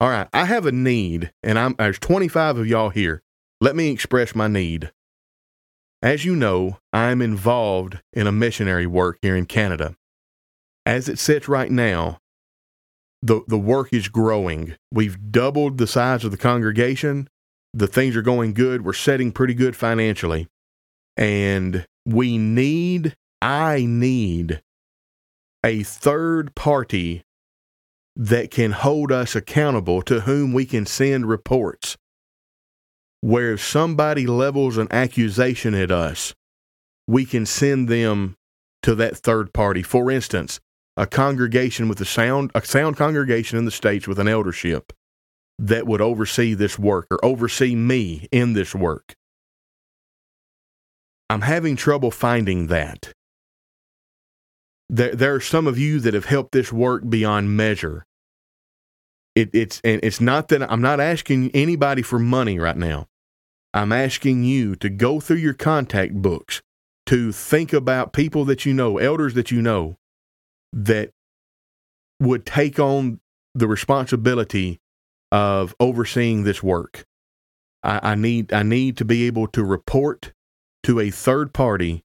All 0.00 0.10
right, 0.10 0.28
I 0.34 0.44
have 0.44 0.66
a 0.66 0.72
need, 0.72 1.32
and 1.42 1.58
I'm 1.58 1.74
there's 1.78 1.98
25 1.98 2.58
of 2.58 2.66
y'all 2.66 2.90
here. 2.90 3.22
Let 3.60 3.74
me 3.74 3.88
express 3.90 4.34
my 4.34 4.48
need. 4.48 4.92
As 6.04 6.26
you 6.26 6.36
know, 6.36 6.76
I 6.92 7.10
am 7.12 7.22
involved 7.22 7.98
in 8.12 8.26
a 8.26 8.32
missionary 8.32 8.86
work 8.86 9.16
here 9.22 9.34
in 9.34 9.46
Canada. 9.46 9.96
As 10.84 11.08
it 11.08 11.18
sits 11.18 11.48
right 11.48 11.70
now, 11.70 12.18
the, 13.22 13.40
the 13.48 13.56
work 13.56 13.90
is 13.90 14.08
growing. 14.08 14.76
We've 14.92 15.32
doubled 15.32 15.78
the 15.78 15.86
size 15.86 16.22
of 16.22 16.30
the 16.30 16.36
congregation. 16.36 17.26
The 17.72 17.86
things 17.86 18.16
are 18.16 18.22
going 18.22 18.52
good. 18.52 18.84
We're 18.84 18.92
setting 18.92 19.32
pretty 19.32 19.54
good 19.54 19.74
financially. 19.76 20.46
And 21.16 21.86
we 22.04 22.36
need, 22.36 23.16
I 23.40 23.86
need 23.86 24.60
a 25.64 25.84
third 25.84 26.54
party 26.54 27.22
that 28.14 28.50
can 28.50 28.72
hold 28.72 29.10
us 29.10 29.34
accountable 29.34 30.02
to 30.02 30.20
whom 30.20 30.52
we 30.52 30.66
can 30.66 30.84
send 30.84 31.24
reports 31.24 31.96
where 33.24 33.54
if 33.54 33.64
somebody 33.64 34.26
levels 34.26 34.76
an 34.76 34.86
accusation 34.90 35.74
at 35.74 35.90
us, 35.90 36.34
we 37.06 37.24
can 37.24 37.46
send 37.46 37.88
them 37.88 38.36
to 38.82 38.94
that 38.94 39.16
third 39.16 39.50
party. 39.54 39.82
For 39.82 40.10
instance, 40.10 40.60
a 40.98 41.06
congregation 41.06 41.88
with 41.88 41.98
a 42.02 42.04
sound 42.04 42.50
a 42.54 42.62
sound 42.62 42.98
congregation 42.98 43.56
in 43.56 43.64
the 43.64 43.70
states 43.70 44.06
with 44.06 44.18
an 44.18 44.28
eldership 44.28 44.92
that 45.58 45.86
would 45.86 46.02
oversee 46.02 46.52
this 46.52 46.78
work 46.78 47.06
or 47.10 47.24
oversee 47.24 47.74
me 47.74 48.28
in 48.30 48.52
this 48.52 48.74
work. 48.74 49.14
I'm 51.30 51.40
having 51.40 51.76
trouble 51.76 52.10
finding 52.10 52.66
that. 52.66 53.10
There, 54.90 55.14
there 55.14 55.34
are 55.34 55.40
some 55.40 55.66
of 55.66 55.78
you 55.78 55.98
that 56.00 56.12
have 56.12 56.26
helped 56.26 56.52
this 56.52 56.70
work 56.70 57.08
beyond 57.08 57.56
measure. 57.56 58.04
It, 59.34 59.48
it's 59.54 59.80
and 59.82 59.98
it's 60.02 60.20
not 60.20 60.48
that 60.48 60.70
I'm 60.70 60.82
not 60.82 61.00
asking 61.00 61.52
anybody 61.54 62.02
for 62.02 62.18
money 62.18 62.58
right 62.58 62.76
now. 62.76 63.06
I'm 63.74 63.90
asking 63.90 64.44
you 64.44 64.76
to 64.76 64.88
go 64.88 65.18
through 65.18 65.38
your 65.38 65.52
contact 65.52 66.14
books, 66.14 66.62
to 67.06 67.32
think 67.32 67.72
about 67.72 68.12
people 68.12 68.44
that 68.44 68.64
you 68.64 68.72
know, 68.72 68.98
elders 68.98 69.34
that 69.34 69.50
you 69.50 69.60
know, 69.60 69.96
that 70.72 71.10
would 72.20 72.46
take 72.46 72.78
on 72.78 73.20
the 73.52 73.66
responsibility 73.66 74.80
of 75.32 75.74
overseeing 75.80 76.44
this 76.44 76.62
work. 76.62 77.04
I, 77.82 78.12
I 78.12 78.14
need 78.14 78.52
I 78.52 78.62
need 78.62 78.96
to 78.98 79.04
be 79.04 79.26
able 79.26 79.48
to 79.48 79.64
report 79.64 80.32
to 80.84 81.00
a 81.00 81.10
third 81.10 81.52
party 81.52 82.04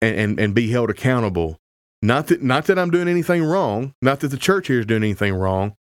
and, 0.00 0.16
and, 0.16 0.40
and 0.40 0.54
be 0.54 0.70
held 0.70 0.90
accountable. 0.90 1.58
Not 2.02 2.26
that 2.26 2.42
not 2.42 2.66
that 2.66 2.80
I'm 2.80 2.90
doing 2.90 3.06
anything 3.06 3.44
wrong, 3.44 3.94
not 4.02 4.20
that 4.20 4.28
the 4.28 4.36
church 4.36 4.66
here 4.66 4.80
is 4.80 4.86
doing 4.86 5.04
anything 5.04 5.34
wrong, 5.34 5.76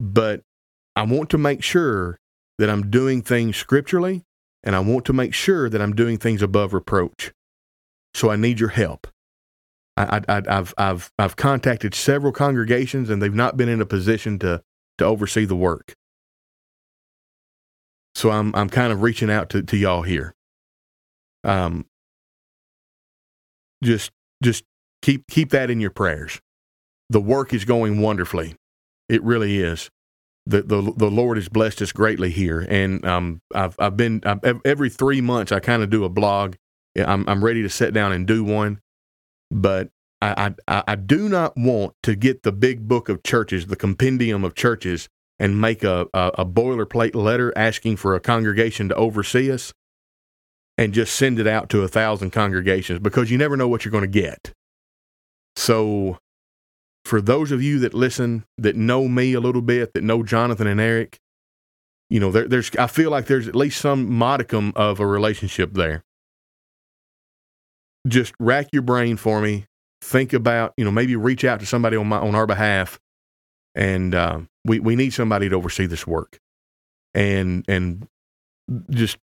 but 0.00 0.42
I 0.96 1.04
want 1.04 1.30
to 1.30 1.38
make 1.38 1.62
sure 1.62 2.18
that 2.58 2.70
I'm 2.70 2.90
doing 2.90 3.22
things 3.22 3.56
scripturally 3.56 4.22
and 4.62 4.74
I 4.74 4.80
want 4.80 5.04
to 5.06 5.12
make 5.12 5.34
sure 5.34 5.68
that 5.68 5.80
I'm 5.80 5.94
doing 5.94 6.18
things 6.18 6.42
above 6.42 6.72
reproach. 6.72 7.32
So 8.14 8.30
I 8.30 8.36
need 8.36 8.60
your 8.60 8.70
help. 8.70 9.06
I, 9.96 10.22
have 10.28 10.74
I've, 10.76 11.12
I've 11.18 11.36
contacted 11.36 11.94
several 11.94 12.32
congregations 12.32 13.10
and 13.10 13.22
they've 13.22 13.32
not 13.32 13.56
been 13.56 13.68
in 13.68 13.80
a 13.80 13.86
position 13.86 14.38
to, 14.40 14.62
to 14.98 15.04
oversee 15.04 15.44
the 15.44 15.54
work. 15.54 15.94
So 18.14 18.30
I'm, 18.30 18.54
I'm 18.54 18.68
kind 18.68 18.92
of 18.92 19.02
reaching 19.02 19.30
out 19.30 19.50
to, 19.50 19.62
to 19.62 19.76
y'all 19.76 20.02
here. 20.02 20.34
Um, 21.44 21.86
just, 23.82 24.10
just 24.42 24.64
keep, 25.02 25.26
keep 25.28 25.50
that 25.50 25.70
in 25.70 25.80
your 25.80 25.90
prayers. 25.90 26.40
The 27.10 27.20
work 27.20 27.52
is 27.52 27.64
going 27.64 28.00
wonderfully. 28.00 28.56
It 29.08 29.22
really 29.22 29.58
is 29.58 29.90
the, 30.46 30.62
the 30.62 30.92
the 30.96 31.10
Lord 31.10 31.36
has 31.38 31.48
blessed 31.48 31.80
us 31.82 31.92
greatly 31.92 32.30
here, 32.30 32.66
and 32.68 33.04
um, 33.06 33.40
I've 33.54 33.76
I've 33.78 33.96
been 33.96 34.20
I've, 34.24 34.60
every 34.64 34.90
three 34.90 35.20
months 35.20 35.52
I 35.52 35.60
kind 35.60 35.82
of 35.82 35.90
do 35.90 36.04
a 36.04 36.08
blog. 36.08 36.56
I'm 36.96 37.28
I'm 37.28 37.44
ready 37.44 37.62
to 37.62 37.70
sit 37.70 37.94
down 37.94 38.12
and 38.12 38.26
do 38.26 38.44
one, 38.44 38.80
but 39.50 39.90
I, 40.20 40.54
I 40.68 40.84
I 40.88 40.94
do 40.96 41.28
not 41.28 41.56
want 41.56 41.94
to 42.02 42.14
get 42.14 42.42
the 42.42 42.52
big 42.52 42.86
book 42.86 43.08
of 43.08 43.22
churches, 43.22 43.66
the 43.66 43.76
compendium 43.76 44.44
of 44.44 44.54
churches, 44.54 45.08
and 45.38 45.60
make 45.60 45.82
a, 45.82 46.06
a, 46.12 46.30
a 46.38 46.46
boilerplate 46.46 47.14
letter 47.14 47.52
asking 47.56 47.96
for 47.96 48.14
a 48.14 48.20
congregation 48.20 48.88
to 48.90 48.94
oversee 48.94 49.50
us, 49.50 49.72
and 50.76 50.92
just 50.92 51.14
send 51.16 51.38
it 51.38 51.46
out 51.46 51.68
to 51.70 51.82
a 51.82 51.88
thousand 51.88 52.30
congregations 52.30 53.00
because 53.00 53.30
you 53.30 53.38
never 53.38 53.56
know 53.56 53.68
what 53.68 53.84
you're 53.84 53.92
going 53.92 54.02
to 54.02 54.08
get. 54.08 54.52
So 55.56 56.18
for 57.04 57.20
those 57.20 57.52
of 57.52 57.62
you 57.62 57.78
that 57.80 57.94
listen, 57.94 58.44
that 58.58 58.76
know 58.76 59.08
me 59.08 59.34
a 59.34 59.40
little 59.40 59.62
bit, 59.62 59.92
that 59.94 60.02
know 60.02 60.22
Jonathan 60.22 60.66
and 60.66 60.80
Eric, 60.80 61.18
you 62.10 62.20
know, 62.20 62.30
there, 62.30 62.48
there's 62.48 62.70
I 62.78 62.86
feel 62.86 63.10
like 63.10 63.26
there's 63.26 63.48
at 63.48 63.56
least 63.56 63.80
some 63.80 64.12
modicum 64.12 64.72
of 64.76 65.00
a 65.00 65.06
relationship 65.06 65.74
there. 65.74 66.02
Just 68.06 68.34
rack 68.38 68.68
your 68.72 68.82
brain 68.82 69.16
for 69.16 69.40
me. 69.40 69.66
Think 70.02 70.32
about, 70.32 70.74
you 70.76 70.84
know, 70.84 70.90
maybe 70.90 71.16
reach 71.16 71.44
out 71.44 71.60
to 71.60 71.66
somebody 71.66 71.96
on 71.96 72.06
my 72.06 72.18
on 72.18 72.34
our 72.34 72.46
behalf, 72.46 72.98
and 73.74 74.14
uh, 74.14 74.40
we 74.64 74.78
we 74.80 74.96
need 74.96 75.14
somebody 75.14 75.48
to 75.48 75.56
oversee 75.56 75.86
this 75.86 76.06
work, 76.06 76.38
and 77.14 77.64
and 77.68 78.06
just 78.90 79.16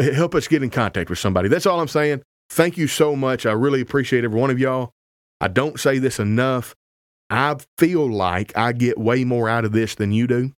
help 0.00 0.34
us 0.34 0.48
get 0.48 0.62
in 0.62 0.70
contact 0.70 1.10
with 1.10 1.18
somebody. 1.18 1.48
That's 1.48 1.66
all 1.66 1.80
I'm 1.80 1.88
saying. 1.88 2.22
Thank 2.50 2.76
you 2.76 2.86
so 2.86 3.16
much. 3.16 3.46
I 3.46 3.52
really 3.52 3.80
appreciate 3.80 4.24
every 4.24 4.38
one 4.38 4.50
of 4.50 4.58
y'all. 4.58 4.92
I 5.40 5.48
don't 5.48 5.80
say 5.80 5.98
this 5.98 6.18
enough. 6.18 6.74
I 7.28 7.56
feel 7.78 8.10
like 8.10 8.56
I 8.56 8.72
get 8.72 8.98
way 8.98 9.24
more 9.24 9.48
out 9.48 9.64
of 9.64 9.72
this 9.72 9.94
than 9.94 10.12
you 10.12 10.26
do. 10.26 10.52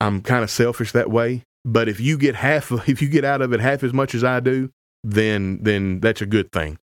I'm 0.00 0.22
kind 0.22 0.42
of 0.42 0.50
selfish 0.50 0.92
that 0.92 1.10
way. 1.10 1.44
But 1.64 1.88
if 1.88 2.00
you 2.00 2.16
get 2.16 2.36
half, 2.36 2.72
if 2.88 3.02
you 3.02 3.08
get 3.08 3.24
out 3.24 3.42
of 3.42 3.52
it 3.52 3.60
half 3.60 3.82
as 3.82 3.92
much 3.92 4.14
as 4.14 4.24
I 4.24 4.40
do, 4.40 4.70
then 5.02 5.62
then 5.62 6.00
that's 6.00 6.20
a 6.20 6.26
good 6.26 6.52
thing. 6.52 6.78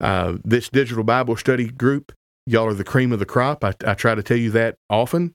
Uh, 0.00 0.38
this 0.44 0.68
digital 0.68 1.04
Bible 1.04 1.36
study 1.36 1.68
group, 1.68 2.12
y'all 2.46 2.66
are 2.66 2.74
the 2.74 2.84
cream 2.84 3.12
of 3.12 3.20
the 3.20 3.26
crop. 3.26 3.62
I, 3.62 3.74
I 3.86 3.94
try 3.94 4.14
to 4.14 4.22
tell 4.22 4.36
you 4.36 4.50
that 4.50 4.76
often. 4.90 5.34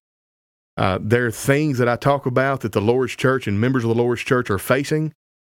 Uh, 0.76 1.00
there 1.02 1.26
are 1.26 1.32
things 1.32 1.80
that 1.80 1.90
I 1.90 1.96
talk 1.96 2.28
about 2.28 2.62
that 2.62 2.72
the 2.72 2.82
Lord's 2.82 3.16
church 3.16 3.48
and 3.48 3.60
members 3.60 3.84
of 3.84 3.88
the 3.88 3.96
Lord's 3.96 4.22
church 4.22 4.52
are 4.52 4.60
facing 4.60 5.14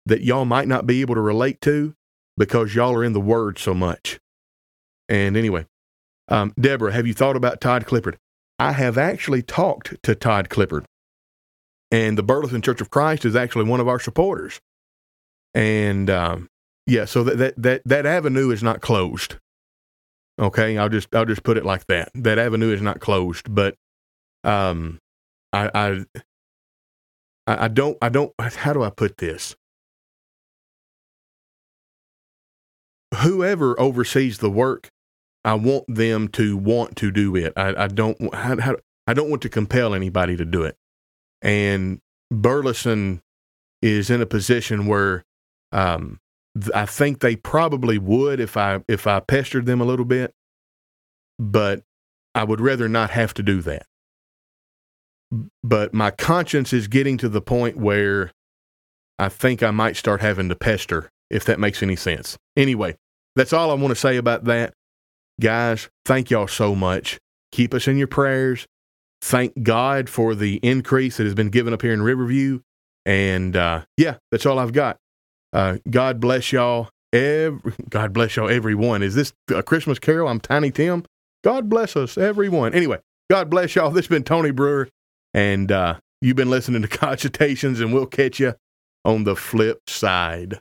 that 0.07 0.23
y'all 0.23 0.45
might 0.45 0.69
not 0.69 0.87
be 0.87 1.01
able 1.01 1.17
to 1.17 1.21
relate 1.21 1.61
to 1.63 1.95
because 2.37 2.75
y'all 2.75 2.95
are 2.95 3.03
in 3.03 3.15
the 3.15 3.21
Word 3.21 3.59
so 3.59 3.75
much. 3.75 4.21
And 5.09 5.37
anyway, 5.37 5.67
um, 6.29 6.53
Deborah, 6.59 6.93
have 6.93 7.07
you 7.07 7.15
thought 7.15 7.37
about 7.37 7.61
Todd 7.61 7.87
Clippard? 7.87 8.17
I 8.59 8.73
have 8.73 8.99
actually 8.99 9.43
talked 9.43 10.03
to 10.03 10.15
Todd 10.15 10.49
Clippard, 10.49 10.85
and 11.91 12.19
the 12.19 12.23
Burleson 12.23 12.61
Church 12.61 12.81
of 12.81 12.91
Christ 12.91 13.25
is 13.25 13.37
actually 13.37 13.65
one 13.65 13.81
of 13.81 13.89
our 13.89 14.01
supporters. 14.01 14.61
And 15.55 16.11
um, 16.11 16.49
yeah, 16.87 17.05
so 17.05 17.23
that, 17.25 17.39
that 17.39 17.55
that 17.63 17.83
that 17.85 18.07
avenue 18.07 18.51
is 18.51 18.63
not 18.63 18.81
closed. 18.81 19.37
Okay, 20.39 20.77
I'll 20.77 20.89
just 20.89 21.15
I'll 21.15 21.25
just 21.25 21.43
put 21.43 21.57
it 21.57 21.65
like 21.65 21.87
that. 21.87 22.11
That 22.15 22.39
avenue 22.39 22.73
is 22.73 22.83
not 22.83 23.01
closed, 23.01 23.53
but 23.53 23.75
um, 24.45 24.99
I 25.53 25.71
I 25.75 26.05
I 27.47 27.69
don't 27.69 27.97
I 28.03 28.09
don't 28.09 28.33
how 28.39 28.73
do 28.73 28.83
I 28.83 28.91
put 28.91 29.19
this? 29.19 29.57
Whoever 33.23 33.79
oversees 33.81 34.39
the 34.39 34.51
work 34.51 34.91
I 35.49 35.55
want 35.55 35.85
them 35.89 36.29
to 36.29 36.59
want 36.59 36.97
to 36.97 37.11
do 37.11 37.35
it. 37.35 37.55
I, 37.57 37.85
I 37.85 37.89
don't 37.89 38.35
how, 38.35 38.77
I 39.07 39.15
don't 39.15 39.31
want 39.31 39.41
to 39.43 39.49
compel 39.49 39.95
anybody 39.95 40.37
to 40.37 40.45
do 40.45 40.65
it. 40.65 40.77
And 41.41 42.01
Burleson 42.31 43.23
is 43.81 44.11
in 44.11 44.21
a 44.21 44.27
position 44.27 44.87
where 44.87 45.25
um, 45.73 46.19
I 46.75 46.85
think 46.85 47.21
they 47.21 47.35
probably 47.35 47.97
would 47.97 48.41
if 48.41 48.59
I 48.59 48.85
if 48.89 49.07
I 49.07 49.21
pestered 49.21 49.65
them 49.65 49.81
a 49.81 49.87
little 49.87 50.05
bit, 50.05 50.35
but 51.39 51.83
I 52.35 52.45
would 52.45 52.61
rather 52.61 52.87
not 52.87 53.09
have 53.09 53.33
to 53.35 53.43
do 53.43 53.63
that. 53.63 53.87
But 55.65 55.95
my 55.95 56.11
conscience 56.11 56.75
is 56.75 56.89
getting 56.89 57.17
to 57.19 57.29
the 57.31 57.41
point 57.41 57.79
where 57.79 58.33
I 59.19 59.31
think 59.31 59.63
I 59.63 59.71
might 59.71 59.97
start 59.97 60.21
having 60.21 60.51
to 60.51 60.55
pester, 60.55 61.09
if 61.31 61.47
that 61.47 61.59
makes 61.59 61.83
any 61.83 61.97
sense. 61.97 62.37
Anyway, 62.55 62.97
that's 63.35 63.55
all 63.55 63.71
I 63.71 63.75
want 63.75 63.93
to 63.93 63.97
say 63.97 64.19
about 64.19 64.45
that. 64.45 64.75
Guys, 65.41 65.89
thank 66.05 66.31
y'all 66.31 66.49
so 66.49 66.75
much. 66.75 67.19
Keep 67.53 67.75
us 67.75 67.87
in 67.87 67.97
your 67.97 68.09
prayers. 68.09 68.67
Thank 69.23 69.63
God 69.63 70.09
for 70.09 70.35
the 70.35 70.57
increase 70.63 71.17
that 71.17 71.25
has 71.25 71.35
been 71.35 71.51
given 71.51 71.73
up 71.73 71.83
here 71.83 71.93
in 71.93 72.03
Riverview. 72.03 72.61
And 73.07 73.57
uh, 73.57 73.85
yeah, 73.97 74.17
that's 74.31 74.47
all 74.47 74.59
I've 74.59 74.73
got. 74.73 74.99
Uh, 75.53 75.79
God 75.89 76.21
bless 76.21 76.53
y'all. 76.53 76.91
Every, 77.13 77.73
God 77.89 78.13
bless 78.13 78.37
y'all, 78.37 78.51
everyone. 78.51 79.03
Is 79.03 79.15
this 79.15 79.33
a 79.55 79.63
Christmas 79.63 79.99
carol? 79.99 80.29
I'm 80.29 80.41
Tiny 80.41 80.71
Tim. 80.71 81.05
God 81.43 81.69
bless 81.69 81.97
us, 81.97 82.19
everyone. 82.19 82.75
Anyway, 82.75 82.99
God 83.31 83.49
bless 83.49 83.75
y'all. 83.75 83.91
This 83.99 84.07
has 84.07 84.09
been 84.09 84.25
Tony 84.25 84.51
Brewer, 84.51 84.89
and 85.33 85.73
uh, 85.73 85.99
you've 86.21 86.37
been 86.37 86.51
listening 86.51 86.83
to 86.83 86.89
Cogitations, 86.99 87.81
and 87.81 87.95
we'll 87.95 88.07
catch 88.07 88.41
you 88.41 88.55
on 89.05 89.25
the 89.25 89.37
flip 89.37 89.89
side. 89.89 90.61